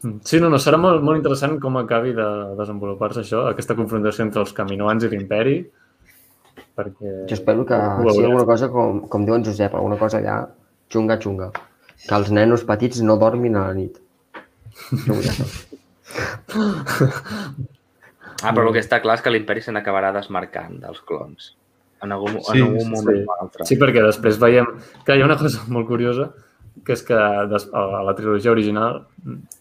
Mm. 0.03 0.19
Sí, 0.27 0.39
no, 0.39 0.49
no, 0.51 0.59
serà 0.63 0.79
molt, 0.79 1.01
molt 1.03 1.19
interessant 1.19 1.57
com 1.63 1.77
acabi 1.79 2.13
de 2.15 2.27
desenvolupar-se 2.59 3.23
això, 3.23 3.45
aquesta 3.49 3.75
confrontació 3.75 4.23
entre 4.25 4.43
els 4.45 4.53
caminoans 4.55 5.03
i 5.03 5.09
l'imperi, 5.11 5.57
perquè... 6.79 7.15
Jo 7.31 7.35
espero 7.35 7.65
que 7.67 7.79
sigui 8.07 8.29
alguna 8.29 8.45
cosa, 8.47 8.69
com, 8.71 9.01
com 9.11 9.25
diu 9.27 9.35
en 9.35 9.43
Josep, 9.47 9.75
alguna 9.75 9.97
cosa 9.99 10.21
allà 10.21 10.37
xunga, 10.93 11.19
xunga. 11.19 11.49
Que 12.05 12.15
els 12.15 12.31
nenos 12.31 12.63
petits 12.67 13.01
no 13.03 13.17
dormin 13.19 13.59
a 13.59 13.65
la 13.67 13.75
nit. 13.81 13.99
Això. 15.17 15.49
Ah, 18.39 18.53
però 18.55 18.69
el 18.69 18.75
que 18.77 18.79
està 18.79 19.01
clar 19.03 19.17
és 19.17 19.23
que 19.23 19.31
l'imperi 19.33 19.59
se 19.59 19.73
n'acabarà 19.75 20.13
desmarcant 20.15 20.77
dels 20.79 21.01
clons. 21.03 21.49
En 22.01 22.11
algun, 22.15 22.37
Sí, 22.41 22.59
en 22.59 22.63
algun 22.67 22.79
sí, 22.79 22.89
moment 22.93 23.17
sí. 23.17 23.23
o 23.27 23.33
altre. 23.43 23.65
Sí, 23.67 23.75
perquè 23.81 24.03
després 24.05 24.37
veiem 24.39 24.67
que 25.05 25.15
hi 25.17 25.21
ha 25.21 25.25
una 25.25 25.37
cosa 25.37 25.63
molt 25.67 25.87
curiosa, 25.89 26.29
que 26.85 26.93
és 26.95 27.01
que 27.03 27.17
des, 27.51 27.65
a 27.75 28.03
la 28.07 28.13
trilogia 28.15 28.51
original 28.53 29.01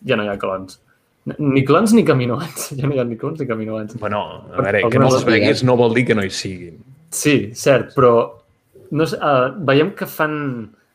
ja 0.06 0.16
no 0.16 0.22
hi 0.24 0.28
ha 0.30 0.36
clons. 0.38 0.78
Ni 1.38 1.64
clons 1.66 1.92
ni 1.92 2.04
caminoans. 2.08 2.70
Ja 2.78 2.86
no 2.86 2.94
hi 2.94 3.00
ha 3.02 3.04
ni 3.04 3.16
clons 3.20 3.40
ni 3.40 3.46
caminoans. 3.46 3.96
Bueno, 4.00 4.22
a 4.54 4.62
veure, 4.62 4.84
que 4.88 4.98
no 5.02 5.10
els 5.10 5.24
veguis 5.26 5.64
no 5.66 5.74
vol 5.76 5.94
dir 5.98 6.06
que 6.06 6.14
no 6.14 6.22
hi 6.24 6.30
siguin. 6.30 6.78
Sí, 7.10 7.50
cert, 7.56 7.90
però 7.96 8.12
no 8.90 9.04
sé, 9.08 9.18
uh, 9.18 9.50
veiem 9.68 9.90
que 9.98 10.06
fan 10.08 10.38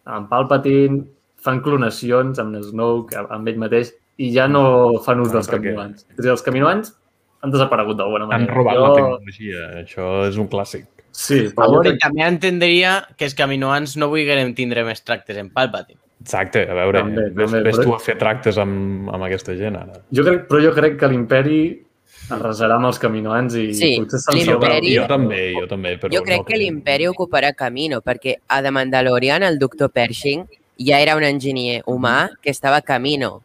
en 0.07 0.25
Palpatine, 0.31 1.03
fan 1.43 1.59
clonacions 1.61 2.39
amb 2.39 2.55
Snoke, 2.63 3.13
amb 3.29 3.47
ell 3.51 3.59
mateix, 3.61 3.91
i 4.17 4.31
ja 4.33 4.47
no 4.47 4.99
fan 5.03 5.19
ús 5.21 5.29
Ah, 5.33 5.37
dels 5.37 5.47
per 5.51 5.59
què? 5.59 5.63
caminoans. 5.73 6.05
És 6.13 6.19
a 6.19 6.21
dir, 6.23 6.31
els 6.31 6.41
caminoans 6.45 6.93
han 7.43 7.51
desaparegut 7.51 7.97
d'alguna 7.99 8.23
Han 8.25 8.29
manera. 8.31 8.53
robat 8.55 8.77
la 8.79 8.93
tecnologia, 8.95 9.63
això 9.83 10.05
és 10.29 10.37
un 10.39 10.47
clàssic. 10.47 10.85
Sí, 11.13 11.37
A 11.45 11.51
però 11.53 11.67
jo 11.69 11.73
veure, 11.77 11.91
crec... 11.93 12.01
també 12.01 12.23
entendria 12.25 12.93
que 13.15 13.27
els 13.29 13.35
caminoans 13.37 13.95
no 14.01 14.07
vulgueren 14.09 14.55
tindre 14.57 14.83
més 14.83 15.03
tractes 15.05 15.37
en 15.37 15.51
Palpatine. 15.53 15.99
Exacte, 16.23 16.63
a 16.65 16.73
veure, 16.73 17.01
També, 17.03 17.27
ves, 17.29 17.51
també, 17.51 17.61
ves 17.67 17.77
però- 17.77 17.83
tu 17.85 17.93
a 17.93 17.99
fer 18.01 18.15
tractes 18.17 18.57
amb, 18.57 19.09
amb 19.13 19.23
aquesta 19.27 19.53
gent 19.59 19.75
ara. 19.77 19.99
Jo 20.11 20.23
crec, 20.25 20.47
però 20.49 20.61
jo 20.63 20.71
crec 20.73 20.97
que 20.97 21.07
l'imperi 21.11 21.59
arrasarà 22.33 22.77
amb 22.79 22.87
els 22.87 22.97
caminoans 23.03 23.53
i 23.59 23.73
Sí, 23.75 23.89
potser 23.99 24.19
se'n 24.23 24.39
l'imperi- 24.39 24.95
jo 24.95 25.05
també, 25.11 25.41
jo 25.59 25.67
també, 25.67 25.97
però 25.99 26.11
Jo 26.15 26.23
crec 26.23 26.39
no 26.39 26.45
que 26.47 26.57
l'imperi 26.57 27.07
ocuparà 27.11 27.53
Camino, 27.53 28.01
perquè 28.01 28.37
a 28.47 28.61
The 28.63 28.71
Mandalorian 28.71 29.43
el 29.43 29.59
doctor 29.59 29.91
Pershing 29.91 30.45
ja 30.79 30.99
era 31.03 31.15
un 31.19 31.23
enginyer 31.27 31.83
humà 31.85 32.29
que 32.41 32.49
estava 32.49 32.77
a 32.77 32.81
Camino, 32.81 33.43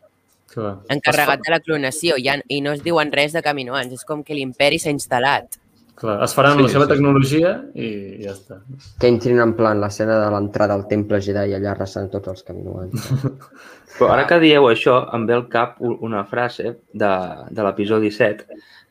Clar. 0.48 0.78
encarregat 0.88 1.40
de 1.44 1.50
la 1.50 1.61
clonació, 1.61 2.14
ja, 2.16 2.38
i 2.48 2.61
no 2.62 2.72
es 2.72 2.83
diuen 2.83 3.11
res 3.12 3.33
de 3.35 3.42
caminoans, 3.42 3.92
és 3.92 4.04
com 4.04 4.22
que 4.24 4.33
l'imperi 4.35 4.78
s'ha 4.78 4.90
instal·lat. 4.94 5.59
Clar, 5.98 6.16
es 6.24 6.34
faran 6.37 6.56
Sí, 6.56 6.62
la 6.62 6.68
seva 6.72 6.84
sí, 6.84 6.88
sí. 6.88 6.94
tecnologia 6.94 7.50
i 7.74 7.88
ja 8.22 8.32
està. 8.37 8.61
Que 9.00 9.08
entrin 9.11 9.40
en 9.42 9.52
plan 9.58 9.80
l'escena 9.82 10.16
de 10.22 10.30
l'entrada 10.34 10.74
al 10.78 10.87
temple 10.90 11.20
Jedi 11.24 11.50
i 11.50 11.56
allà 11.58 11.72
arrasant 11.74 12.08
tots 12.12 12.28
els 12.32 12.42
caminoans. 12.46 13.08
Però 13.98 14.12
ara 14.14 14.26
que 14.30 14.38
dieu 14.42 14.68
això, 14.70 15.00
em 15.16 15.24
ve 15.26 15.34
al 15.34 15.46
cap 15.50 15.80
una 15.82 16.24
frase 16.28 16.76
de, 16.92 17.12
de 17.50 17.62
l'episodi 17.66 18.11
7, 18.14 18.46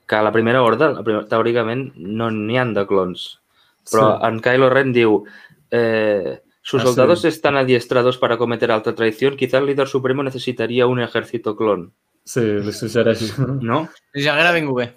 que 0.07 0.15
a 0.15 0.23
la 0.23 0.31
primera 0.35 0.61
horda, 0.63 0.89
la 0.95 1.03
primera, 1.03 1.25
teòricament, 1.31 1.93
no 1.97 2.29
n'hi 2.31 2.57
han 2.59 2.73
de 2.75 2.85
clons. 2.89 3.27
Però 3.87 4.09
Sí. 4.17 4.27
en 4.27 4.41
Kylo 4.43 4.69
Ren 4.69 4.91
diu 4.95 5.21
eh, 5.71 6.41
sus 6.61 6.81
Ah, 6.81 6.83
sí. 6.83 6.87
soldados 6.89 7.23
están 7.25 7.55
adiestrados 7.55 8.17
para 8.17 8.37
cometer 8.37 8.71
alta 8.71 8.93
traición, 8.95 9.37
quizá 9.37 9.59
el 9.59 9.65
líder 9.67 9.87
supremo 9.87 10.23
necesitaría 10.23 10.87
un 10.87 10.99
ejército 10.99 11.55
clon. 11.55 11.93
Sí, 12.27 12.41
li 12.41 12.73
suggereix. 12.73 13.37
¿No? 13.61 13.87
Si 14.13 14.27
haguera 14.27 14.51
vingut 14.51 14.75
bé. 14.81 14.87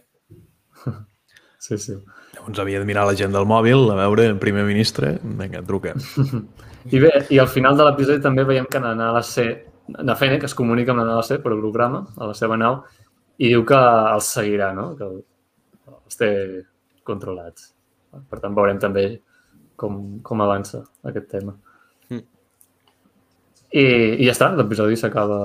Sí, 1.60 1.76
sí. 1.76 1.92
Llavors 2.34 2.60
havia 2.62 2.78
de 2.80 2.86
mirar 2.88 3.02
la 3.04 3.12
gent 3.18 3.34
del 3.36 3.44
mòbil, 3.48 3.82
a 3.92 3.96
veure, 3.98 4.24
el 4.32 4.38
primer 4.40 4.62
ministre, 4.64 5.18
vinga, 5.22 5.60
truca. 5.68 5.92
I 6.94 7.00
bé, 7.02 7.10
i 7.28 7.38
al 7.42 7.50
final 7.52 7.76
de 7.76 7.84
l'episodi 7.84 8.22
també 8.24 8.46
veiem 8.48 8.64
que 8.70 8.80
na 8.80 8.94
Nala 8.96 9.20
C, 9.26 9.44
na 10.00 10.14
Fennec 10.16 10.46
es 10.48 10.54
comunica 10.56 10.94
amb 10.94 11.02
la 11.02 11.08
Nala 11.10 11.24
C 11.26 11.36
per 11.44 11.52
holograma 11.52 12.00
a 12.16 12.30
la 12.30 12.36
seva 12.38 12.56
nau 12.56 12.78
i 13.40 13.50
diu 13.52 13.66
que 13.68 13.76
els 14.14 14.30
seguirà, 14.38 14.70
no? 14.76 14.94
que 14.96 15.04
els 15.10 16.16
té 16.16 16.30
controlats. 17.04 17.68
Per 18.30 18.40
tant, 18.40 18.56
veurem 18.56 18.80
també 18.80 19.04
com, 19.76 20.00
com 20.24 20.40
avança 20.44 20.80
aquest 21.12 21.28
tema. 21.36 21.52
Mm. 22.08 22.24
I, 23.76 23.84
I 24.22 24.26
ja 24.26 24.32
està, 24.34 24.48
l'episodi 24.56 24.96
s'acaba 24.98 25.38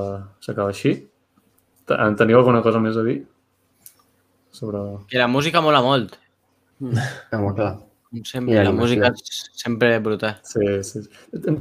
s'acaba 0.43 0.71
així. 0.71 0.95
Te- 1.85 1.99
En 2.07 2.15
teniu 2.17 2.39
alguna 2.39 2.63
cosa 2.65 2.79
més 2.81 2.95
a 2.97 3.03
dir? 3.05 3.19
Sobre... 4.55 4.79
Que 5.11 5.19
la 5.19 5.27
música 5.27 5.61
mola 5.61 5.81
molt. 5.83 6.15
Home, 6.79 7.51
clar. 7.57 7.73
Sempre, 8.23 8.53
I 8.55 8.63
la 8.63 8.71
música 8.71 9.09
és 9.11 9.39
sempre 9.59 9.97
brutal. 9.99 10.37
Sí, 10.47 10.63
sí. 10.87 11.01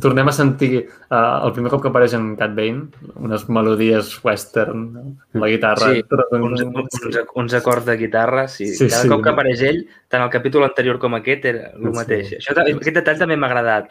Tornem 0.02 0.28
a 0.30 0.34
sentir 0.36 0.84
uh, 0.84 1.40
el 1.48 1.54
primer 1.56 1.72
cop 1.72 1.80
que 1.82 1.90
apareix 1.90 2.12
en 2.14 2.28
Cat 2.38 2.52
Bane, 2.54 2.84
unes 3.18 3.48
melodies 3.50 4.12
western, 4.22 4.84
no? 4.94 5.40
la 5.42 5.48
guitarra. 5.50 5.88
Sí, 5.90 6.04
Uns, 6.38 6.62
uns, 6.62 7.18
uns 7.42 7.56
acords 7.58 7.88
de 7.88 7.96
guitarra, 7.98 8.46
sí. 8.46 8.68
Sí, 8.70 8.86
Cada 8.86 9.02
sí. 9.02 9.10
cop 9.10 9.24
que 9.24 9.32
apareix 9.32 9.64
ell, 9.66 9.80
tant 10.12 10.22
el 10.22 10.30
capítol 10.30 10.68
anterior 10.68 11.00
com 11.02 11.16
aquest, 11.18 11.48
era 11.50 11.72
el 11.72 11.88
Sí. 11.88 11.94
mateix. 11.98 12.30
Això, 12.38 12.54
aquest 12.60 13.00
detall 13.00 13.18
també 13.24 13.36
m'ha 13.40 13.50
agradat. 13.50 13.90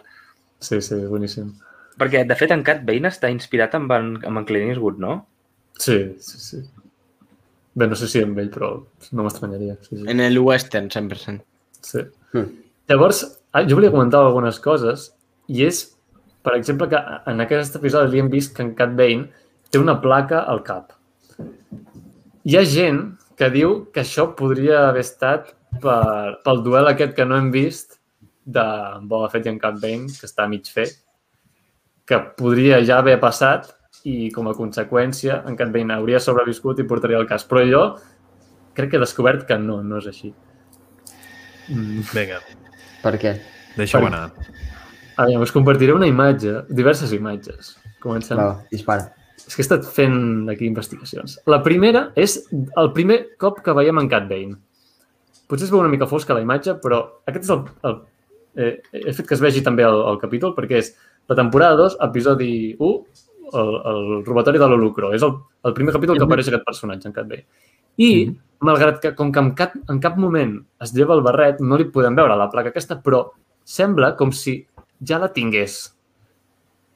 Sí, 0.63 0.79
sí, 0.79 1.01
boníssim. 1.09 1.51
Perquè, 1.99 2.23
de 2.29 2.35
fet, 2.39 2.55
en 2.55 2.63
Cat 2.63 2.85
Bane 2.87 3.11
està 3.11 3.33
inspirat 3.33 3.75
amb 3.75 3.91
en, 3.91 4.13
amb 4.23 4.39
en 4.39 4.47
Clint 4.47 4.71
Eastwood, 4.71 5.03
no? 5.03 5.17
Sí, 5.77 5.99
sí, 6.23 6.39
sí. 6.39 6.63
Bé, 7.73 7.87
no 7.89 7.97
sé 7.97 8.07
si 8.09 8.21
amb 8.21 8.37
ell, 8.41 8.51
però 8.53 8.75
no 9.11 9.25
m'estranyaria. 9.25 9.77
Sí, 9.81 9.95
sí. 9.95 10.03
En 10.09 10.21
el 10.21 10.37
western, 10.39 10.91
100%. 10.93 11.41
sí. 11.81 12.05
Mm. 12.33 12.59
Llavors, 12.89 13.23
ah, 13.53 13.61
jo 13.63 13.77
volia 13.77 13.93
comentar 13.93 14.19
algunes 14.19 14.57
coses 14.59 15.11
i 15.47 15.63
és 15.63 15.83
per 16.43 16.57
exemple, 16.57 16.89
que 16.91 16.99
en 17.31 17.41
aquest 17.41 17.77
episodi 17.79 18.11
li 18.11 18.21
hem 18.21 18.29
vist 18.31 18.53
que 18.55 18.65
en 18.65 18.73
Cat 18.75 18.93
Bane 18.99 19.29
té 19.71 19.79
una 19.79 19.95
placa 20.03 20.43
al 20.53 20.59
cap. 20.67 20.91
Hi 22.43 22.57
ha 22.59 22.63
gent 22.67 22.99
que 23.39 23.49
diu 23.53 23.77
que 23.95 24.03
això 24.03 24.27
podria 24.37 24.89
haver 24.89 25.05
estat 25.07 25.53
per, 25.81 26.35
pel 26.43 26.59
duel 26.65 26.91
aquest 26.91 27.15
que 27.17 27.25
no 27.25 27.39
hem 27.39 27.49
vist 27.53 27.97
de 28.43 28.65
Boba 29.07 29.29
Fett 29.31 29.47
i 29.47 29.53
en 29.53 29.61
Cat 29.61 29.79
Bane, 29.79 30.11
que 30.11 30.27
està 30.27 30.49
mig 30.51 30.67
fet, 30.67 30.99
que 32.05 32.19
podria 32.35 32.81
ja 32.83 32.99
haver 32.99 33.15
passat 33.23 33.71
i 34.03 34.29
com 34.35 34.49
a 34.49 34.55
conseqüència 34.57 35.41
en 35.47 35.55
Cat 35.59 35.71
Bane 35.71 35.95
hauria 35.95 36.19
sobreviscut 36.19 36.81
i 36.83 36.87
portaria 36.87 37.19
el 37.21 37.27
cas. 37.29 37.45
Però 37.47 37.63
jo 37.67 37.83
crec 38.75 38.91
que 38.91 38.99
he 38.99 39.03
descobert 39.03 39.47
que 39.47 39.57
no, 39.61 39.79
no 39.85 40.01
és 40.01 40.09
així. 40.11 40.33
Mm. 41.69 42.03
Vinga, 42.11 42.41
Per 43.03 43.15
què? 43.21 43.37
deixa-ho 43.77 44.03
Per- 44.03 44.11
anar. 44.11 44.25
A 45.15 45.27
veure, 45.29 45.43
us 45.45 45.53
compartiré 45.53 45.93
una 45.93 46.07
imatge, 46.09 46.63
diverses 46.73 47.11
imatges. 47.13 47.75
Comencem. 48.01 48.37
Va, 48.39 48.63
dispara. 48.71 49.11
És 49.37 49.53
que 49.55 49.61
he 49.61 49.65
estat 49.65 49.85
fent 49.85 50.49
aquí 50.51 50.65
investigacions. 50.65 51.37
La 51.51 51.61
primera 51.63 52.07
és 52.19 52.39
el 52.51 52.91
primer 52.95 53.35
cop 53.39 53.59
que 53.63 53.75
veiem 53.77 53.99
en 54.01 54.09
Cat 54.09 54.25
Bane. 54.29 54.57
Potser 55.47 55.67
es 55.67 55.73
veu 55.73 55.83
una 55.83 55.91
mica 55.91 56.07
fosca 56.09 56.35
la 56.35 56.41
imatge, 56.43 56.77
però 56.81 57.03
aquest 57.29 57.45
és 57.45 57.53
el... 57.53 57.63
el 57.87 58.01
eh, 58.55 58.73
he 58.93 59.13
fet 59.13 59.27
que 59.27 59.35
es 59.35 59.41
vegi 59.43 59.63
també 59.65 59.85
el, 59.85 59.99
el 60.11 60.19
capítol 60.21 60.53
perquè 60.57 60.79
és 60.79 60.93
la 61.29 61.37
temporada 61.37 61.77
2, 61.79 61.97
episodi 62.07 62.53
1, 62.77 62.91
el, 63.59 63.71
el 63.91 64.01
robatori 64.25 64.61
de 64.61 64.67
l'Holucro. 64.69 65.13
És 65.15 65.25
el, 65.25 65.35
el 65.67 65.75
primer 65.77 65.95
capítol 65.95 66.19
que 66.19 66.27
apareix 66.27 66.49
aquest 66.51 66.65
personatge, 66.67 67.07
en 67.09 67.15
Cat 67.15 67.29
Bane. 67.29 67.45
I, 68.01 68.09
malgrat 68.65 68.99
que, 69.01 69.13
com 69.17 69.31
que 69.31 69.41
en 69.43 69.53
cap, 69.57 69.77
en 69.89 70.01
cap 70.01 70.17
moment 70.17 70.57
es 70.81 70.93
lleva 70.95 71.17
el 71.17 71.23
barret, 71.25 71.61
no 71.61 71.77
li 71.77 71.89
podem 71.93 72.15
veure 72.17 72.37
la 72.39 72.49
placa 72.51 72.73
aquesta, 72.73 72.99
però 73.03 73.25
sembla 73.63 74.15
com 74.19 74.33
si 74.33 74.59
ja 75.05 75.21
la 75.21 75.29
tingués. 75.33 75.81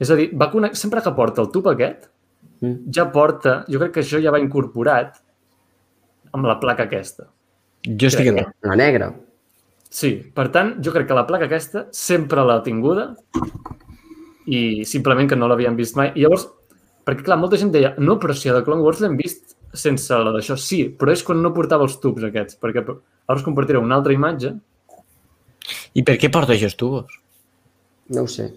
És 0.01 0.13
a 0.13 0.17
dir, 0.19 0.31
va 0.37 0.51
connect... 0.53 0.77
sempre 0.77 1.01
que 1.01 1.13
porta 1.17 1.43
el 1.43 1.51
tub 1.53 1.69
aquest, 1.69 2.09
Mm. 2.61 2.89
ja 2.93 3.05
porta, 3.13 3.63
jo 3.69 3.79
crec 3.81 3.93
que 3.93 4.03
això 4.03 4.19
ja 4.21 4.33
va 4.33 4.41
incorporat 4.41 5.19
amb 6.33 6.47
la 6.49 6.57
placa 6.61 6.87
aquesta. 6.87 7.27
Jo 7.87 8.09
estic 8.09 8.31
en 8.31 8.41
La 8.65 8.75
negra. 8.75 9.11
Sí, 9.89 10.15
per 10.35 10.49
tant, 10.51 10.73
jo 10.83 10.91
crec 10.91 11.07
que 11.07 11.15
la 11.15 11.27
placa 11.27 11.45
aquesta 11.45 11.85
sempre 11.95 12.43
l'ha 12.43 12.59
tinguda 12.65 13.13
i 14.47 14.85
simplement 14.87 15.27
que 15.29 15.35
no 15.39 15.47
l'havien 15.51 15.75
vist 15.75 15.97
mai. 15.99 16.13
I 16.15 16.23
llavors, 16.23 16.47
perquè 17.07 17.23
clar, 17.27 17.37
molta 17.41 17.59
gent 17.59 17.71
deia, 17.73 17.93
no, 17.99 18.17
però 18.19 18.33
si 18.35 18.49
a 18.49 18.55
The 18.55 18.63
Clone 18.65 18.81
Wars 18.85 19.01
l'hem 19.03 19.17
vist 19.19 19.55
sense 19.73 20.15
la 20.23 20.31
d'això. 20.35 20.55
Sí, 20.57 20.85
però 20.97 21.11
és 21.11 21.23
quan 21.27 21.41
no 21.43 21.51
portava 21.55 21.83
els 21.87 21.99
tubs 22.03 22.23
aquests, 22.23 22.57
perquè 22.61 22.83
ara 22.85 23.35
us 23.37 23.43
compartiré 23.45 23.79
una 23.83 23.95
altra 23.99 24.15
imatge. 24.15 24.53
I 25.99 26.03
per 26.07 26.15
què 26.21 26.29
porta 26.31 26.55
aquests 26.55 26.77
tubos? 26.79 27.19
No 28.15 28.23
ho 28.23 28.31
sé. 28.31 28.47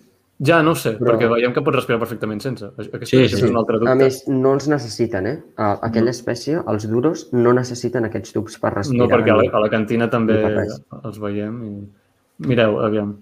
Ja, 0.41 0.63
no 0.65 0.73
ho 0.73 0.79
sé, 0.79 0.95
Però- 0.97 1.11
perquè 1.19 1.27
veiem 1.29 1.53
que 1.53 1.61
pot 1.61 1.75
respirar 1.75 1.99
perfectament 2.01 2.39
sense. 2.41 2.65
Aquest, 2.79 3.11
Sí, 3.11 3.19
sí. 3.29 3.35
és 3.35 3.43
un 3.45 3.57
altre 3.61 3.77
dubte. 3.79 3.91
A 3.91 3.95
més, 3.99 4.23
no 4.29 4.55
els 4.55 4.69
necessiten, 4.73 5.27
eh? 5.27 5.35
A- 5.59 5.81
Aquella 5.89 6.15
espècie, 6.15 6.63
els 6.67 6.87
duros, 6.89 7.27
no 7.33 7.53
necessiten 7.53 8.07
aquests 8.07 8.33
tubs 8.33 8.57
per 8.63 8.73
respirar. 8.73 9.03
No, 9.05 9.11
perquè 9.13 9.35
a 9.35 9.37
la, 9.37 9.51
a 9.53 9.61
la 9.61 9.69
cantina 9.69 10.09
també 10.09 10.39
els 10.41 11.19
veiem. 11.21 11.59
I... 11.67 12.47
Mireu, 12.49 12.79
aviam. 12.81 13.19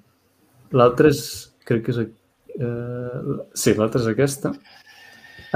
L'altre 0.79 1.09
és... 1.11 1.25
Crec 1.67 1.83
que 1.89 1.91
és... 1.97 1.99
aquí. 2.05 2.15
Eh, 2.59 3.37
sí, 3.55 3.75
l'altra 3.79 4.03
és 4.03 4.09
aquesta. 4.11 4.53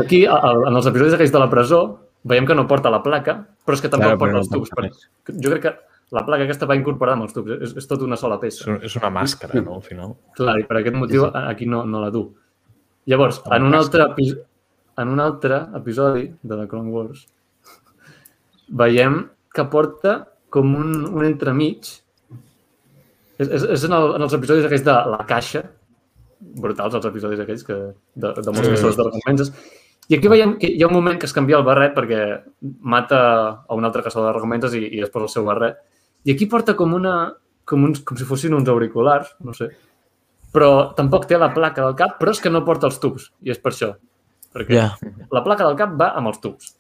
Aquí, 0.00 0.22
en 0.24 0.76
els 0.78 0.88
episodis 0.88 1.16
aquells 1.16 1.32
de 1.34 1.40
la 1.42 1.50
presó, 1.52 1.82
veiem 2.28 2.46
que 2.48 2.56
no 2.56 2.68
porta 2.70 2.92
la 2.92 3.02
placa, 3.04 3.40
però 3.66 3.76
és 3.76 3.82
que 3.82 3.90
tampoc 3.92 4.14
Claro, 4.14 4.20
porta 4.20 4.42
els 4.42 4.52
tubs. 4.52 4.70
Per... 4.76 5.34
Jo 5.34 5.52
crec 5.52 5.64
que 5.66 5.74
la 6.16 6.22
placa 6.28 6.46
aquesta 6.46 6.68
va 6.68 6.76
incorporada 6.78 7.18
amb 7.18 7.26
els 7.26 7.34
tubs. 7.36 7.58
És, 7.58 7.74
és 7.82 7.90
tot 7.90 8.04
una 8.06 8.18
sola 8.20 8.38
peça. 8.40 8.78
és 8.78 8.96
una 9.00 9.10
màscara, 9.12 9.58
no, 9.60 9.80
al 9.80 9.84
final. 9.84 10.16
Clar, 10.38 10.56
i 10.62 10.66
per 10.68 10.80
aquest 10.80 10.96
motiu 10.96 11.26
aquí 11.26 11.68
no, 11.68 11.84
no 11.88 12.02
la 12.04 12.12
du. 12.14 12.26
Llavors, 13.10 13.42
en 13.50 13.66
un, 13.66 13.74
altre 13.74 14.06
en 15.02 15.08
un 15.10 15.20
altre 15.20 15.58
episodi 15.74 16.28
de 16.30 16.56
The 16.56 16.68
Clone 16.70 16.92
Wars 16.94 17.26
veiem 18.68 19.24
que 19.52 19.64
porta 19.72 20.14
com 20.52 20.74
un, 20.78 20.94
un 21.10 21.24
entremig. 21.26 21.88
És, 23.40 23.48
és, 23.48 23.64
és 23.74 23.84
en, 23.88 23.94
el, 23.96 24.12
en 24.16 24.26
els 24.28 24.36
episodis 24.36 24.68
aquells 24.68 24.84
de 24.86 24.94
la 25.12 25.24
caixa, 25.28 25.64
brutals 26.62 26.94
els 26.98 27.06
episodis 27.08 27.40
aquells 27.40 27.64
que, 27.64 27.76
de, 28.14 28.32
de 28.34 28.52
molts 28.54 28.68
Sí. 28.80 28.90
recompenses. 28.98 29.52
I 30.10 30.16
aquí 30.18 30.28
veiem 30.28 30.56
que 30.58 30.66
hi 30.66 30.82
ha 30.82 30.88
un 30.88 30.94
moment 30.96 31.18
que 31.18 31.26
es 31.26 31.32
canvia 31.32 31.56
el 31.56 31.64
barret 31.64 31.94
perquè 31.94 32.42
mata 32.82 33.20
a 33.68 33.74
un 33.78 33.84
altre 33.86 34.02
caçador 34.02 34.28
de 34.28 34.34
recompenses 34.34 34.74
i, 34.74 34.82
i 34.98 35.00
es 35.02 35.10
posa 35.14 35.28
el 35.28 35.32
seu 35.36 35.44
barret. 35.46 35.78
I 36.24 36.32
aquí 36.34 36.46
porta 36.46 36.74
com 36.76 36.92
una... 36.94 37.32
Com, 37.64 37.84
uns, 37.86 38.00
com 38.02 38.16
si 38.18 38.24
fossin 38.26 38.52
uns 38.56 38.68
auriculars, 38.68 39.36
no 39.46 39.52
sé. 39.54 39.68
Però 40.52 40.92
tampoc 40.98 41.28
té 41.30 41.38
la 41.38 41.52
placa 41.54 41.84
del 41.86 41.94
cap, 41.96 42.16
però 42.18 42.32
és 42.34 42.40
que 42.42 42.50
no 42.50 42.64
porta 42.66 42.88
els 42.90 42.98
tubs. 43.00 43.28
I 43.46 43.52
és 43.54 43.60
per 43.62 43.70
això. 43.72 43.92
Perquè 44.52 44.74
Ja. 44.74 44.88
la 45.30 45.42
placa 45.46 45.64
del 45.64 45.76
cap 45.78 45.94
va 45.96 46.10
amb 46.18 46.28
els 46.32 46.40
tubs. 46.42 46.74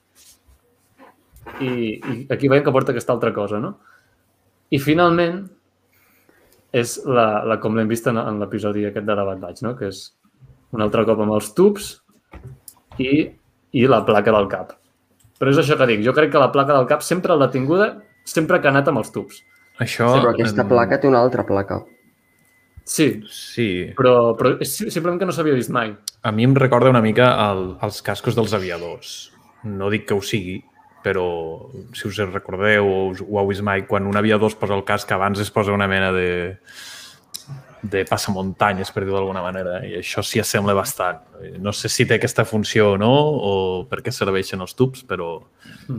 I, 1.62 1.70
i 2.02 2.26
aquí 2.30 2.48
veiem 2.50 2.64
que 2.66 2.74
porta 2.74 2.92
aquesta 2.92 3.12
altra 3.14 3.32
cosa, 3.34 3.60
no? 3.62 3.76
I 4.74 4.78
finalment 4.82 5.44
és 6.72 6.96
la, 7.04 7.42
la 7.44 7.58
com 7.60 7.74
l'hem 7.76 7.88
vist 7.90 8.06
en, 8.08 8.16
en 8.18 8.38
l'episodi 8.40 8.86
aquest 8.88 9.06
de 9.06 9.14
la 9.18 9.24
Bad 9.28 9.40
Batch, 9.42 9.62
no? 9.66 9.74
Que 9.76 9.90
és 9.92 10.02
un 10.72 10.80
altre 10.80 11.04
cop 11.04 11.20
amb 11.20 11.34
els 11.36 11.50
tubs 11.54 11.90
i, 12.98 13.28
i 13.76 13.86
la 13.88 14.02
placa 14.08 14.32
del 14.32 14.48
cap. 14.48 14.72
Però 15.38 15.50
és 15.52 15.58
això 15.60 15.76
que 15.76 15.86
dic, 15.90 16.04
jo 16.06 16.14
crec 16.16 16.30
que 16.32 16.40
la 16.40 16.52
placa 16.54 16.76
del 16.76 16.86
cap 16.88 17.02
sempre 17.04 17.36
l'ha 17.36 17.50
tinguda, 17.52 17.90
sempre 18.24 18.60
que 18.60 18.68
ha 18.68 18.72
anat 18.72 18.88
amb 18.88 19.02
els 19.02 19.10
tubs. 19.12 19.42
Això... 19.82 20.06
Sí, 20.14 20.20
però 20.22 20.32
aquesta 20.32 20.64
placa 20.68 20.98
té 21.02 21.08
una 21.10 21.20
altra 21.24 21.44
placa. 21.48 21.80
Sí, 22.84 23.22
Sí. 23.30 23.66
però, 23.96 24.34
però 24.36 24.56
és 24.60 24.72
si- 24.76 24.90
simplement 24.90 25.20
que 25.20 25.26
no 25.28 25.32
s'havia 25.32 25.54
vist 25.54 25.70
mai. 25.70 25.92
A 26.22 26.32
mi 26.32 26.44
em 26.44 26.54
recorda 26.54 26.90
una 26.90 27.00
mica 27.02 27.28
el, 27.50 27.76
els 27.82 28.00
cascos 28.02 28.34
dels 28.34 28.52
aviadors. 28.54 29.30
No 29.64 29.88
dic 29.90 30.06
que 30.08 30.14
ho 30.14 30.22
sigui, 30.22 30.56
però 31.02 31.26
si 31.94 32.06
us 32.08 32.18
recordeu 32.32 32.86
o 32.86 32.98
us, 33.10 33.20
ho 33.22 33.38
heu 33.40 33.48
vist 33.50 33.62
mai, 33.66 33.84
quan 33.86 34.06
un 34.06 34.16
aviador 34.16 34.50
es 34.52 34.56
posa 34.58 34.74
el 34.78 34.84
casc 34.86 35.10
abans 35.12 35.40
es 35.42 35.50
posa 35.50 35.72
una 35.74 35.88
mena 35.88 36.12
de 36.12 36.30
de 37.82 38.04
passamuntanyes, 38.06 38.92
per 38.94 39.02
dir-ho 39.02 39.16
d'alguna 39.16 39.40
manera, 39.42 39.80
i 39.82 39.96
això 39.98 40.22
s'hi 40.22 40.38
assembla 40.38 40.74
bastant. 40.78 41.18
No 41.58 41.72
sé 41.74 41.88
si 41.90 42.04
té 42.06 42.14
aquesta 42.14 42.44
funció 42.46 42.92
o 42.92 42.98
no, 43.00 43.10
o 43.10 43.54
per 43.90 44.04
què 44.06 44.12
serveixen 44.14 44.62
els 44.62 44.76
tubs, 44.78 45.02
però, 45.02 45.32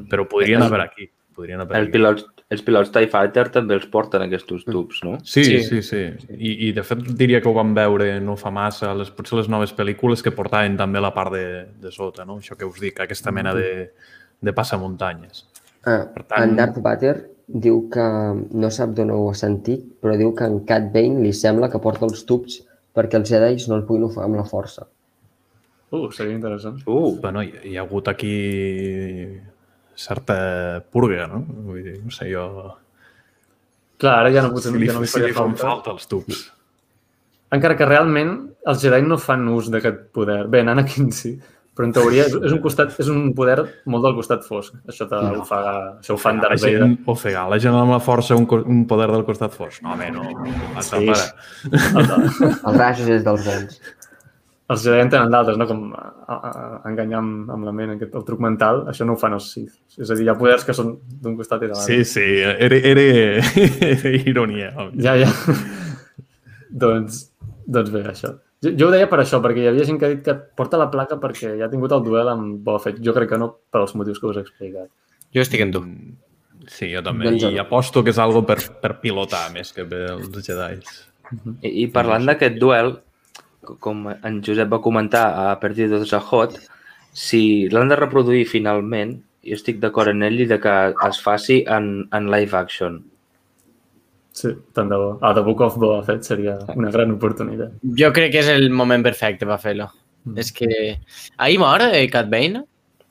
però 0.10 0.24
podria 0.32 0.62
anar 0.62 0.70
per 0.72 0.80
aquí. 0.86 1.10
Per 1.36 1.50
Els 1.50 1.68
aquí. 1.74 1.92
pilots, 1.92 2.24
els 2.54 2.62
pilots 2.64 2.92
TIE 2.94 3.10
Fighter 3.12 3.48
també 3.52 3.76
els 3.76 3.88
porten 3.92 4.22
aquests 4.24 4.48
tubs, 4.70 5.02
no? 5.04 5.18
Sí, 5.26 5.44
Sí. 5.44 5.60
sí, 5.66 5.82
sí. 5.82 6.04
sí. 6.22 6.28
I, 6.38 6.70
I 6.70 6.72
de 6.72 6.84
fet 6.88 7.04
diria 7.20 7.42
que 7.42 7.50
ho 7.52 7.54
vam 7.58 7.74
veure 7.76 8.20
no 8.22 8.38
fa 8.38 8.52
massa, 8.54 8.94
les, 8.96 9.10
potser 9.12 9.42
les 9.42 9.50
noves 9.52 9.74
pel·lícules 9.76 10.24
que 10.24 10.32
portaven 10.32 10.78
també 10.80 11.02
la 11.04 11.12
part 11.14 11.34
de, 11.34 11.46
de 11.84 11.92
sota, 11.92 12.24
no? 12.24 12.38
Això 12.40 12.56
que 12.56 12.64
us 12.70 12.80
dic, 12.80 13.02
aquesta 13.04 13.32
mena 13.36 13.52
de, 13.58 13.90
de 14.44 14.54
passamuntanyes. 14.54 15.46
Ah, 15.88 16.04
Per 16.14 16.24
tant- 16.28 16.44
En 16.44 16.56
Darth 16.60 16.78
Vader 16.84 17.16
diu 17.48 17.88
que 17.92 18.04
no 18.52 18.70
sap 18.72 18.94
d'on 18.96 19.10
ho 19.12 19.30
ha 19.30 19.34
sentit, 19.36 19.82
però 20.02 20.16
diu 20.20 20.34
que 20.36 20.46
en 20.48 20.62
Cat 20.68 20.92
Bane 20.94 21.22
li 21.24 21.34
sembla 21.36 21.70
que 21.72 21.80
porta 21.80 22.06
els 22.06 22.24
tubs 22.26 22.62
perquè 22.96 23.18
els 23.20 23.30
Jedi 23.30 23.58
no 23.68 23.76
el 23.80 23.84
puguin 23.88 24.06
ofegar 24.08 24.26
amb 24.30 24.36
la 24.40 24.46
força. 24.48 24.86
Uh, 25.94 26.08
seria 26.12 26.34
interessant. 26.34 26.80
Uh, 26.88 27.20
Bueno, 27.22 27.44
hi, 27.44 27.52
hi 27.70 27.76
ha 27.78 27.82
hagut 27.84 28.08
aquí 28.08 28.32
certa 29.96 30.84
purga, 30.92 31.28
no? 31.28 31.44
Vull 31.68 31.84
dir, 31.84 32.00
no 32.04 32.12
sé, 32.12 32.30
jo... 32.32 32.48
Clar, 34.02 34.16
ara 34.24 34.32
ja 34.34 34.42
no, 34.42 34.52
potser, 34.56 34.72
Si 34.74 34.80
li, 34.82 34.88
ja 34.90 34.96
no 34.98 35.04
li 35.04 35.08
si 35.08 35.20
li 35.20 35.28
faria 35.30 35.36
fan 35.38 35.54
falta. 35.56 35.68
falta 35.68 35.92
els 35.94 36.08
tubs. 36.10 36.40
Encara 37.54 37.76
que 37.78 37.86
realment 37.86 38.32
els 38.66 38.82
Jedi 38.82 39.04
no 39.06 39.20
fan 39.22 39.46
ús 39.54 39.70
d'aquest 39.72 40.08
poder. 40.16 40.48
Bé, 40.50 40.64
Anakin 40.66 41.12
sí, 41.14 41.36
però 41.74 41.88
en 41.88 41.94
teoria 41.96 42.28
és, 42.28 42.36
és, 42.38 42.54
un 42.54 42.60
costat, 42.62 42.94
és 43.02 43.10
un 43.10 43.32
poder 43.38 43.58
molt 43.90 44.06
del 44.06 44.14
costat 44.20 44.46
fosc. 44.46 44.76
Això, 44.90 45.08
d'ofegar, 45.10 45.74
això 46.04 46.14
ho 46.14 46.22
fan 46.22 46.38
la 46.38 46.52
Darth 46.52 46.62
Vader. 46.62 46.84
gent, 46.84 46.96
ofegar 47.10 47.48
la 47.50 47.60
gent 47.64 47.78
amb 47.80 47.96
la 47.96 48.00
força 48.04 48.38
un, 48.38 48.46
un 48.70 48.86
poder 48.90 49.10
del 49.10 49.26
costat 49.26 49.58
fos. 49.58 49.82
No, 49.82 49.96
home, 49.96 50.12
no. 50.14 50.30
Sí. 50.86 51.10
Els 51.10 52.78
rajos 52.78 53.10
és 53.10 53.26
dels 53.26 53.50
bons. 53.50 53.82
Els 54.74 54.86
Jedi 54.86 55.02
en 55.04 55.10
tenen 55.12 55.34
d'altres, 55.34 55.58
no? 55.60 55.66
Com 55.68 55.82
a, 55.98 56.06
a, 56.24 56.36
a, 56.38 56.54
enganyar 56.88 57.20
amb, 57.20 57.50
amb 57.52 57.68
la 57.68 57.74
ment, 57.76 57.98
aquest, 57.98 58.14
el 58.16 58.24
truc 58.28 58.40
mental, 58.46 58.86
això 58.90 59.06
no 59.06 59.18
ho 59.18 59.20
fan 59.20 59.36
els 59.36 59.50
Sith. 59.52 59.74
És 60.00 60.08
a 60.08 60.16
dir, 60.16 60.28
hi 60.28 60.32
ha 60.32 60.38
poders 60.40 60.64
que 60.66 60.78
són 60.78 60.96
d'un 61.26 61.36
costat 61.40 61.66
i 61.66 61.68
de 61.68 61.76
l'altre. 61.76 61.98
Sí, 62.06 62.06
sí, 62.08 62.30
era, 62.40 62.80
era, 62.94 63.04
era 63.90 64.16
ironia. 64.22 64.72
home. 64.78 64.96
Ja, 65.04 65.18
ja. 65.20 65.30
doncs, 66.86 67.26
doncs 67.66 67.92
bé, 67.94 68.06
això. 68.14 68.38
Jo, 68.64 68.72
jo 68.80 68.88
ho 68.88 68.92
deia 68.94 69.10
per 69.12 69.20
això, 69.20 69.42
perquè 69.44 69.64
hi 69.64 69.70
havia 69.72 69.86
gent 69.88 70.00
que 70.00 70.08
ha 70.08 70.14
dit 70.14 70.22
que 70.24 70.36
porta 70.58 70.80
la 70.80 70.90
placa 70.92 71.18
perquè 71.22 71.56
ja 71.60 71.68
ha 71.68 71.72
tingut 71.72 71.92
el 71.96 72.04
duel 72.06 72.30
amb 72.32 72.62
Boba 72.64 72.80
Fett. 72.84 73.02
Jo 73.04 73.16
crec 73.16 73.34
que 73.34 73.40
no, 73.42 73.50
per 73.74 73.82
als 73.84 73.96
motius 74.00 74.22
que 74.22 74.30
us 74.30 74.40
he 74.40 74.46
explicat. 74.46 74.92
Jo 75.36 75.44
estic 75.44 75.66
en 75.66 75.74
tu. 75.76 75.84
Sí, 76.72 76.88
jo 76.94 77.02
també. 77.04 77.28
Doncs 77.28 77.50
I 77.52 77.60
aposto 77.60 78.04
que 78.06 78.14
és 78.14 78.20
algo 78.24 78.46
per, 78.48 78.60
per 78.80 78.96
pilotar 79.02 79.50
més 79.56 79.74
que 79.76 79.84
per 79.90 80.06
els 80.14 80.38
Jedi. 80.46 80.80
I, 81.60 81.74
i 81.84 81.88
parlant 81.92 82.30
d'aquest 82.30 82.56
duel, 82.62 82.96
com 83.84 84.08
en 84.14 84.40
Josep 84.46 84.72
va 84.72 84.82
comentar 84.84 85.26
a 85.44 85.48
Perdidos 85.60 86.14
a 86.16 86.22
Hot, 86.24 86.56
si 87.14 87.70
l'han 87.74 87.92
de 87.92 88.00
reproduir 88.00 88.46
finalment, 88.50 89.18
jo 89.44 89.58
estic 89.58 89.80
d'acord 89.82 90.14
en 90.14 90.24
ell 90.24 90.40
i 90.40 90.48
de 90.50 90.60
que 90.62 90.76
es 91.08 91.20
faci 91.22 91.64
en, 91.68 92.08
en 92.16 92.30
live 92.32 92.58
action. 92.58 93.02
Sí, 94.34 94.50
tant 94.74 94.90
de 94.90 94.98
bo. 94.98 95.10
Ah, 95.22 95.34
The 95.38 95.44
Book 95.46 95.62
of 95.62 95.78
Boba 95.78 96.02
Fett 96.06 96.26
seria 96.26 96.58
una 96.74 96.90
gran 96.94 97.14
oportunitat. 97.14 97.76
Jo 98.00 98.10
crec 98.16 98.34
que 98.34 98.42
és 98.42 98.50
el 98.50 98.72
moment 98.74 99.06
perfecte 99.06 99.46
per 99.46 99.60
fer-lo. 99.62 99.92
Mm. 100.26 100.38
És 100.42 100.50
que... 100.56 100.70
Ahir 101.38 101.60
mor 101.62 101.84
eh, 101.86 102.08
Cat 102.12 102.32
Bane? 102.32 102.64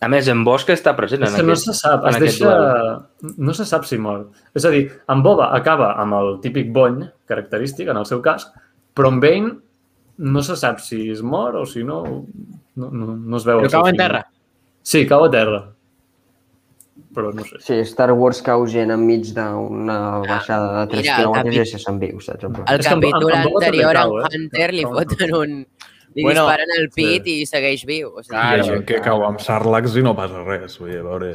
A 0.03 0.09
més, 0.11 0.27
en 0.33 0.41
Bosch 0.43 0.73
està 0.75 0.97
present 0.99 1.23
en 1.23 1.29
És 1.29 1.37
que 1.39 1.45
no 1.47 1.55
aquest, 1.55 1.68
se 1.68 1.77
sap, 1.79 2.03
en 2.03 2.11
es 2.11 2.16
aquest 2.18 2.41
deixa... 2.43 3.35
No 3.39 3.55
se 3.55 3.66
sap 3.70 3.87
si 3.87 4.01
mor. 4.03 4.25
És 4.59 4.66
a 4.66 4.73
dir, 4.75 4.89
en 5.14 5.23
Boba 5.23 5.53
acaba 5.55 5.93
amb 6.03 6.18
el 6.18 6.33
típic 6.43 6.73
bony 6.75 7.05
característic 7.31 7.93
en 7.93 8.01
el 8.01 8.09
seu 8.09 8.18
casc, 8.25 8.51
però 8.99 9.12
en 9.14 9.20
Bane 9.23 9.53
no 10.18 10.43
se 10.43 10.57
sap 10.59 10.83
si 10.83 11.05
es 11.12 11.23
mor 11.23 11.55
o 11.61 11.62
si 11.70 11.85
no... 11.87 12.03
No, 12.75 12.89
no, 12.89 13.14
no 13.14 13.39
es 13.39 13.47
veu. 13.47 13.62
Però 13.62 13.70
cau 13.77 13.87
en 13.93 14.01
terra. 14.01 14.25
Sí, 14.83 15.05
cau 15.07 15.29
a 15.29 15.31
terra. 15.31 15.62
Però 17.12 17.30
no 17.36 17.44
sé. 17.44 17.58
Sí, 17.60 17.78
Star 17.84 18.10
Wars 18.16 18.40
cau 18.44 18.62
gent 18.66 18.90
enmig 18.94 19.34
d'una 19.36 19.96
baixada 20.24 20.68
de 20.78 20.84
3 20.94 21.02
mira, 21.02 21.16
quilòmetres 21.18 21.44
i 21.44 21.48
capi- 21.50 21.58
deixa 21.60 21.80
se'n 21.82 21.98
viu, 22.00 22.20
saps? 22.24 22.44
En. 22.48 22.54
El 22.72 22.84
capítol 22.86 23.32
anterior, 23.36 23.98
en 24.00 24.14
eh? 24.22 24.30
Hunter, 24.38 24.68
li 24.72 24.84
foten 24.88 25.34
un... 25.36 25.56
Li 26.12 26.24
Bueno, 26.26 26.42
disparen 26.44 26.72
el 26.76 26.90
pit 26.92 27.28
i 27.32 27.34
segueix 27.48 27.86
viu. 27.88 28.10
O 28.12 28.22
sigui, 28.22 28.36
Hi 28.36 28.40
ha 28.40 28.56
Clar, 28.58 28.64
gent 28.68 28.82
que 28.88 28.98
cau 29.04 29.22
amb 29.24 29.40
sàrlacs 29.40 29.94
i 29.96 30.02
no 30.04 30.12
passa 30.16 30.42
res. 30.44 30.74
Vull 30.80 30.90
dir, 30.92 30.98
a 31.00 31.06
veure... 31.06 31.30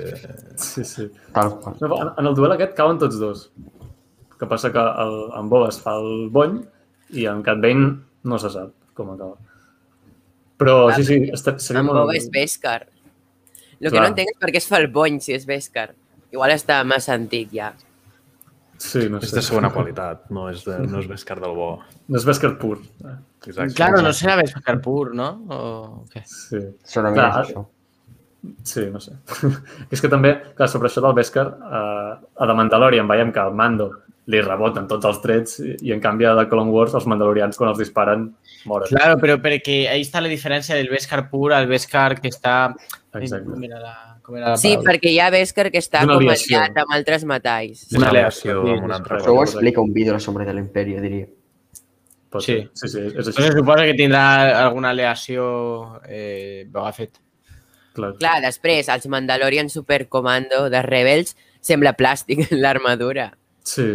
Sí, 0.62 0.84
sí. 0.86 1.08
Tal 1.34 1.56
qual. 1.64 1.80
No, 1.82 1.98
en, 2.04 2.12
en 2.22 2.30
el 2.30 2.36
duel 2.38 2.54
aquest 2.54 2.76
cauen 2.78 3.00
tots 3.02 3.18
dos. 3.18 3.48
El 3.58 4.38
que 4.38 4.50
passa 4.50 4.70
que 4.74 4.84
el, 5.06 5.16
en 5.40 5.50
Boba 5.50 5.72
es 5.74 5.80
fa 5.82 5.96
el 5.98 6.30
bony 6.30 6.60
i 7.18 7.26
en 7.26 7.42
Cat 7.46 7.58
Bane 7.64 7.90
no 8.30 8.38
se 8.38 8.54
sap 8.54 8.70
com 8.94 9.10
acaba. 9.16 9.34
Però 10.62 10.76
sí, 10.94 11.04
sí, 11.10 11.18
està, 11.34 11.56
seria 11.62 11.82
en 11.82 11.90
molt... 11.90 12.04
Boba 12.04 12.18
és 12.18 12.30
Beskar. 12.34 12.84
El 13.82 13.92
que 13.92 14.00
no 14.00 14.08
entenc 14.10 14.34
és 14.34 14.40
per 14.42 14.52
què 14.54 14.62
es 14.62 14.70
fa 14.70 14.80
el 14.82 14.90
bony 14.94 15.20
si 15.24 15.36
és 15.36 15.46
Beskar. 15.50 15.92
Igual 16.34 16.54
està 16.56 16.82
massa 16.88 17.14
antic 17.16 17.54
ja. 17.54 17.72
Sí, 18.78 19.08
no 19.10 19.18
És 19.18 19.32
sé. 19.32 19.40
de 19.40 19.42
segona 19.42 19.72
qualitat, 19.74 20.28
no 20.34 20.50
és, 20.52 20.62
de, 20.68 20.78
no 20.86 21.00
és 21.02 21.08
Beskar 21.10 21.40
del 21.42 21.56
bo. 21.58 21.72
No 22.08 22.20
és 22.20 22.26
Beskar 22.28 22.54
pur. 22.62 22.78
Exacte. 23.48 23.74
Claro, 23.78 24.04
no 24.06 24.14
serà 24.14 24.38
Beskar 24.42 24.78
pur, 24.86 25.16
no? 25.18 25.30
O 25.50 25.62
què? 26.14 26.22
Sí. 26.30 26.62
Segurament 26.86 27.18
Clar, 27.18 27.30
és 27.32 27.40
això. 27.48 27.66
Sí, 28.70 28.86
no 28.94 29.02
sé. 29.02 29.16
és 29.94 30.04
que 30.04 30.12
també, 30.12 30.36
clar, 30.58 30.70
sobre 30.70 30.92
això 30.92 31.02
del 31.04 31.16
Beskar, 31.18 31.48
eh, 31.58 32.12
a 32.22 32.50
The 32.50 32.58
Mandalorian 32.60 33.10
veiem 33.10 33.34
que 33.34 33.42
al 33.42 33.58
Mando 33.58 33.90
li 34.28 34.42
reboten 34.44 34.88
tots 34.92 35.08
els 35.08 35.20
trets 35.24 35.60
i, 35.64 35.74
i 35.88 35.94
en 35.96 36.04
canvi 36.04 36.28
a 36.28 36.36
The 36.38 36.48
Clone 36.52 36.74
Wars 36.74 36.96
els 37.00 37.08
mandalorians 37.08 37.58
quan 37.58 37.72
els 37.72 37.80
disparen 37.80 38.28
moren. 38.68 38.92
Claro, 38.92 39.16
però 39.22 39.38
perquè 39.44 39.86
ahí 39.88 40.04
està 40.04 40.22
la 40.24 40.32
diferència 40.32 40.76
del 40.76 40.92
Beskar 40.92 41.24
pur 41.32 41.54
al 41.56 41.70
Beskar 41.72 42.20
que 42.20 42.32
està... 42.34 42.76
Exacte. 43.24 43.50
Com 43.52 43.64
era 43.64 43.80
la, 43.80 43.94
com 44.24 44.36
era 44.38 44.50
la 44.50 44.58
Sí, 44.58 44.70
paraula? 44.76 44.92
perquè 44.92 45.12
hi 45.14 45.20
ha 45.20 45.30
Beskar 45.34 45.70
que 45.72 45.80
està 45.80 46.02
com 46.06 46.18
aliat 46.30 46.78
amb 46.84 46.94
altres 46.94 47.24
metalls. 47.26 47.86
Una 47.98 48.10
aleació 48.10 48.60
amb 48.62 48.84
un 48.90 48.92
altre. 48.92 49.18
Això 49.20 49.34
ho 49.36 49.44
explica 49.44 49.82
un 49.82 49.94
vídeo 49.94 50.12
a 50.14 50.18
la 50.18 50.20
sombra 50.20 50.46
de 50.46 50.54
l'Imperio, 50.54 51.02
diria. 51.02 51.28
Pot 52.30 52.44
Sí. 52.44 52.58
Sí, 52.74 52.88
sí, 52.90 53.00
és 53.16 53.28
així. 53.28 53.52
suposa 53.56 53.86
que 53.88 53.94
tindrà 53.96 54.66
alguna 54.66 54.90
aleació 54.90 56.02
eh, 56.08 56.66
Boba 56.70 56.92
Fett. 56.94 57.18
Clar. 57.94 58.14
Clar, 58.20 58.42
després, 58.44 58.90
els 58.90 59.08
Mandalorian 59.08 59.70
Supercomando 59.74 60.70
de 60.70 60.82
Rebels 60.84 61.36
sembla 61.62 61.96
plàstic 61.98 62.48
l'armadura. 62.52 63.32
Sí. 63.64 63.88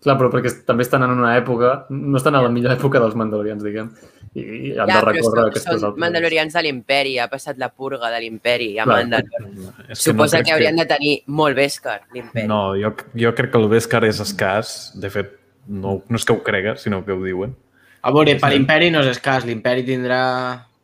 Clar, 0.00 0.14
però 0.16 0.30
perquè 0.32 0.54
també 0.64 0.82
estan 0.86 1.02
en 1.04 1.10
una 1.10 1.34
època, 1.36 1.84
no 1.90 2.16
estan 2.16 2.34
a 2.38 2.40
la 2.40 2.48
millor 2.48 2.72
època 2.72 2.98
dels 3.02 3.14
mandalorians, 3.14 3.62
diguem, 3.62 3.90
i, 4.34 4.42
i 4.42 4.70
han 4.78 4.86
Ja, 4.86 5.00
de 5.00 5.00
recórrer 5.08 5.24
són, 5.24 5.48
aquestes 5.50 5.80
són 5.82 5.96
Mandalorians 5.98 6.54
de 6.54 6.62
l'imperi, 6.66 7.16
ha 7.18 7.26
passat 7.32 7.58
la 7.58 7.70
purga 7.72 8.12
de 8.12 8.20
l'imperi 8.22 8.70
a 8.78 8.86
Clar. 8.86 9.00
Mandalor. 9.00 9.48
És 9.88 10.04
Suposa 10.04 10.38
crec 10.38 10.46
que 10.46 10.54
haurien 10.54 10.78
de 10.78 10.86
tenir 10.90 11.16
molt 11.40 11.58
Beskar, 11.58 11.98
l'imperi. 12.14 12.46
No, 12.50 12.62
jo, 12.78 12.94
jo 13.18 13.34
crec 13.34 13.50
que 13.54 13.58
el 13.58 13.68
Beskar 13.72 14.04
és 14.06 14.22
escàs. 14.22 14.74
De 15.02 15.10
fet, 15.10 15.34
no, 15.66 15.98
no 16.06 16.20
és 16.20 16.26
que 16.26 16.36
ho 16.36 16.40
crega, 16.46 16.76
sinó 16.78 17.02
que 17.06 17.16
ho 17.16 17.20
diuen. 17.24 17.56
A 18.00 18.14
veure, 18.14 18.38
per 18.40 18.52
l'imperi 18.54 18.92
no 18.94 19.02
és 19.04 19.10
escàs. 19.16 19.44
L'imperi 19.48 19.84
tindrà... 19.88 20.20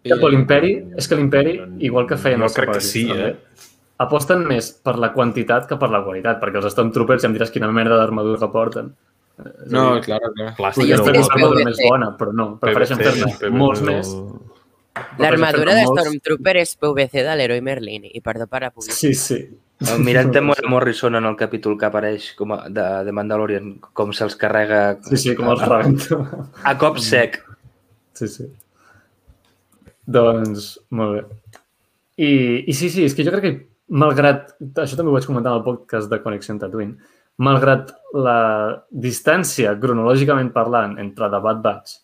Ja, 0.07 0.19
però 0.21 0.31
l'imperi, 0.31 0.75
és 0.99 1.09
que 1.11 1.19
l'imperi, 1.19 1.57
igual 1.87 2.07
que 2.07 2.19
feien 2.21 2.43
Jo 2.43 2.51
els 2.51 2.55
crec 2.55 2.77
que 2.77 2.83
sí, 2.85 3.09
també, 3.11 3.33
eh? 3.33 3.73
aposten 4.03 4.45
més 4.47 4.69
per 4.85 4.95
la 5.03 5.11
quantitat 5.15 5.67
que 5.67 5.79
per 5.81 5.89
la 5.91 6.03
qualitat, 6.05 6.39
perquè 6.43 6.61
els 6.61 6.69
Stormtroopers 6.75 7.25
ja 7.25 7.31
em 7.31 7.35
diràs 7.35 7.51
quina 7.55 7.71
merda 7.75 7.99
d'armadura 7.99 8.39
que 8.43 8.51
porten. 8.53 8.93
No, 9.69 9.83
dir, 9.97 10.05
claro, 10.07 10.31
fer 10.57 10.87
és 10.89 10.99
una 11.03 11.35
armadura 11.35 11.61
PVC. 11.61 11.67
més 11.69 11.81
bona, 11.91 12.11
però 12.17 12.33
no. 12.33 12.47
Prefereixen 12.63 13.03
fer-ne 13.03 13.51
molts 13.53 13.83
més. 13.85 14.13
L'armadura 15.21 15.75
de. 15.77 15.85
Stormtrooper 15.91 16.57
és 16.63 16.73
PVC 16.81 17.23
de 17.27 17.35
l'heroi 17.37 17.61
Merlin, 17.65 18.07
i 18.09 18.23
perdó 18.25 18.47
per 18.49 18.63
la 18.65 18.71
publicitat. 18.73 18.97
Sí, 18.99 19.15
sí. 19.15 19.41
El 19.93 20.01
mirant 20.01 20.31
Temuera 20.33 20.71
Morrison 20.73 21.19
en 21.19 21.27
el 21.29 21.35
capítol 21.37 21.75
que 21.77 21.85
apareix 21.85 22.31
com 22.39 22.55
a, 22.57 22.63
de, 22.73 22.85
de 23.05 23.13
Mandalorian, 23.13 23.75
com 23.93 24.15
se'ls 24.17 24.39
carrega 24.41 24.97
Sí, 25.05 25.19
sí, 25.21 25.35
com 25.37 25.51
els 25.53 25.61
rebento. 25.69 26.23
a 26.65 26.73
cop 26.81 26.97
sec. 27.05 27.43
Sí, 28.17 28.31
sí. 28.33 28.47
Doncs, 30.07 30.71
molt 30.97 31.19
bé. 31.19 31.25
I, 32.17 32.31
I 32.71 32.73
sí, 32.79 32.89
sí, 32.89 33.05
és 33.05 33.13
que 33.13 33.27
jo 33.27 33.35
crec 33.35 33.45
que 33.45 33.55
malgrat, 33.93 34.55
això 34.81 34.97
també 34.97 35.13
ho 35.13 35.17
vaig 35.19 35.27
comentar 35.29 35.53
en 35.53 35.61
el 35.61 35.67
podcast 35.67 36.09
de 36.09 36.23
Connexió 36.25 36.57
Tatooine, 36.63 36.97
malgrat 37.43 37.91
la 38.17 38.39
distància 38.91 39.75
cronològicament 39.81 40.53
parlant 40.55 40.97
entre 41.03 41.29
The 41.33 41.41
Bad 41.45 41.63
Batch 41.65 41.97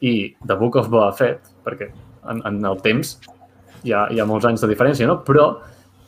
i 0.00 0.14
The 0.46 0.56
Book 0.56 0.76
of 0.80 0.88
Boba 0.92 1.12
Fett, 1.16 1.50
perquè 1.64 1.90
en, 2.30 2.40
en 2.48 2.60
el 2.64 2.80
temps 2.82 3.18
hi 3.84 3.92
ha, 3.92 4.06
hi 4.10 4.20
ha 4.22 4.26
molts 4.26 4.46
anys 4.48 4.62
de 4.64 4.70
diferència, 4.70 5.06
no? 5.06 5.18
però 5.26 5.50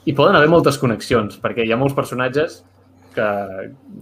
hi 0.04 0.12
poden 0.16 0.36
haver 0.38 0.48
moltes 0.52 0.78
connexions, 0.80 1.36
perquè 1.42 1.64
hi 1.66 1.72
ha 1.74 1.78
molts 1.80 1.94
personatges 1.96 2.62
que 3.14 3.26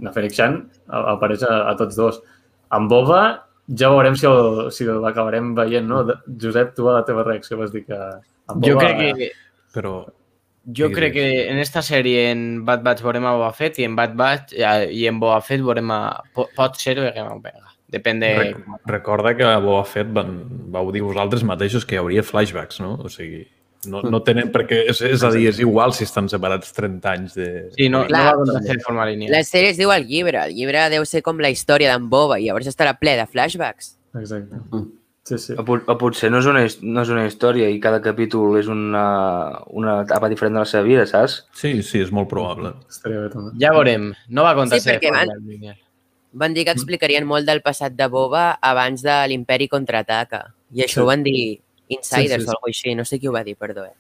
Naferik 0.01 0.33
Chan 0.33 0.57
apareix 0.89 1.43
a, 1.45 1.69
a 1.69 1.75
tots 1.77 1.97
dos. 1.99 2.21
En 2.73 2.87
Boba 2.89 3.21
ja 3.69 3.91
veurem 3.93 4.15
si 4.17 4.27
el- 4.27 4.71
si 4.73 4.87
l'acabarem 4.89 5.53
veient, 5.59 5.87
no? 5.89 6.01
Josep, 6.41 6.73
tu 6.77 6.89
a 6.89 6.95
la 7.01 7.05
teva 7.05 7.23
reacció 7.27 7.59
vas 7.61 7.73
dir 7.75 7.85
que... 7.85 7.99
En 7.99 8.57
Boba, 8.61 8.67
Jo 8.71 8.79
crec 8.81 8.97
que 9.19 9.31
Però 9.75 9.93
Jo 10.65 10.87
Digues. 10.89 10.95
crec 10.99 11.13
que 11.17 11.27
en 11.51 11.59
esta 11.59 11.83
sèrie 11.83 12.29
en 12.31 12.65
Bad 12.65 12.85
Batch 12.87 13.03
veurem 13.03 13.25
a 13.27 13.33
Boba 13.35 13.53
Fett 13.53 13.81
i 13.83 13.85
en 13.89 13.97
Bad 13.99 14.13
Batch 14.15 14.53
eh, 14.55 14.87
i 14.95 15.07
en 15.11 15.19
Boba 15.19 15.41
Fett 15.43 15.61
veurem 15.65 15.91
a... 15.91 16.03
po- 16.35 16.49
Pot 16.55 16.77
ser 16.79 16.99
o 17.01 17.07
veurem 17.09 17.27
a 17.27 17.35
Omega. 17.35 17.73
Depèn 17.93 18.21
de... 18.23 18.29
rec 18.39 18.61
recorda 18.87 19.35
que 19.37 19.45
a 19.45 19.59
Boba 19.59 19.83
Fett 19.85 20.13
van, 20.15 20.37
vau 20.73 20.93
dir 20.95 21.03
vosaltres 21.03 21.43
mateixos 21.45 21.85
que 21.85 21.97
hi 21.99 22.01
hauria 22.01 22.23
flashbacks, 22.23 22.79
no? 22.81 22.95
O 23.03 23.11
sigui, 23.11 23.43
no, 23.91 24.01
no 24.07 24.23
tenen... 24.23 24.53
Perquè 24.55 24.85
és, 24.95 25.03
és 25.03 25.25
a 25.27 25.33
dir, 25.35 25.49
és 25.51 25.59
igual 25.61 25.93
si 25.93 26.07
estan 26.07 26.31
separats 26.31 26.71
30 26.79 27.11
anys 27.11 27.35
de... 27.35 27.49
Sí, 27.75 27.89
no, 27.91 28.05
no 28.05 28.07
Clar. 28.07 28.23
va 28.29 28.33
acontecer 28.39 28.79
de 28.79 28.87
forma 28.87 29.05
lineal. 29.11 29.35
La 29.35 29.43
sèrie 29.45 29.75
es 29.75 29.83
diu 29.83 29.91
El 29.93 30.07
llibre. 30.07 30.47
El 30.47 30.55
llibre 30.55 30.87
deu 30.95 31.05
ser 31.11 31.21
com 31.27 31.43
la 31.43 31.51
història 31.51 31.91
d'en 31.93 32.07
Boba 32.09 32.39
i 32.39 32.47
llavors 32.47 32.71
estarà 32.71 32.95
ple 33.03 33.19
de 33.19 33.27
flashbacks. 33.27 33.97
Exacte. 34.15 34.63
Mm. 34.71 34.87
Sí, 35.25 35.37
sí. 35.39 35.55
O, 35.57 35.63
pot- 35.65 35.87
o 35.87 35.95
potser 36.01 36.33
no 36.33 36.41
és, 36.43 36.47
una, 36.51 36.65
no 36.83 37.03
és 37.05 37.11
una 37.15 37.27
història 37.29 37.69
i 37.71 37.79
cada 37.81 38.01
capítol 38.03 38.57
és 38.59 38.67
una, 38.67 39.05
una 39.71 40.01
etapa 40.03 40.29
diferent 40.29 40.57
de 40.59 40.65
la 40.65 40.67
seva 40.67 40.83
vida, 40.83 41.05
saps? 41.07 41.45
Sí, 41.55 41.77
sí, 41.87 42.01
és 42.03 42.11
molt 42.11 42.27
probable. 42.29 42.73
Estaria 42.91 43.21
bé 43.23 43.29
també. 43.31 43.53
Ja 43.63 43.71
veurem. 43.77 44.09
No 44.29 44.43
va 44.43 44.51
acontecer 44.57 44.97
Sí, 44.99 45.07
de 45.07 45.13
forma 45.13 45.25
van-. 45.31 45.77
Van 46.43 46.55
dir 46.57 46.65
que 46.65 46.73
explicarien 46.75 47.27
molt 47.29 47.47
del 47.47 47.61
passat 47.63 47.93
de 47.95 48.07
Boba 48.09 48.55
abans 48.61 49.03
de 49.05 49.15
l'imperi 49.29 49.69
contraataca. 49.69 50.47
I 50.73 50.83
això 50.87 50.95
Sí. 50.95 51.01
ho 51.05 51.07
van 51.07 51.23
dir 51.23 51.61
insiders 51.89 52.31
Sí, 52.33 52.41
sí, 52.41 52.41
sí. 52.41 52.49
o 52.49 52.51
alguna 52.57 52.71
així. 52.73 52.95
No 52.97 53.05
sé 53.05 53.19
qui 53.21 53.29
ho 53.29 53.33
va 53.33 53.45
dir, 53.45 53.55
perdó. 53.57 53.85
Eh? 53.85 53.93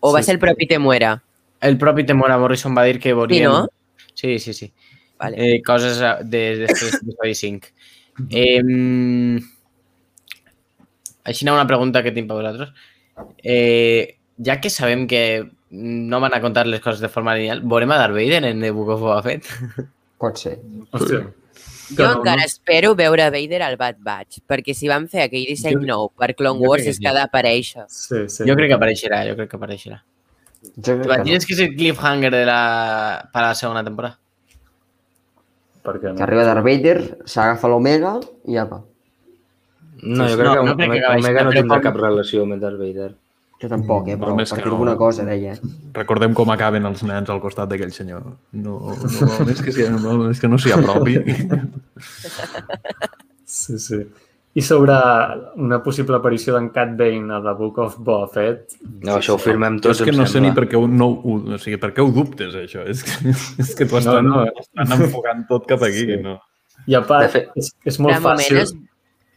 O 0.00 0.12
va 0.12 0.20
Sí, 0.22 0.26
ser 0.26 0.34
el 0.34 0.40
propi 0.40 0.66
Temuera. 0.68 1.20
El 1.60 1.78
propi 1.78 2.04
Temora 2.04 2.38
Morrison 2.38 2.76
va 2.76 2.84
dir 2.84 3.00
que 3.00 3.08
Sí, 3.10 3.14
veurien... 3.14 3.44
no? 3.50 3.66
Sí, 4.14 4.38
sí, 4.38 4.52
sí. 4.54 4.72
Vale. 5.18 5.36
Eh, 5.56 5.62
coses 5.66 5.98
de, 6.30 6.44
després 6.66 7.00
d'episodi 7.02 7.34
5. 7.34 7.68
Eh, 8.30 9.40
així 11.30 11.46
una 11.48 11.66
pregunta 11.68 12.02
que 12.04 12.12
tinc 12.12 12.28
per 12.28 12.36
vosaltres. 12.40 12.70
Eh, 13.42 14.16
ja 14.44 14.60
que 14.60 14.70
sabem 14.70 15.06
que 15.08 15.22
no 15.70 16.20
van 16.20 16.34
a 16.34 16.40
contar 16.42 16.66
les 16.66 16.80
coses 16.80 17.00
de 17.00 17.08
forma 17.12 17.34
lineal, 17.38 17.60
veurem 17.62 17.90
a 17.94 17.98
Darth 18.00 18.14
Vader 18.16 18.44
en 18.48 18.60
The 18.60 18.70
Book 18.74 18.88
of 18.96 19.00
Boba 19.04 19.20
Fett? 19.22 19.46
Pot 20.20 20.36
ser. 20.40 20.56
Hòstia. 20.92 21.26
Jo 21.90 22.06
encara 22.20 22.44
espero 22.46 22.92
veure 22.94 23.24
Vader 23.34 23.62
al 23.66 23.76
Bad 23.76 23.96
Batch, 23.98 24.38
perquè 24.46 24.74
si 24.78 24.86
van 24.90 25.08
fer 25.10 25.24
aquell 25.26 25.46
disseny 25.48 25.74
Jo- 25.80 25.86
nou 25.88 26.04
per 26.14 26.34
Clone 26.38 26.60
Wars 26.62 26.84
que 26.86 26.92
és 26.92 26.98
sí. 27.00 27.02
que 27.02 27.08
ha 27.10 27.14
d'aparèixer. 27.16 27.84
Sí, 27.90 28.20
sí. 28.30 28.44
Jo 28.46 28.54
crec 28.58 28.70
que 28.70 28.76
apareixerà, 28.78 29.24
jo 29.26 29.34
crec 29.38 29.50
que 29.50 29.58
apareixerà. 29.58 29.98
Jo 30.62 30.70
crec 30.76 30.84
que 30.86 30.96
no. 31.00 31.02
T'imagines 31.08 31.46
que 31.48 31.54
és 31.56 31.62
el 31.66 31.74
cliffhanger 31.74 32.30
de 32.34 32.44
la... 32.46 32.60
per 33.32 33.42
a 33.42 33.46
la 33.48 33.54
segona 33.58 33.82
temporada? 33.86 34.18
Per 35.82 35.94
què 35.96 36.10
Que 36.10 36.12
no? 36.12 36.22
arriba 36.26 36.44
Darth 36.44 36.64
Vader, 36.66 36.96
s'agafa 37.24 37.68
l'Omega 37.72 38.14
i 38.46 38.58
apa. 38.60 38.82
No, 40.02 40.28
jo 40.28 40.36
crec 40.38 40.46
no, 40.46 40.52
que 40.54 40.62
no 40.70 40.76
crec 40.76 40.90
que 41.02 41.18
Omega, 41.18 41.42
no 41.44 41.50
però 41.50 41.60
tindrà 41.60 41.76
com- 41.80 41.82
cap 41.88 41.96
relació 42.00 42.42
amb 42.46 42.60
Darth 42.62 42.78
Vader. 42.80 43.10
Jo 43.60 43.68
tampoc, 43.68 44.06
eh, 44.08 44.14
però 44.16 44.30
Només 44.32 44.48
per 44.48 44.56
que 44.56 44.62
dir 44.64 44.70
no. 44.70 44.76
alguna 44.78 44.96
cosa 44.96 45.24
deia. 45.28 45.52
Recordem 45.92 46.32
com 46.32 46.48
acaben 46.50 46.86
els 46.88 47.02
nens 47.04 47.28
al 47.28 47.40
costat 47.42 47.68
d'aquell 47.68 47.92
senyor. 47.92 48.22
No, 48.52 48.78
no, 48.96 49.50
és 49.52 49.60
que, 49.60 49.72
sí, 49.76 49.84
no, 49.90 50.30
és 50.30 50.40
que 50.40 50.48
no 50.48 50.56
s'hi 50.56 50.72
apropi. 50.72 51.18
Sí, 53.44 53.78
sí. 53.78 53.96
I 54.54 54.62
sobre 54.62 54.92
una 55.62 55.78
possible 55.82 56.16
aparició 56.18 56.54
d'en 56.56 56.68
Cat 56.74 56.96
Bane 56.98 57.30
a 57.34 57.38
The 57.42 57.52
Book 57.58 57.78
of 57.82 57.96
Boba 58.02 58.26
Fett... 58.32 58.76
No, 59.04 59.16
això 59.18 59.36
ho 59.36 59.38
firmem 59.42 59.76
Però 59.78 59.90
tots, 59.92 60.00
és 60.02 60.08
que 60.08 60.14
no 60.16 60.26
sé 60.26 60.40
ni 60.42 60.50
per 60.54 60.64
què 60.70 60.78
ho, 60.78 60.86
no, 60.90 61.06
ho, 61.22 61.36
o 61.54 61.58
sigui, 61.62 61.78
per 61.82 61.92
què 61.94 62.02
ho 62.02 62.10
dubtes, 62.14 62.54
això. 62.58 62.82
És 62.90 63.04
que, 63.06 63.30
és 63.62 63.74
que 63.78 63.86
t'ho 63.86 63.98
No, 63.98 64.02
estan, 64.02 64.26
no. 64.26 64.40
no, 64.46 64.64
estan 64.64 64.94
enfocant 64.96 65.44
tot 65.50 65.68
cap 65.70 65.82
aquí. 65.86 66.02
Sí. 66.08 66.18
No. 66.24 66.36
I 66.90 66.96
a 66.98 67.02
part, 67.06 67.28
De 67.28 67.32
fet- 67.36 67.52
és, 67.62 67.70
és 67.92 68.00
molt 68.02 68.18
fàcil 68.24 68.58
es, 68.64 68.74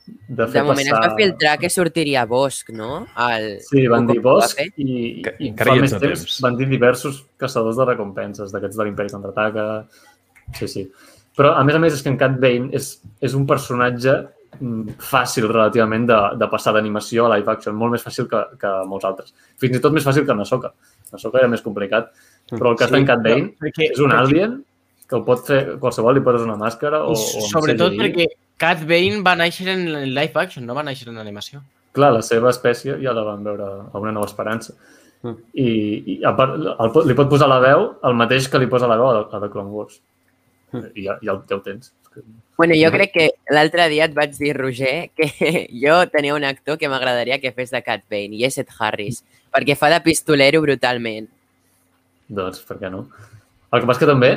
de 0.05 0.45
fer 0.51 0.61
de 0.61 0.67
moment 0.67 0.85
es 0.87 0.91
passar... 0.91 1.09
va 1.09 1.15
filtrar 1.15 1.53
que 1.61 1.69
sortiria 1.71 2.25
Bosch, 2.27 2.69
no? 2.75 3.05
El, 3.29 3.59
Sí, 3.63 3.85
van 3.87 4.07
dir 4.09 4.19
va 4.19 4.33
Bosch 4.39 4.57
fer? 4.57 4.67
i, 4.77 5.21
Que- 5.23 5.35
i 5.39 5.51
fa 5.55 5.75
més 5.79 5.93
temps 5.95 6.03
temps. 6.25 6.37
van 6.43 6.57
dir 6.59 6.67
diversos 6.67 7.21
caçadors 7.39 7.77
de 7.79 7.85
recompenses, 7.87 8.51
d'aquests 8.51 8.77
de 8.77 8.83
l'Imperi 8.89 9.09
Contraataca... 9.13 9.67
Sí, 10.59 10.67
sí. 10.67 10.83
Però, 11.37 11.53
a 11.57 11.63
més 11.65 11.75
a 11.75 11.79
més, 11.79 11.93
és 11.95 12.01
que 12.03 12.11
en 12.11 12.17
Cat 12.19 12.35
Bane 12.41 12.67
és, 12.77 12.89
és 13.23 13.33
un 13.33 13.45
personatge 13.49 14.11
mm, 14.59 14.97
fàcil 15.01 15.47
relativament 15.49 16.03
de, 16.11 16.17
de 16.37 16.49
passar 16.51 16.73
d'animació 16.75 17.25
a 17.25 17.31
live 17.37 17.49
action, 17.55 17.73
molt 17.79 17.95
més 17.95 18.03
fàcil 18.03 18.27
que, 18.29 18.41
que 18.61 18.73
molts 18.91 19.07
altres. 19.09 19.31
Fins 19.57 19.79
i 19.79 19.81
tot 19.81 19.95
més 19.95 20.05
fàcil 20.05 20.27
que 20.27 20.35
Nasoka. 20.37 20.73
Nasoka 21.15 21.39
era 21.41 21.47
més 21.49 21.63
complicat, 21.65 22.11
però 22.51 22.75
el 22.75 22.77
cas 22.77 22.91
Sí, 22.91 22.97
d'en 22.99 23.07
Cat 23.07 23.23
Bane 23.25 23.49
perquè- 23.63 23.89
és 23.95 24.03
un 24.03 24.11
perquè- 24.11 24.19
alien 24.19 24.59
que 25.07 25.15
el 25.17 25.23
pot 25.25 25.41
fer 25.47 25.61
qualsevol, 25.81 26.13
li 26.19 26.21
poses 26.27 26.43
una 26.45 26.55
màscara 26.59 27.01
o, 27.07 27.15
I 27.15 27.41
o 27.41 27.47
sobretot 27.49 27.97
perquè 27.97 28.27
Cat 28.61 28.83
Bane 28.87 29.21
va 29.25 29.35
néixer 29.39 29.67
en 29.73 29.85
live 30.13 30.39
action, 30.39 30.65
no 30.65 30.75
va 30.77 30.83
néixer 30.85 31.09
en 31.11 31.17
animació. 31.21 31.61
Clar, 31.93 32.11
la 32.15 32.21
seva 32.25 32.49
espècie 32.53 32.95
ja 33.01 33.13
la 33.13 33.23
van 33.27 33.43
veure 33.45 33.65
a 33.91 33.99
una 34.01 34.13
nova 34.15 34.29
esperança. 34.29 34.73
Mm. 35.23 35.35
I, 35.55 35.67
i 36.13 36.15
a 36.27 36.33
part, 36.35 36.55
el, 36.57 36.95
li 37.07 37.15
pot 37.17 37.29
posar 37.31 37.47
la 37.51 37.59
veu 37.63 37.89
el 38.03 38.15
mateix 38.19 38.47
que 38.51 38.59
li 38.59 38.67
posa 38.71 38.89
la 38.91 38.97
veu 38.99 39.09
a, 39.09 39.19
a 39.29 39.41
The 39.43 39.49
Clone 39.53 39.71
Wars. 39.73 39.99
Mm. 40.73 40.87
I 40.95 41.05
ja, 41.05 41.17
ja, 41.21 41.35
el- 41.35 41.43
ja 41.49 41.57
ho 41.59 41.61
tens. 41.65 41.93
Bueno, 42.57 42.75
jo 42.77 42.91
crec 42.93 43.09
que 43.13 43.27
l'altre 43.49 43.87
dia 43.89 44.05
et 44.05 44.13
vaig 44.13 44.35
dir, 44.37 44.51
Roger, 44.57 45.09
que 45.17 45.29
jo 45.83 45.95
tenia 46.13 46.35
un 46.37 46.43
actor 46.45 46.77
que 46.77 46.89
m'agradaria 46.91 47.39
que 47.41 47.51
fes 47.55 47.71
de 47.73 47.81
Cat 47.81 48.03
Bane, 48.11 48.37
i 48.37 48.45
és 48.45 48.59
Ed 48.61 48.69
Harris, 48.77 49.23
perquè 49.53 49.75
fa 49.79 49.89
de 49.89 50.01
pistolero 50.05 50.61
brutalment. 50.61 51.25
Doncs, 52.29 52.61
per 52.67 52.77
què 52.81 52.91
no? 52.93 53.07
El 53.73 53.81
que 53.81 53.89
passa 53.89 54.03
que 54.03 54.09
també, 54.11 54.29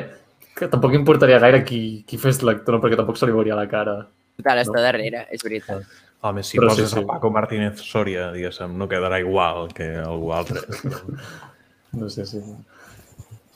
que 0.56 0.68
tampoc 0.72 0.94
importaria 0.96 1.38
gaire 1.42 1.62
qui, 1.68 2.02
qui 2.08 2.16
fes 2.18 2.40
l'actor, 2.46 2.76
no? 2.78 2.80
perquè 2.82 2.96
tampoc 2.96 3.18
se 3.20 3.26
li 3.28 3.34
veuria 3.36 3.58
la 3.58 3.66
cara. 3.68 3.98
Total, 4.36 4.62
està 4.64 4.78
No. 4.80 4.84
darrere, 4.84 5.26
és 5.32 5.42
veritat. 5.44 5.84
Home, 6.26 6.42
si 6.42 6.56
Però 6.58 6.70
poses 6.72 6.88
sí, 6.90 6.96
sí. 6.96 7.02
a 7.02 7.06
Paco 7.06 7.30
Martínez 7.30 7.80
Soria, 7.84 8.30
diguéssim, 8.32 8.72
no 8.80 8.88
quedarà 8.88 9.20
igual 9.20 9.68
que 9.76 9.92
algú 10.00 10.32
altre. 10.32 10.60
No 11.96 12.08
sé 12.12 12.26
si... 12.26 12.40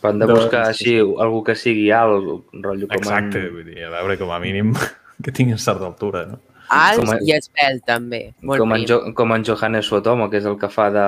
Però 0.01 0.13
han 0.15 0.21
de 0.23 0.27
buscar 0.31 0.63
sí. 0.65 0.71
així 0.71 0.93
algú 1.21 1.43
que 1.45 1.55
sigui 1.59 1.91
alt, 1.93 2.47
rotllo 2.65 2.87
com 2.89 2.97
Exacte, 2.97 3.41
en, 3.43 3.51
vull 3.53 3.67
dir, 3.67 3.83
a 3.85 3.91
veure, 3.93 4.17
com 4.21 4.31
a 4.33 4.39
mínim 4.41 4.71
que 5.25 5.33
tinguin 5.37 5.59
certa 5.61 5.85
altura, 5.91 6.23
no? 6.31 6.39
Alt 6.73 7.03
a- 7.11 7.19
i 7.27 7.35
espelt, 7.35 7.83
també. 7.85 8.21
Molt 8.47 8.63
com, 8.63 8.73
en 8.77 8.87
jo, 8.89 9.01
com 9.19 9.35
en 9.35 9.45
Johannes 9.45 9.91
Suotomo, 9.91 10.31
que 10.33 10.39
és 10.41 10.47
el 10.49 10.57
que 10.57 10.71
fa 10.73 10.87
de, 10.95 11.05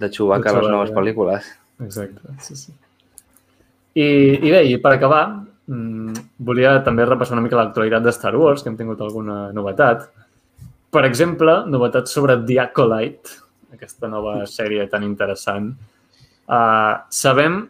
de 0.00 0.08
Chewbacca 0.10 0.50
a 0.50 0.56
les 0.58 0.66
noves 0.72 0.90
pel·lícules. 0.96 1.46
Exacte, 1.84 2.34
sí, 2.42 2.56
sí. 2.56 2.74
I, 3.94 4.06
I 4.42 4.50
bé, 4.50 4.60
i 4.66 4.78
per 4.82 4.96
acabar, 4.96 5.22
mm, 5.70 6.26
volia 6.46 6.76
també 6.86 7.06
repassar 7.06 7.36
una 7.36 7.44
mica 7.44 7.58
l'actualitat 7.60 8.02
de 8.02 8.12
Star 8.14 8.34
Wars, 8.36 8.62
que 8.62 8.72
hem 8.72 8.78
tingut 8.78 9.00
alguna 9.00 9.52
novetat. 9.54 10.08
Per 10.94 11.04
exemple, 11.06 11.62
novetat 11.70 12.10
sobre 12.10 12.36
The 12.46 12.58
Acolyte, 12.66 13.38
aquesta 13.74 14.10
nova 14.10 14.40
sèrie 14.50 14.86
tan 14.90 15.06
interessant. 15.06 15.72
Uh, 16.44 17.00
sabem 17.10 17.64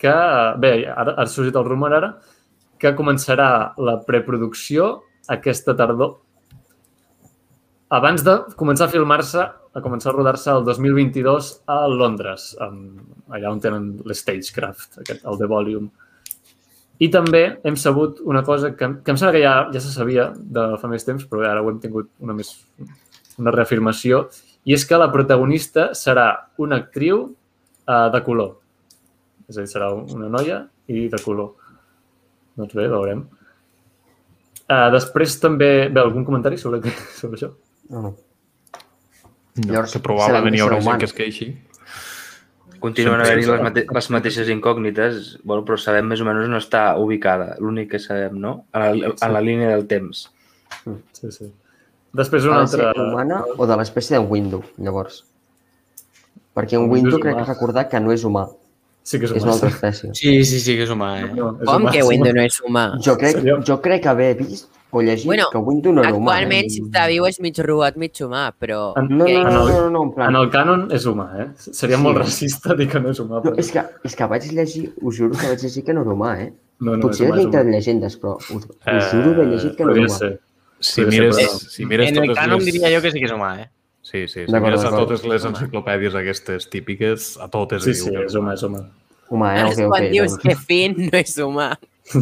que, 0.00 0.14
bé, 0.62 0.72
ara 0.90 1.14
ha 1.18 1.26
sorgit 1.30 1.56
el 1.58 1.66
rumor 1.66 1.94
ara, 1.94 2.14
que 2.78 2.94
començarà 2.98 3.48
la 3.78 3.98
preproducció 4.06 5.04
aquesta 5.30 5.74
tardor 5.78 6.18
abans 7.94 8.24
de 8.26 8.34
començar 8.58 8.88
a 8.88 8.92
filmar-se, 8.92 9.42
a 9.44 9.82
començar 9.82 10.10
a 10.10 10.14
rodar-se 10.16 10.50
el 10.50 10.64
2022 10.66 11.50
a 11.70 11.84
Londres, 11.90 12.52
allà 12.58 13.52
on 13.52 13.60
tenen 13.62 13.90
l'Stagecraft, 14.06 14.98
aquest, 15.02 15.22
el 15.22 15.38
The 15.38 15.48
Volume. 15.50 15.90
I 17.02 17.08
també 17.10 17.42
hem 17.66 17.76
sabut 17.78 18.20
una 18.22 18.44
cosa 18.46 18.72
que, 18.74 18.88
que 19.02 19.14
em 19.14 19.18
sembla 19.18 19.34
que 19.34 19.42
ja, 19.42 19.54
ja 19.74 19.82
se 19.82 19.90
sabia 19.94 20.28
de 20.34 20.66
fa 20.80 20.90
més 20.90 21.06
temps, 21.06 21.26
però 21.30 21.42
ara 21.46 21.62
ho 21.62 21.70
hem 21.70 21.80
tingut 21.82 22.10
una, 22.22 22.36
més, 22.38 22.52
una 23.38 23.54
reafirmació, 23.54 24.24
i 24.64 24.74
és 24.74 24.86
que 24.88 24.98
la 24.98 25.10
protagonista 25.12 25.90
serà 25.98 26.28
una 26.62 26.78
actriu 26.82 27.24
uh, 27.26 28.08
de 28.14 28.22
color. 28.26 28.54
És 29.50 29.58
a 29.58 29.64
dir, 29.64 29.70
serà 29.70 29.90
una 29.92 30.30
noia 30.32 30.62
i 30.88 31.06
de 31.12 31.20
color. 31.22 31.52
Doncs 32.58 32.74
bé, 32.78 32.88
veurem. 32.88 33.26
Uh, 34.64 34.88
després 34.94 35.36
també... 35.42 35.90
Bé, 35.90 36.00
algun 36.00 36.24
comentari 36.24 36.58
sobre, 36.58 36.80
sobre 37.20 37.38
això? 37.38 37.52
No, 37.90 38.02
no. 38.02 38.14
No, 39.54 39.70
Llavors, 39.70 39.92
que 39.94 40.02
probablement 40.02 40.54
hi 40.54 40.58
que 40.58 40.66
haurà 40.66 40.80
gent 40.82 41.02
que 41.02 41.08
es 41.08 41.14
queixi. 41.14 41.48
Continuen 42.82 43.22
havent-hi 43.22 43.44
sí. 43.46 43.50
les, 43.52 43.60
mate 43.64 43.84
les 43.96 44.08
mateixes 44.12 44.48
incògnites, 44.52 45.28
bueno, 45.44 45.62
però 45.68 45.78
sabem 45.80 46.08
més 46.10 46.20
o 46.20 46.26
menys 46.28 46.48
on 46.48 46.58
està 46.58 46.82
ubicada, 47.00 47.54
l'únic 47.62 47.92
que 47.94 48.00
sabem, 48.02 48.34
no? 48.40 48.56
A 48.74 48.90
la, 48.90 49.12
a 49.24 49.30
la 49.32 49.44
línia 49.44 49.70
del 49.72 49.86
temps. 49.88 50.26
Sí, 50.84 51.30
sí. 51.30 51.48
Després 52.18 52.44
una 52.50 52.60
altra... 52.64 52.90
humana 52.98 53.40
o 53.56 53.66
de 53.70 53.78
l'espècie 53.78 54.18
de 54.18 54.22
Windu, 54.26 54.60
llavors? 54.82 55.22
Perquè 56.54 56.78
un 56.78 56.90
Windu 56.90 57.18
crec 57.22 57.38
humà. 57.38 57.46
recordar 57.48 57.88
que 57.90 58.02
no 58.02 58.12
és 58.14 58.26
humà, 58.26 58.48
Sí 59.04 59.18
que 59.20 59.28
és, 59.28 59.34
és 59.36 59.44
una 59.44 59.52
altra 59.52 59.68
espècie. 59.68 60.14
Sí, 60.16 60.30
sí, 60.48 60.60
sí, 60.64 60.78
que 60.78 60.86
és 60.86 60.92
humà, 60.92 61.10
eh? 61.20 61.26
No, 61.36 61.50
és 61.60 61.68
Com 61.68 61.82
humà, 61.82 61.90
que 61.92 62.04
Windu 62.08 62.30
humà. 62.30 62.36
no 62.38 62.44
és 62.48 62.60
humà? 62.64 62.84
Jo 63.04 63.16
crec, 63.20 63.42
jo 63.68 63.76
crec 63.84 64.06
haver 64.08 64.30
vist 64.38 64.70
o 64.94 65.02
llegit 65.02 65.26
Bueno, 65.26 65.48
que 65.52 65.58
Windu 65.58 65.92
no 65.92 66.02
era 66.04 66.12
humà. 66.14 66.36
Actualment, 66.38 66.66
Eh? 66.66 66.70
si 66.70 66.82
està 66.84 67.06
viu, 67.10 67.26
és 67.26 67.40
mig 67.42 67.58
robot, 67.58 67.96
mig 67.98 68.12
humà, 68.22 68.44
però... 68.54 68.92
No, 68.96 69.02
no, 69.18 69.24
que- 69.26 69.34
no, 69.34 69.48
En 69.48 69.54
no, 69.54 69.64
no, 69.68 69.90
no, 69.90 70.02
en 70.04 70.12
plan... 70.14 70.28
en 70.30 70.36
el 70.40 70.50
cànon 70.54 70.86
és 70.94 71.06
humà, 71.10 71.26
eh? 71.42 71.48
Seria 71.58 71.96
Sí. 71.98 72.02
molt 72.02 72.18
racista 72.22 72.74
dir 72.78 72.88
que 72.88 73.00
no 73.00 73.10
és 73.10 73.18
humà. 73.20 73.40
No, 73.40 73.42
però- 73.42 73.58
és 73.58 73.70
que, 73.74 73.82
és 74.04 74.14
que 74.16 74.26
vaig 74.30 74.46
llegir, 74.52 74.92
us 75.02 75.16
juro 75.18 75.34
que 75.36 75.46
vaig 75.50 75.60
llegir 75.66 75.84
que 75.84 75.92
no 75.92 76.02
era 76.06 76.10
humà, 76.14 76.32
eh? 76.40 76.52
no, 76.80 76.96
no, 76.96 77.02
Potser 77.08 77.28
és 77.34 77.50
de 77.50 77.64
llegendes, 77.64 78.18
però 78.20 78.36
us, 78.38 78.64
us 78.66 79.12
juro 79.12 79.30
haver 79.34 79.46
llegit 79.52 79.76
que 79.76 79.84
no 79.84 79.92
era 79.92 80.06
humà. 80.06 80.18
ser. 80.18 80.40
Si 80.80 81.04
mires, 81.04 81.36
però 81.36 81.52
no. 81.52 81.58
si 81.74 81.86
mires 81.86 82.08
En 82.10 82.18
el 82.24 82.34
canon 82.34 82.58
les... 82.60 82.66
diria 82.72 82.90
jo 82.96 83.00
que 83.02 83.10
sí 83.12 83.18
que 83.18 83.26
és 83.26 83.32
humà, 83.32 83.52
eh? 83.62 83.70
Sí, 84.02 84.28
sí, 84.28 84.44
si 84.46 84.52
mires 84.60 84.84
a 84.84 84.90
totes 84.90 85.24
les 85.24 85.44
enciclopèdies 85.48 86.14
aquestes 86.14 86.68
típiques, 86.68 87.38
a 87.40 87.48
totes 87.48 87.82
Sí, 87.84 87.94
sí, 87.94 88.10
que 88.10 88.26
és 88.26 88.34
humà, 88.36 88.52
és 88.54 88.62
humà. 88.62 88.82
Humà, 89.30 89.54
eh? 89.56 89.60
Ara 89.62 89.68
Ok, 89.70 89.72
és 89.72 89.78
ok. 89.80 89.88
quan 89.88 90.10
dius 90.12 90.30
doncs. 90.34 90.42
que 90.42 90.54
Finn 90.56 90.94
no 91.10 91.18
és 91.18 91.38
humà. 91.38 91.70
No, 92.14 92.20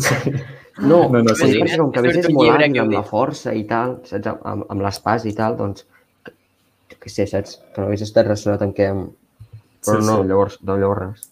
No, 0.80 1.08
no, 1.12 1.20
no, 1.20 1.34
sí. 1.36 1.50
perquè 1.58 1.78
com 1.78 1.90
que 1.92 2.00
a 2.00 2.04
veces 2.06 2.22
Surt 2.22 2.28
és 2.28 2.30
un 2.30 2.38
molt 2.38 2.48
llibre 2.48 2.64
hàbil 2.64 2.76
que 2.76 2.80
ho 2.80 2.86
amb 2.86 2.96
la 2.96 3.04
força 3.08 3.52
i 3.56 3.66
tal, 3.68 3.98
saps? 4.08 4.30
Amb, 4.32 4.64
amb 4.72 4.86
l'espàs 4.86 5.26
i 5.28 5.34
tal, 5.36 5.58
doncs, 5.58 5.84
què 7.02 7.12
sé, 7.12 7.26
saps? 7.28 7.58
Que 7.74 7.82
no 7.82 7.90
hagués 7.90 8.06
estat 8.06 8.28
relacionat 8.28 8.64
amb 8.64 8.78
què... 8.78 8.88
Però 9.82 9.98
Sí, 9.98 10.06
no, 10.06 10.20
sí. 10.20 10.28
llavors, 10.30 10.58
no, 10.62 10.76
llavors 10.78 11.00
res. 11.02 11.28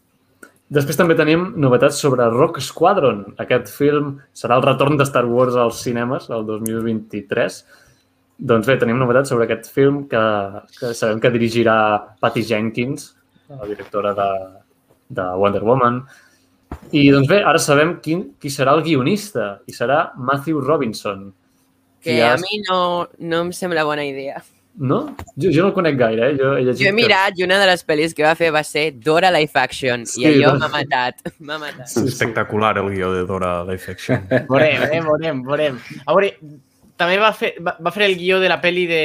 Després 0.74 0.98
també 0.98 1.16
tenim 1.18 1.48
novetats 1.58 1.98
sobre 2.02 2.28
Rock 2.30 2.60
Squadron. 2.62 3.24
Aquest 3.42 3.70
film 3.74 4.16
serà 4.38 4.58
el 4.58 4.64
retorn 4.66 4.98
de 4.98 5.06
Star 5.06 5.24
Wars 5.26 5.56
als 5.58 5.80
cinemes 5.82 6.28
el 6.30 6.44
2023. 6.46 7.56
Doncs 8.50 8.70
bé, 8.70 8.76
tenim 8.78 8.98
novetats 8.98 9.32
sobre 9.32 9.48
aquest 9.48 9.70
film 9.74 10.04
que, 10.10 10.22
que 10.78 10.92
sabem 10.94 11.18
que 11.22 11.32
dirigirà 11.34 11.76
Patty 12.22 12.44
Jenkins, 12.46 13.10
la 13.50 13.66
directora 13.66 14.14
de, 14.18 14.28
de 15.18 15.26
Wonder 15.42 15.64
Woman. 15.66 16.04
I 16.92 17.08
doncs 17.12 17.28
bé, 17.30 17.42
ara 17.46 17.58
sabem 17.62 17.96
quin, 18.02 18.24
qui 18.40 18.50
serà 18.50 18.72
el 18.76 18.82
guionista 18.86 19.60
i 19.70 19.74
serà 19.74 20.10
Matthew 20.18 20.60
Robinson. 20.64 21.28
Que 22.00 22.16
qui 22.16 22.22
a 22.24 22.32
mi 22.40 22.62
no, 22.68 22.80
no 23.18 23.44
em 23.46 23.52
sembla 23.54 23.84
bona 23.86 24.04
idea. 24.06 24.40
No? 24.80 25.00
Jo, 25.36 25.50
jo 25.50 25.62
no 25.64 25.68
el 25.68 25.74
conec 25.76 25.96
gaire, 25.98 26.30
eh? 26.30 26.36
Jo 26.38 26.52
he, 26.56 26.62
Jo 26.78 26.86
he 26.88 26.92
mirat 26.94 27.36
i 27.38 27.44
una 27.44 27.58
de 27.60 27.66
les 27.68 27.82
pel·lis 27.86 28.14
que 28.16 28.24
va 28.24 28.36
fer 28.38 28.52
va 28.54 28.62
ser 28.64 28.86
Dora 29.02 29.28
Life 29.34 29.58
Action 29.58 30.06
Sí, 30.08 30.22
i 30.22 30.28
allò 30.30 30.54
doncs. 30.54 30.62
m'ha 30.62 30.70
matat. 30.78 31.32
M'ha 31.38 31.58
matat. 31.60 31.90
Sí, 31.90 32.00
sí. 32.00 32.12
Espectacular 32.14 32.76
el 32.78 32.88
guió 32.94 33.10
de 33.12 33.24
Dora 33.28 33.52
Life 33.68 33.90
Action. 33.92 34.24
Veurem, 34.50 34.86
eh? 34.86 35.02
Veurem, 35.04 35.42
veurem. 35.44 35.80
A 36.06 36.14
veure, 36.16 36.32
també 36.96 37.18
va 37.20 37.32
fer, 37.36 37.56
va, 37.60 37.76
va 37.82 37.92
fer 37.94 38.06
el 38.08 38.16
guió 38.16 38.38
de 38.40 38.48
la 38.48 38.60
pel·li 38.62 38.86
de 38.88 39.02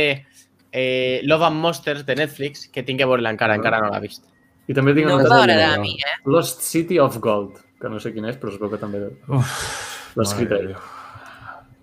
eh, 0.71 1.19
Love 1.23 1.49
and 1.49 1.61
Monsters 1.65 2.05
de 2.05 2.15
Netflix, 2.21 2.67
que 2.71 2.83
tinc 2.83 3.01
que 3.01 3.09
veure-la 3.09 3.33
encara, 3.35 3.57
encara 3.59 3.81
no 3.83 3.91
l'ha 3.91 4.01
vist. 4.03 4.23
I 4.67 4.73
també 4.73 4.93
tinc 4.97 5.05
No 5.07 5.15
em 5.15 5.21
novetats 5.21 5.33
va 5.35 5.45
de 5.45 5.53
agradar 5.53 5.77
a 5.77 5.81
mi, 5.81 5.93
eh? 6.01 6.15
Lost 6.25 6.61
City 6.65 6.97
of 6.99 7.17
Gold, 7.21 7.59
que 7.81 7.89
no 7.91 7.99
sé 8.01 8.11
quin 8.15 8.25
és, 8.25 8.37
però 8.41 8.51
suposo 8.53 8.71
que 8.75 8.81
també 8.81 9.01
l'ha 9.05 10.23
escrit 10.25 10.51
ell. 10.57 10.75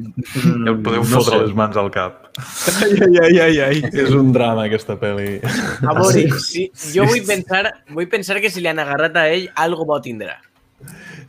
Mm, 0.02 0.64
Ja 0.66 0.72
us 0.72 0.80
podeu 0.82 1.02
no 1.04 1.10
fotre 1.12 1.36
sé. 1.36 1.40
les 1.44 1.52
mans 1.54 1.76
al 1.78 1.90
cap. 1.94 2.24
Ai, 2.82 2.94
ai, 3.06 3.18
ai, 3.22 3.36
ai, 3.44 3.58
ai. 3.68 3.82
És 3.92 4.10
un 4.16 4.32
drama, 4.34 4.64
aquesta 4.66 4.96
pel·li. 4.98 5.36
A 5.44 5.92
veure, 5.94 6.24
sí? 6.40 6.64
sí, 6.74 6.94
jo 6.96 7.04
vull 7.06 7.20
pensar, 7.28 7.68
vull 7.92 8.08
pensar 8.10 8.40
que 8.42 8.50
si 8.50 8.64
li 8.64 8.70
han 8.72 8.80
agarrat 8.82 9.18
a 9.20 9.28
ell, 9.30 9.44
algo 9.62 9.84
bo 9.86 10.00
tindrà. 10.02 10.38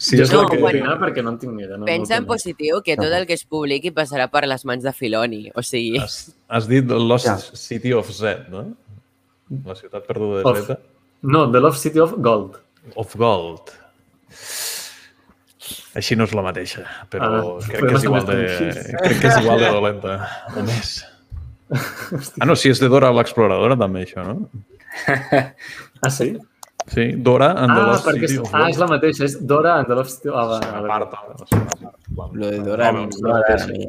Sí, 0.01 0.17
jo 0.17 0.23
és 0.25 0.31
no, 0.33 0.47
que... 0.49 0.57
opinar 0.57 0.95
perquè 1.03 1.21
no 1.21 1.35
en 1.35 1.37
tinc 1.43 1.53
ni 1.53 1.67
idea. 1.67 1.77
No, 1.77 1.85
Pensa 1.85 2.15
en 2.17 2.23
no 2.23 2.23
el 2.23 2.25
conec. 2.25 2.31
positiu 2.33 2.79
que 2.87 2.95
tot 2.97 3.13
el 3.13 3.27
que 3.29 3.35
es 3.37 3.43
publiqui 3.45 3.91
passarà 3.93 4.25
per 4.33 4.41
les 4.49 4.65
mans 4.65 4.81
de 4.87 4.93
Filoni. 4.95 5.43
O 5.53 5.61
sigui, 5.61 5.99
Has, 6.01 6.31
has 6.49 6.65
dit 6.71 6.89
Lost 6.89 7.27
Ja. 7.29 7.37
City 7.37 7.93
of 7.93 8.09
Z, 8.09 8.47
no? 8.49 8.63
La 9.67 9.75
ciutat 9.77 10.07
perduda 10.09 10.41
de 10.41 10.49
Of. 10.49 10.73
No, 11.23 11.45
The 11.51 11.59
Love 11.63 11.77
City 11.79 11.99
of 12.03 12.15
Gold. 12.19 12.57
Of 12.99 13.15
Gold. 13.19 13.71
Així 15.97 16.15
no 16.17 16.25
és 16.27 16.33
la 16.35 16.41
mateixa, 16.45 16.83
però 17.13 17.27
Ah, 17.29 17.41
crec, 17.67 17.83
que 17.85 17.95
és 17.99 18.05
igual 18.07 18.23
de, 18.25 18.37
crec 19.05 19.19
que 19.21 19.29
és 19.29 19.37
igual 19.43 19.59
de 19.61 19.69
dolenta, 19.75 20.15
o 20.57 20.63
més. 20.65 20.93
Ah, 22.41 22.47
no, 22.49 22.55
si 22.59 22.71
és 22.73 22.81
de 22.81 22.89
Dora 22.91 23.11
l'exploradora 23.13 23.77
també, 23.79 24.03
això, 24.07 24.25
no? 24.25 24.49
Ah, 26.01 26.09
sí? 26.13 26.33
Sí, 26.91 27.05
Dora 27.15 27.51
and 27.63 27.71
the 27.71 27.79
Ah, 27.79 27.87
Lost 27.93 28.07
perquè 28.09 28.25
és, 28.27 28.33
City 28.33 28.41
of 28.43 28.55
ah, 28.57 28.65
és 28.73 28.79
la 28.81 28.87
mateixa, 28.91 29.23
és 29.29 29.37
Dora 29.53 29.77
and 29.79 29.87
the 29.87 29.95
Lost 30.01 30.17
City. 30.17 30.33
Ah, 30.33 30.45
va, 30.49 30.57
Se 30.59 30.71
va, 30.73 30.81
va. 30.81 30.99
n'aparta, 31.05 31.45
se 31.47 31.61
n'aparta. 31.61 32.29
Lo 32.41 32.49
de 32.51 32.59
Dora... 32.65 32.91
No, 32.91 33.05
no, 33.07 33.39
sí. 33.63 33.87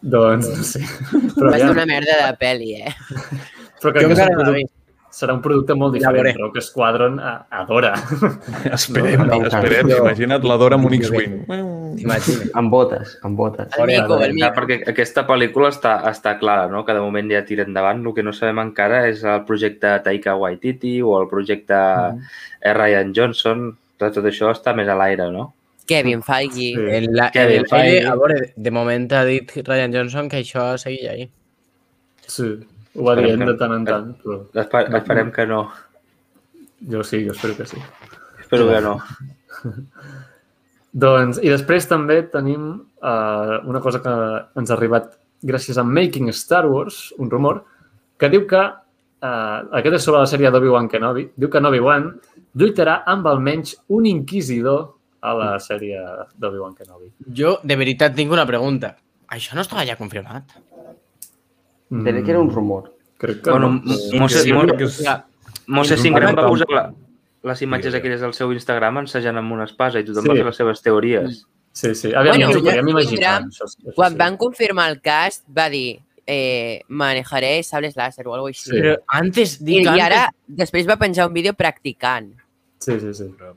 Doncs, 0.00 0.46
no 0.56 0.64
sé. 0.64 0.80
Però, 1.36 1.50
Va 1.50 1.58
ser 1.58 1.66
ja, 1.66 1.72
una 1.74 1.84
merda 1.90 2.14
de 2.22 2.30
pel·li, 2.40 2.70
eh? 2.80 2.94
però 3.82 3.90
Jo 3.92 3.98
que 3.98 4.06
encara 4.06 4.22
serà 4.22 4.30
un, 4.30 4.38
no 4.38 4.54
l'he 4.54 4.62
producte, 4.64 4.79
serà 5.10 5.34
un 5.34 5.40
producte 5.42 5.74
molt 5.74 5.96
Ja 5.96 6.10
diferent, 6.12 6.36
veuré. 6.36 6.42
Rock 6.42 6.60
Squadron 6.62 7.18
a, 7.20 7.32
a 7.50 7.64
Dora. 7.66 7.90
Esperem, 8.72 9.18
No, 9.26 9.40
no, 9.40 9.46
esperem. 9.48 9.88
no. 9.88 9.96
Imagina't 10.04 10.44
la 10.46 10.56
Dora 10.60 10.76
amb 10.78 10.86
un 10.86 10.94
X-Wing. 11.00 11.34
Amb 12.54 12.70
botes, 12.70 13.16
amb 13.26 13.36
botes. 13.38 13.74
El 13.78 13.86
mico, 13.90 14.18
el 14.22 14.36
Ja, 14.38 14.50
mico. 14.50 14.50
perquè 14.60 14.78
aquesta 14.92 15.26
pel·lícula 15.26 15.70
està, 15.74 15.96
està 16.10 16.36
clara, 16.38 16.68
no? 16.70 16.84
que 16.86 16.94
de 16.96 17.00
moment 17.02 17.30
ja 17.32 17.44
tira 17.44 17.64
endavant. 17.66 18.04
El 18.06 18.14
que 18.14 18.22
no 18.22 18.32
sabem 18.32 18.58
encara 18.62 19.02
és 19.10 19.24
el 19.24 19.44
projecte 19.48 19.96
Taika 20.04 20.36
Waititi 20.38 21.00
o 21.02 21.16
el 21.20 21.28
projecte 21.28 21.74
mm. 21.74 22.74
Ryan 22.78 23.12
Johnson. 23.16 23.70
Tot, 24.00 24.14
tot 24.16 24.24
això 24.30 24.52
està 24.54 24.72
més 24.78 24.88
a 24.88 24.94
l'aire, 24.96 25.26
no? 25.34 25.50
Kevin 25.90 26.22
Feige. 26.22 26.54
Sí. 26.54 26.74
El, 26.78 27.08
la, 27.18 27.32
Que 27.34 27.42
el, 27.58 27.66
Feige. 27.68 28.06
a 28.06 28.14
veure, 28.14 28.52
de 28.56 28.70
moment 28.70 29.08
ha 29.12 29.24
dit 29.26 29.50
Ryan 29.66 29.92
Johnson 29.92 30.28
que 30.30 30.38
això 30.44 30.76
seguia 30.78 31.10
ahí. 31.16 31.26
Sí, 32.30 32.46
ho 32.96 33.06
va 33.06 33.14
dient 33.18 33.44
de 33.46 33.54
tant 33.58 33.74
en 33.76 33.86
tant, 33.86 34.10
però 34.22 34.40
Esper 34.64 34.86
esperem 34.98 35.30
que 35.34 35.46
no. 35.46 35.62
jo 36.90 37.04
sí, 37.06 37.24
jo 37.26 37.32
espero 37.36 37.56
que 37.56 37.66
sí. 37.66 37.78
Espero 38.40 38.66
que 38.68 38.80
no. 38.80 38.98
Doncs, 41.04 41.38
i 41.38 41.50
després 41.52 41.86
també 41.86 42.18
tenim 42.32 42.70
uh, 42.74 43.56
una 43.70 43.80
cosa 43.82 44.00
que 44.02 44.12
ens 44.58 44.70
ha 44.70 44.74
arribat 44.74 45.12
gràcies 45.46 45.78
a 45.78 45.84
Making 45.86 46.32
Star 46.34 46.64
Wars, 46.66 47.12
un 47.18 47.30
rumor, 47.30 47.62
que 48.18 48.28
diu 48.32 48.42
que, 48.50 48.62
uh, 49.22 49.58
aquest 49.78 50.00
és 50.00 50.08
sobre 50.08 50.24
la 50.24 50.30
sèrie 50.30 50.50
d'Obi-Wan 50.50 50.90
Kenobi, 50.90 51.28
diu 51.38 51.52
que 51.52 51.62
Obi-Wan 51.70 52.08
lluitarà 52.58 53.04
amb 53.06 53.28
almenys 53.30 53.76
un 53.94 54.08
inquisidor 54.10 54.96
a 55.20 55.36
la 55.36 55.52
sèrie 55.62 56.02
d'Obi-Wan 56.34 56.74
Kenobi. 56.74 57.12
Jo, 57.38 57.58
de 57.62 57.78
veritat, 57.78 58.16
tinc 58.16 58.34
una 58.34 58.48
pregunta. 58.48 58.96
Això 59.30 59.54
no 59.54 59.62
estava 59.62 59.86
ja 59.86 59.94
confirmat? 60.00 60.58
Mm, 61.90 62.04
Crec 62.04 62.24
que 62.24 62.30
era 62.30 62.40
un 62.40 62.50
rumor. 62.50 62.96
Crec 63.18 63.42
que 63.42 63.50
Bueno, 63.50 63.68
no. 63.70 63.82
m- 63.84 64.18
Moses, 64.18 64.42
Sí, 64.42 64.52
Mo- 64.52 64.62
crec 64.62 64.78
que 64.78 64.84
és- 64.84 65.00
és 65.00 66.00
un 66.00 66.06
Ingram 66.06 66.34
va 66.38 66.48
posar 66.48 66.66
la, 66.70 66.92
les 67.42 67.62
imatges 67.62 67.94
aquelles 67.94 68.20
del 68.20 68.32
seu 68.34 68.52
Instagram 68.52 68.98
ensejant 68.98 69.36
amb 69.36 69.52
una 69.52 69.64
espasa 69.64 70.00
i 70.00 70.04
tothom 70.04 70.22
Sí. 70.24 70.28
va 70.30 70.34
fer 70.36 70.44
les 70.46 70.56
seves 70.56 70.82
teories. 70.82 71.46
Sí, 71.72 71.94
sí. 71.94 72.08
Aviam, 72.14 72.36
Bueno, 72.36 72.46
bueno, 72.46 72.50
ens 72.50 72.56
ho 72.56 72.82
ja 72.82 72.90
imaginar. 72.90 73.42
Això, 73.44 73.64
això 73.64 73.94
Quan 73.94 74.12
sí. 74.12 74.18
van 74.18 74.36
confirmar 74.36 74.90
el 74.90 75.00
cast, 75.00 75.44
va 75.56 75.68
dir 75.70 76.00
eh, 76.26 76.82
manejaré 76.88 77.62
sables 77.64 77.96
láser 77.96 78.26
o 78.28 78.34
alguna 78.34 78.52
cosa 78.52 78.70
així. 78.70 78.70
Sí. 78.70 78.76
Però 78.82 78.98
antes, 79.08 79.60
I, 79.60 79.64
dic 79.64 79.84
I 79.84 79.88
antes, 79.88 80.04
ara, 80.04 80.30
després 80.46 80.88
va 80.88 80.96
penjar 80.96 81.26
un 81.26 81.32
vídeo 81.34 81.54
practicant. 81.54 82.34
Sí, 82.78 82.98
sí, 83.00 83.12
sí. 83.14 83.24
però 83.36 83.54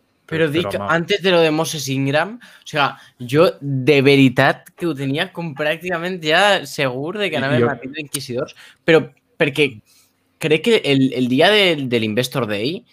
dic 0.50 0.66
home, 0.80 0.88
antes 0.90 1.22
de 1.22 1.32
lo 1.32 1.42
de 1.44 1.52
Moses 1.52 1.88
Ingram, 1.90 2.38
o 2.40 2.68
sea, 2.68 2.98
jo 3.20 3.50
de 3.60 4.02
veritat 4.02 4.70
que 4.76 4.88
ho 4.88 4.94
tenia 4.96 5.28
com 5.36 5.54
pràcticament 5.56 6.22
ja 6.24 6.66
segur 6.66 7.18
de 7.20 7.30
que 7.30 7.38
anàvem 7.38 7.62
Jo- 7.66 7.70
a 7.70 7.76
tindre 7.82 8.02
inquisidors, 8.02 8.56
però 8.86 9.04
perquè 9.38 9.68
crec 10.40 10.64
que 10.64 10.82
el, 10.84 11.12
el 11.14 11.28
dia 11.28 11.50
de, 11.52 11.76
de 11.88 12.00
l'Investor 12.00 12.48
Day 12.48 12.84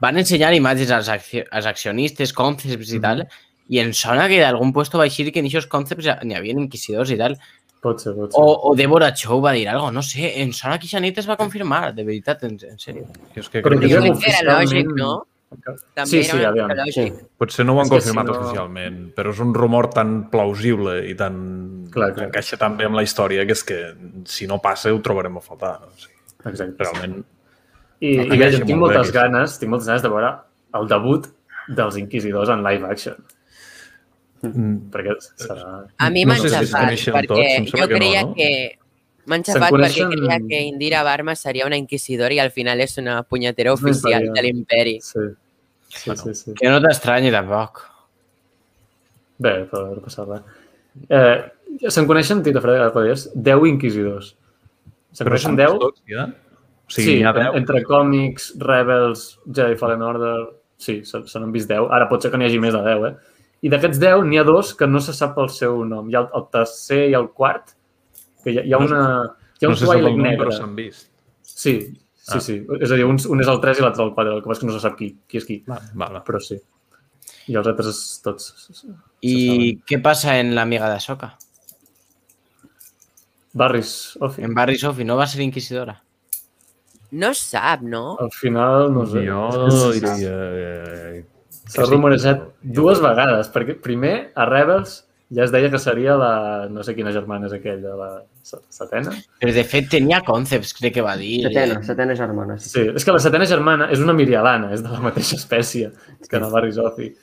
van 0.00 0.16
ensenyar 0.16 0.54
imatges 0.56 0.90
als, 0.90 1.08
acci 1.12 1.44
als 1.50 1.66
accionistes, 1.68 2.32
concepts 2.32 2.92
i 2.96 3.00
tal, 3.00 3.26
i 3.68 3.78
em 3.78 3.92
sona 3.94 4.26
que 4.28 4.40
d'algun 4.40 4.72
puesto 4.72 4.98
va 4.98 5.04
eixir 5.06 5.30
que 5.30 5.40
en 5.40 5.46
aquests 5.46 5.68
concepts 5.70 6.08
n'hi 6.24 6.34
havia 6.34 6.56
inquisidors 6.56 7.12
i 7.12 7.18
tal. 7.20 7.36
Pot 7.80 8.00
ser, 8.02 8.12
pot 8.16 8.32
ser. 8.32 8.40
O, 8.40 8.70
o 8.70 8.74
Deborah 8.76 9.12
Chow 9.16 9.38
va 9.40 9.52
dir 9.56 9.68
algo, 9.68 9.90
no 9.92 10.02
sé, 10.02 10.32
em 10.42 10.50
sona 10.52 10.74
que 10.78 10.84
aquesta 10.88 11.00
nit 11.00 11.16
es 11.22 11.28
va 11.28 11.36
confirmar, 11.40 11.94
de 11.94 12.04
veritat, 12.04 12.42
en, 12.48 12.58
en 12.66 12.76
sèrio. 12.80 13.06
és 13.36 13.48
que 13.48 13.62
Però 13.64 13.76
crec 13.78 13.86
que 13.86 13.94
jo 13.94 14.02
Jo 14.04 14.18
que 14.20 14.32
era 14.32 14.58
lògic, 14.58 14.90
no? 14.98 15.12
També 15.50 16.06
Sí, 16.06 16.22
sí, 16.22 16.30
era 16.36 16.52
una 16.52 16.66
aviam. 16.66 16.70
lògic. 16.78 17.14
Potser 17.36 17.64
no 17.66 17.74
ho 17.74 17.80
han 17.80 17.86
És 17.86 17.90
confirmat 17.90 18.26
si 18.26 18.32
no- 18.32 18.38
oficialment, 18.40 18.98
però 19.16 19.30
és 19.34 19.40
un 19.42 19.52
rumor 19.54 19.88
tan 19.90 20.30
plausible 20.30 20.94
i 21.10 21.14
tan... 21.18 21.88
Clar, 21.90 22.12
clar. 22.14 22.28
encaixa 22.28 22.56
tan 22.56 22.76
bé 22.78 22.86
amb 22.86 22.94
la 22.94 23.02
història 23.02 23.44
que 23.46 23.52
és 23.58 23.64
que 23.66 23.80
si 24.30 24.46
no 24.46 24.60
passa 24.62 24.92
ho 24.94 25.00
trobarem 25.02 25.36
a 25.36 25.40
faltar. 25.42 25.80
O 25.88 25.90
sigui, 25.98 26.14
Exacte. 26.52 26.84
realment... 26.84 27.24
I, 28.00 28.14
No 28.16 28.22
i 28.32 28.38
bé, 28.38 28.46
jo 28.52 28.62
tinc 28.64 28.78
molt 28.78 28.92
bé, 28.94 28.96
moltes 28.96 29.10
aquesta. 29.10 29.26
ganes, 29.26 29.58
tinc 29.58 29.70
moltes 29.74 29.88
ganes 29.90 30.02
de 30.06 30.08
veure 30.08 30.30
el 30.78 30.86
debut 30.88 31.26
dels 31.68 31.96
Inquisidors 32.00 32.48
en 32.48 32.62
live 32.64 32.86
action, 32.88 33.16
mm, 34.42 34.76
perquè 34.94 35.16
serà... 35.20 35.66
A 35.98 36.08
mi 36.10 36.24
No 36.24 36.30
m'han 36.32 36.40
sé 36.40 36.48
si 36.48 36.54
xafat, 36.70 36.94
perquè 37.18 37.26
tots, 37.28 37.74
jo 37.74 37.76
que 37.76 37.92
no, 37.92 37.98
creia 37.98 38.22
no? 38.24 38.34
que... 38.38 38.48
M'han 39.30 39.44
xafat 39.46 39.70
perquè 39.70 39.76
coneixen- 39.76 40.10
creia 40.16 40.38
que 40.48 40.60
Indira 40.66 41.02
Barma 41.06 41.36
seria 41.38 41.66
una 41.68 41.78
inquisidora 41.78 42.34
i 42.34 42.40
al 42.42 42.50
final 42.50 42.80
és 42.82 42.96
una 42.98 43.22
punyetera 43.22 43.72
oficial 43.72 44.24
imperial. 44.26 44.34
de 44.34 44.42
l'imperi. 44.42 44.96
Sí, 45.00 45.24
sí, 45.88 46.16
sí. 46.16 46.34
sí. 46.34 46.54
Que 46.58 46.68
no 46.72 46.80
t'estranyi 46.82 47.30
tampoc. 47.34 47.84
Bé, 49.40 49.54
però 49.70 49.86
no 49.94 50.02
passa 50.04 50.26
res. 50.28 50.42
Eh, 51.08 51.38
Se'n 51.88 52.04
coneixen, 52.08 52.40
Tita 52.42 52.60
Freda, 52.60 52.88
Padies, 52.92 53.28
10 53.34 53.64
Inquisidors. 53.70 54.32
Se'n 55.14 55.28
coneixen 55.28 55.52
són 55.52 55.58
10? 55.60 55.76
tots, 55.78 56.02
ja? 56.10 56.24
O 56.26 56.90
sigui, 56.92 57.06
sí, 57.06 57.14
n'hi 57.20 57.28
ha 57.28 57.32
10. 57.36 57.54
entre 57.60 57.82
còmics, 57.86 58.48
Rebels, 58.58 59.28
Jedi 59.46 59.76
Fallen 59.78 60.02
Order... 60.02 60.38
Sí, 60.80 61.02
se, 61.04 61.20
se 61.28 61.38
n'han 61.38 61.52
vist 61.52 61.68
10. 61.70 61.86
Ara 61.92 62.06
pot 62.08 62.22
ser 62.24 62.30
que 62.32 62.38
n'hi 62.40 62.46
hagi 62.48 62.58
més 62.58 62.72
de 62.74 62.80
10, 62.82 63.06
eh? 63.06 63.14
I 63.62 63.70
d'aquests 63.72 63.98
10 64.00 64.22
n'hi 64.26 64.38
ha 64.40 64.44
dos 64.48 64.72
que 64.74 64.86
no 64.88 64.98
se 65.04 65.12
sap 65.12 65.36
el 65.38 65.50
seu 65.52 65.82
nom. 65.84 66.08
Hi 66.10 66.16
ha 66.16 66.22
el, 66.24 66.28
el 66.40 66.46
tercer 66.50 67.02
i 67.12 67.16
el 67.18 67.28
quart, 67.36 67.74
que 68.44 68.52
hi 68.54 68.58
ha, 68.58 68.64
hi 68.64 68.72
ha 68.74 68.78
No- 68.78 68.86
una... 68.86 69.02
Hi 69.60 69.66
ha 69.66 69.68
No 69.68 69.74
un 69.74 69.76
sé 69.76 69.84
si 69.84 69.90
el 69.90 69.98
Twilight 69.98 70.16
nom, 70.16 70.26
negre. 70.26 70.38
però 70.44 70.52
s'han 70.56 70.74
vist. 70.78 71.08
Sí, 71.42 71.74
sí, 71.90 72.36
Ah. 72.36 72.40
sí. 72.40 72.54
És 72.80 72.90
a 72.92 72.96
dir, 72.96 73.04
un, 73.04 73.16
un 73.28 73.40
és 73.42 73.48
el 73.48 73.60
3 73.60 73.78
i 73.78 73.82
l'altre 73.82 74.04
el 74.04 74.12
4, 74.14 74.32
el 74.36 74.42
que 74.42 74.48
passa 74.48 74.58
és 74.58 74.64
que 74.64 74.66
no 74.70 74.72
se 74.76 74.80
sap 74.84 74.96
qui, 74.96 75.08
qui 75.28 75.36
és 75.40 75.44
qui, 75.48 75.58
Va, 75.68 75.80
va, 75.98 76.08
va. 76.14 76.22
però 76.24 76.40
sí. 76.40 76.56
I 77.50 77.56
els 77.58 77.66
altres 77.66 77.98
tots... 78.24 78.70
I 79.26 79.80
què 79.86 79.98
passa 80.02 80.38
en 80.40 80.54
l'amiga 80.54 80.88
de 80.92 81.00
Soca? 81.02 81.34
Barris, 83.52 84.16
Ofi. 84.20 84.42
En 84.46 84.54
Barry 84.54 84.78
Sophie 84.78 85.04
no 85.04 85.16
va 85.18 85.26
ser 85.26 85.42
inquisidora? 85.42 85.96
No 87.18 87.32
sap, 87.34 87.80
no? 87.82 88.16
Al 88.22 88.30
final, 88.30 88.92
no 88.94 89.04
sé. 89.10 89.24
Jo 89.26 89.90
diria... 89.96 90.36
eh, 90.38 91.24
S'ha 91.70 91.82
que 91.82 91.86
sí. 91.86 91.90
rumorejat 91.92 92.44
dues 92.62 93.00
vegades, 93.02 93.50
perquè 93.54 93.74
primer 93.82 94.14
a 94.38 94.46
Rebels 94.46 95.00
ja 95.30 95.44
es 95.44 95.52
deia 95.54 95.70
que 95.70 95.78
seria 95.78 96.16
la... 96.18 96.32
no 96.70 96.82
sé 96.82 96.94
quina 96.96 97.12
germana 97.14 97.46
és 97.46 97.52
aquella, 97.56 97.94
la 97.98 98.08
se- 98.42 98.60
setena? 98.74 99.12
Però 99.40 99.54
de 99.54 99.64
fet 99.64 99.88
tenia 99.92 100.20
concepts, 100.26 100.72
crec 100.78 100.94
que 100.98 101.04
va 101.06 101.16
dir. 101.20 101.42
Setena, 101.46 101.80
setena 101.86 102.16
germana. 102.18 102.58
Sí. 102.58 102.70
Sí, 102.74 102.84
és 102.94 103.06
que 103.06 103.14
la 103.14 103.22
setena 103.22 103.46
germana 103.46 103.90
és 103.94 104.02
una 104.02 104.14
mirialana, 104.16 104.72
és 104.74 104.82
de 104.82 104.90
la 104.90 105.00
mateixa 105.04 105.36
espècie 105.38 105.92
que 106.28 106.40
la 106.42 106.50
Barry 106.52 106.72
Sophie. 106.74 107.14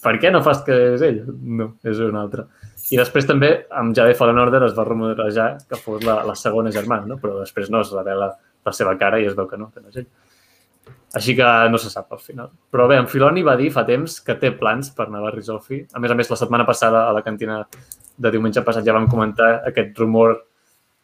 Per 0.00 0.14
què 0.16 0.30
no 0.32 0.40
fas 0.40 0.62
que 0.64 0.76
és 0.94 1.02
ell? 1.04 1.20
No, 1.44 1.74
és 1.84 1.98
una 2.00 2.22
altra. 2.24 2.46
I 2.90 2.96
després 2.96 3.26
també, 3.28 3.50
amb 3.76 3.92
Jedi 3.94 4.14
Fallen 4.16 4.40
Order 4.40 4.62
es 4.66 4.72
va 4.74 4.86
rumorejar 4.88 5.50
que 5.68 5.76
fos 5.78 6.02
la, 6.02 6.22
la 6.26 6.34
segona 6.34 6.72
germana, 6.72 7.04
no? 7.06 7.18
però 7.20 7.36
després 7.42 7.68
no 7.70 7.82
es 7.84 7.92
revela 7.92 8.32
la 8.66 8.72
seva 8.72 8.96
cara 8.98 9.20
i 9.20 9.28
es 9.28 9.36
veu 9.36 9.46
que 9.46 9.58
no, 9.60 9.68
que 9.70 9.80
no 9.84 9.92
és 9.92 10.00
ell. 10.00 10.08
Així 11.18 11.34
que 11.34 11.46
no 11.70 11.78
se 11.82 11.90
sap 11.90 12.12
al 12.14 12.20
final. 12.22 12.50
Però 12.70 12.84
bé, 12.86 12.96
en 13.02 13.08
Filoni 13.10 13.42
va 13.42 13.56
dir 13.58 13.70
fa 13.74 13.82
temps 13.86 14.20
que 14.22 14.36
té 14.38 14.52
plans 14.54 14.92
per 14.94 15.08
anar 15.08 15.18
a 15.18 15.24
Barry 15.26 15.42
Sophie. 15.42 15.86
A 15.92 15.98
més 15.98 16.12
a 16.12 16.14
més, 16.14 16.30
la 16.30 16.36
setmana 16.38 16.66
passada 16.68 17.08
a 17.08 17.12
la 17.16 17.22
cantina 17.26 17.64
de 18.20 18.30
diumenge 18.30 18.62
passat 18.62 18.86
ja 18.86 18.94
vam 18.94 19.08
comentar 19.10 19.48
aquest 19.66 19.98
rumor 19.98 20.36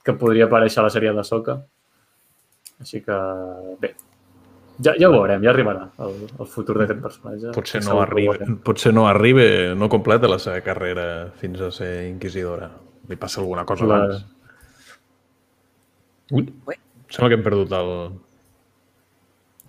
que 0.07 0.15
podria 0.15 0.47
aparèixer 0.47 0.79
a 0.79 0.85
la 0.87 0.93
sèrie 0.95 1.11
de 1.17 1.25
Soca. 1.27 1.57
Així 2.79 3.01
que, 3.03 3.17
bé, 3.83 3.91
ja, 4.79 4.93
ja 5.01 5.09
ho 5.09 5.15
veurem, 5.17 5.43
ja 5.43 5.51
arribarà 5.51 5.89
el, 6.05 6.15
el 6.39 6.51
futur 6.53 6.77
d'aquest 6.79 7.01
personatge. 7.03 7.51
Potser 7.57 7.83
no, 7.89 7.99
arriba, 8.05 8.37
potser 8.63 8.93
no 8.95 9.09
arriba, 9.11 9.47
no 9.75 9.89
completa 9.91 10.31
la 10.31 10.39
seva 10.39 10.61
carrera 10.63 11.33
fins 11.41 11.65
a 11.67 11.73
ser 11.75 11.91
inquisidora. 12.13 12.69
Li 13.11 13.17
passa 13.19 13.41
alguna 13.43 13.65
cosa 13.67 13.87
La- 13.91 13.99
abans. 14.05 14.25
Ui, 16.31 16.47
Ui. 16.67 16.75
sembla 17.09 17.29
que 17.31 17.39
hem 17.39 17.45
perdut 17.47 17.73
el, 17.79 17.91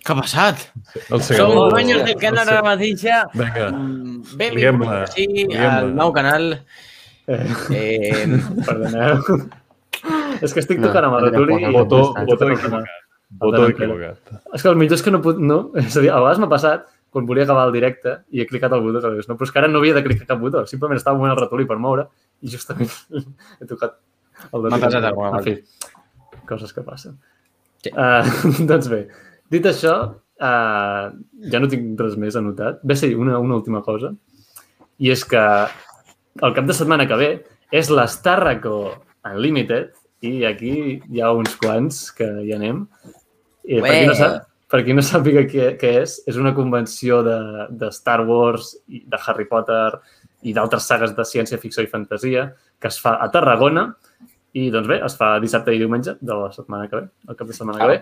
Què 0.08 0.14
ha 0.14 0.20
passat? 0.22 0.62
el 0.96 1.20
Som 1.20 1.20
segador. 1.20 1.72
dueños 1.74 2.04
del 2.06 2.16
canal 2.16 2.48
ara 2.48 2.62
mateixa. 2.64 3.22
Vinga, 3.34 3.66
Mm, 3.70 4.22
Liguem-la, 4.38 5.02
Benvinguts 5.04 5.12
sí, 5.14 5.56
al 5.68 5.90
nou 5.94 6.12
canal. 6.16 6.46
Eh, 7.28 7.48
Eh, 7.76 8.26
perdoneu. 8.66 9.18
és 10.40 10.54
que 10.54 10.60
estic 10.62 10.78
No, 10.80 10.86
tocant 10.88 11.04
amb 11.08 11.18
el 11.18 11.26
no 11.26 11.30
ratolí 11.30 11.58
i... 11.58 11.64
no, 11.66 11.72
botó, 11.74 12.00
no, 12.16 12.24
botó 12.24 12.48
no, 12.48 12.54
equivocat. 12.54 12.86
no, 12.86 13.38
Botó 13.42 13.58
no, 13.62 13.68
equivocat. 13.68 14.30
És 14.54 14.62
que 14.64 14.68
el 14.72 14.76
millor 14.80 14.94
és 14.96 15.02
que 15.04 15.10
no 15.12 15.20
puc... 15.20 15.36
No, 15.38 15.58
és 15.76 15.96
a 15.96 16.00
dir, 16.00 16.10
a 16.10 16.20
vegades 16.22 16.38
m'ha 16.40 16.48
passat 16.48 16.86
quan 17.12 17.26
volia 17.28 17.44
acabar 17.44 17.66
el 17.68 17.72
directe 17.76 18.14
i 18.32 18.40
he 18.40 18.46
clicat 18.48 18.72
el 18.72 18.80
botó? 18.84 19.02
No, 19.04 19.36
però 19.36 19.44
és 19.44 19.52
que 19.52 19.58
ara 19.60 19.68
no 19.68 19.78
havia 19.82 19.94
de 19.98 20.02
clicar 20.06 20.26
cap 20.30 20.40
botó. 20.40 20.64
Simplement 20.70 20.96
estava 20.96 21.18
movent 21.18 21.34
el 21.36 21.40
ratolí 21.42 21.66
per 21.68 21.76
moure 21.76 22.06
i 22.40 22.48
justament 22.48 22.88
he 23.60 23.66
tocat 23.68 23.98
el 24.52 24.62
de 24.64 24.70
M'ha 24.72 24.78
passat 24.80 25.04
alguna 25.04 25.38
En 25.38 25.44
fi, 25.44 25.58
coses 26.48 26.72
que 26.72 26.80
passen. 26.86 27.18
Sí. 27.84 27.90
Uh, 27.92 28.64
doncs 28.70 28.88
bé, 28.88 29.02
dit 29.52 29.68
això, 29.68 29.94
uh, 30.40 31.04
ja 31.52 31.60
no 31.60 31.70
tinc 31.70 32.00
res 32.00 32.16
més 32.20 32.36
anotat. 32.38 32.82
Bé, 32.82 32.96
sí, 32.98 33.12
una, 33.14 33.38
una 33.42 33.58
última 33.58 33.82
cosa. 33.86 34.12
I 34.98 35.12
és 35.14 35.24
que 35.28 35.44
el 36.42 36.54
cap 36.56 36.66
de 36.66 36.76
setmana 36.76 37.06
que 37.08 37.18
ve 37.18 37.30
és 37.74 37.90
l'Starraco 37.92 38.78
Unlimited 39.28 39.92
i 40.26 40.44
aquí 40.48 40.74
hi 40.98 41.22
ha 41.22 41.32
uns 41.36 41.54
quants 41.60 42.08
que 42.16 42.28
hi 42.44 42.54
anem. 42.56 42.84
I 43.68 43.80
per 43.82 43.90
Ué. 43.90 43.96
qui 43.98 44.06
no 44.10 44.16
sap, 44.18 44.38
per 44.68 44.82
qui 44.84 44.96
no 44.96 45.04
sàpiga 45.04 45.44
què, 45.48 45.72
què 45.80 45.92
és, 46.02 46.18
és 46.28 46.38
una 46.40 46.54
convenció 46.56 47.22
de, 47.26 47.38
de 47.70 47.90
Star 47.94 48.20
Wars, 48.26 48.74
i 48.88 49.04
de 49.06 49.20
Harry 49.24 49.46
Potter 49.50 49.98
i 50.46 50.54
d'altres 50.54 50.86
sagues 50.86 51.14
de 51.16 51.26
ciència-ficció 51.26 51.82
i 51.82 51.90
fantasia 51.90 52.48
que 52.78 52.90
es 52.90 52.98
fa 53.02 53.16
a 53.18 53.28
Tarragona 53.34 53.88
i, 54.54 54.68
doncs 54.70 54.88
bé, 54.90 55.00
es 55.04 55.16
fa 55.18 55.36
dissabte 55.42 55.74
i 55.74 55.80
diumenge 55.80 56.16
de 56.20 56.36
la 56.36 56.50
setmana 56.54 56.88
que 56.88 57.00
ve, 57.00 57.08
el 57.28 57.38
cap 57.38 57.50
de 57.50 57.56
setmana 57.56 57.80
que 57.80 57.90
ve. 57.90 57.98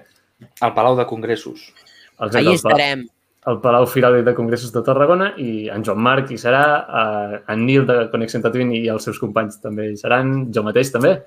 Al 0.61 0.75
Palau 0.75 0.97
de 0.99 1.07
Congressos. 1.07 1.73
Exacte, 2.19 2.39
Palau- 2.45 2.55
estarem. 2.55 3.07
al 3.47 3.61
Palau 3.63 3.87
Firal 3.87 4.25
de 4.25 4.35
Congressos 4.35 4.73
de 4.73 4.83
Tarragona 4.83 5.35
i 5.39 5.69
en 5.71 5.85
Joan 5.85 6.01
Marc 6.03 6.31
hi 6.33 6.39
serà, 6.41 6.63
eh, 6.83 7.41
en 7.53 7.65
Nil 7.65 7.87
de 7.87 8.09
Connexion 8.11 8.43
Tatooine 8.43 8.75
i 8.77 8.89
els 8.89 9.05
seus 9.07 9.19
companys 9.23 9.61
també 9.63 9.93
hi 9.93 9.97
seran, 9.97 10.53
jo 10.53 10.63
mateix 10.67 10.91
també. 10.93 11.23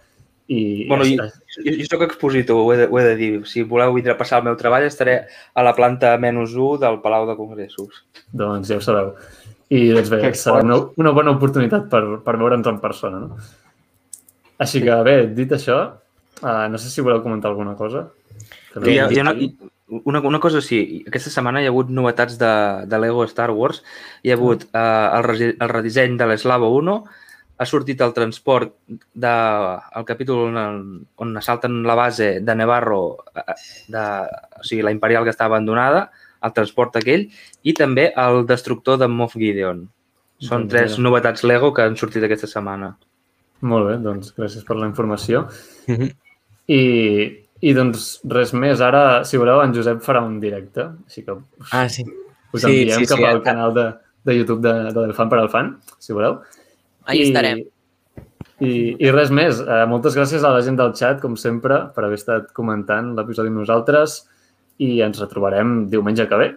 I, 0.50 0.88
Bueno, 0.90 1.06
i, 1.06 1.16
Jo, 1.16 1.62
jo 1.78 1.86
soc 1.86 2.02
expositor, 2.08 2.58
ho 2.58 2.74
he, 2.74 2.78
de, 2.78 2.88
ho 2.90 3.00
he 3.00 3.04
de 3.04 3.16
dir. 3.16 3.46
Si 3.48 3.62
voleu 3.64 3.94
vindre 3.94 4.12
a 4.14 4.18
passar 4.18 4.40
el 4.40 4.46
meu 4.50 4.56
treball, 4.58 4.84
estaré 4.84 5.28
a 5.54 5.64
la 5.64 5.76
planta 5.78 6.18
menys 6.18 6.56
1 6.58 6.78
del 6.82 7.00
Palau 7.02 7.28
de 7.30 7.36
Congressos. 7.38 8.04
doncs 8.34 8.68
ja 8.68 8.78
ho 8.78 8.82
sabeu. 8.82 9.14
I 9.70 9.92
doncs 9.94 10.10
bé, 10.10 10.20
Que 10.22 10.34
serà 10.34 10.64
una, 10.64 10.76
una 10.98 11.12
bona 11.12 11.32
oportunitat 11.32 11.88
per, 11.90 12.02
per 12.26 12.36
veure'ns 12.38 12.66
en 12.68 12.80
persona. 12.82 13.20
No? 13.20 13.38
Així 14.58 14.82
que 14.84 14.96
bé, 15.06 15.28
dit 15.28 15.52
això, 15.56 15.78
uh, 16.42 16.68
no 16.68 16.78
sé 16.82 16.90
si 16.90 17.02
voleu 17.02 17.22
comentar 17.24 17.52
alguna 17.52 17.76
cosa. 17.78 18.08
Hi 18.76 19.00
ha, 19.00 19.08
hi 19.10 19.20
ha 19.20 19.24
una, 19.26 19.34
una, 20.06 20.22
una 20.22 20.40
cosa 20.40 20.62
sí, 20.62 21.04
aquesta 21.08 21.32
setmana 21.34 21.62
hi 21.62 21.66
ha 21.66 21.72
hagut 21.74 21.90
novetats 21.90 22.38
de, 22.38 22.52
de 22.86 23.00
Lego 23.02 23.24
Star 23.32 23.50
Wars. 23.52 23.82
Hi 24.24 24.32
ha 24.32 24.38
hagut 24.38 24.68
eh, 24.70 25.08
el, 25.18 25.50
el 25.50 25.74
redisseny 25.74 26.20
de 26.20 26.28
l'Eslava 26.30 26.70
1, 26.70 26.96
ha 27.60 27.68
sortit 27.68 28.00
el 28.06 28.14
transport 28.16 28.72
de, 28.88 29.34
el 30.00 30.06
capítol 30.08 30.46
on, 30.48 30.90
on 31.20 31.38
assalten 31.42 31.82
la 31.84 31.98
base 32.00 32.32
de 32.46 32.56
Nevarro, 32.56 33.02
eh, 33.36 33.58
de, 33.92 34.06
o 34.62 34.64
sigui, 34.64 34.86
la 34.86 34.94
Imperial 34.96 35.26
que 35.28 35.34
està 35.36 35.50
abandonada, 35.50 36.06
el 36.46 36.56
transport 36.56 37.02
aquell, 37.02 37.28
i 37.68 37.76
també 37.76 38.12
el 38.16 38.46
destructor 38.48 39.02
de 39.02 39.10
Moff 39.12 39.36
Gideon. 39.36 39.84
Són 40.40 40.70
Doncs 40.70 40.72
tres 40.72 40.98
novetats 41.04 41.44
Lego 41.44 41.74
que 41.76 41.84
han 41.84 41.98
sortit 42.00 42.24
aquesta 42.24 42.48
setmana. 42.48 42.94
Molt 43.68 43.90
bé, 43.90 43.98
doncs 44.06 44.32
gràcies 44.38 44.64
per 44.64 44.78
la 44.80 44.88
informació. 44.88 45.48
Mhm. 45.92 46.14
I, 46.70 46.80
I 47.62 47.74
doncs 47.76 48.12
res 48.32 48.54
més, 48.56 48.80
ara, 48.84 49.24
si 49.28 49.40
voleu, 49.40 49.60
en 49.64 49.74
Josep 49.76 50.00
farà 50.06 50.22
un 50.24 50.38
directe, 50.40 50.86
així 51.08 51.26
que 51.26 51.36
us, 51.36 51.74
Ah, 51.76 51.88
sí. 51.92 52.06
us 52.54 52.64
sí, 52.64 52.70
enviem 52.70 53.04
sí, 53.04 53.10
cap 53.10 53.20
sí, 53.20 53.26
al 53.28 53.42
ah. 53.42 53.44
canal 53.44 53.74
de, 53.76 53.90
de 54.30 54.38
YouTube 54.38 54.62
de, 54.64 54.74
de 54.88 54.96
del 55.02 55.14
fan 55.18 55.30
per 55.32 55.42
al 55.42 55.52
fan, 55.52 55.74
si 56.00 56.16
voleu. 56.16 56.40
Allí 57.10 57.26
estarem. 57.28 57.66
I, 58.60 58.72
I 59.00 59.12
res 59.16 59.32
més. 59.32 59.60
Eh, 59.64 59.84
moltes 59.88 60.16
gràcies 60.16 60.44
a 60.44 60.52
la 60.56 60.64
gent 60.64 60.80
del 60.80 60.94
chat, 60.96 61.20
com 61.24 61.36
sempre, 61.40 61.86
per 61.96 62.06
haver 62.06 62.20
estat 62.20 62.52
comentant 62.56 63.14
l'episodi 63.18 63.52
amb 63.52 63.62
nosaltres 63.64 64.22
i 64.84 65.00
ens 65.04 65.20
retrobarem 65.20 65.86
diumenge 65.92 66.28
que 66.28 66.40
ve 66.40 66.50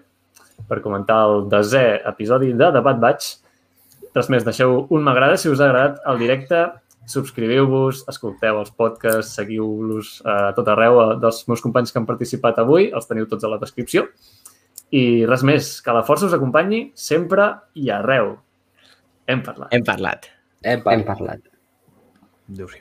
per 0.69 0.81
comentar 0.83 1.23
el 1.29 1.47
desè 1.51 2.03
episodi 2.11 2.53
de 2.59 2.71
Debat 2.75 2.99
Batch. 3.03 3.37
Res 4.15 4.29
més, 4.31 4.45
deixeu 4.47 4.83
un 4.93 5.07
m'agrada 5.07 5.39
si 5.41 5.51
us 5.51 5.63
ha 5.63 5.71
agradat 5.71 6.03
el 6.11 6.21
directe, 6.23 6.67
subscriviu-vos, 7.11 8.05
escolteu 8.11 8.61
els 8.61 8.71
podcasts, 8.79 9.35
seguiu-los 9.39 10.15
eh, 10.23 10.37
a 10.51 10.53
tot 10.57 10.69
arreu 10.73 11.01
eh, 11.03 11.09
dels 11.23 11.43
meus 11.51 11.65
companys 11.65 11.93
que 11.93 12.01
han 12.01 12.09
participat 12.09 12.61
avui, 12.63 12.91
els 12.95 13.09
teniu 13.11 13.29
tots 13.31 13.45
a 13.45 13.53
la 13.53 13.61
descripció. 13.63 14.07
I 14.93 15.25
res 15.29 15.45
més, 15.47 15.75
que 15.83 15.97
la 15.97 16.05
força 16.07 16.29
us 16.29 16.37
acompanyi 16.37 16.91
sempre 16.99 17.49
i 17.75 17.89
arreu. 17.91 18.37
Hem 19.31 19.43
parlat. 19.47 19.73
Hem 19.73 19.87
parlat. 19.89 20.29
Epa. 20.63 20.95
Hem 20.95 21.07
parlat. 21.09 21.53
Adéu-siau. 22.53 22.81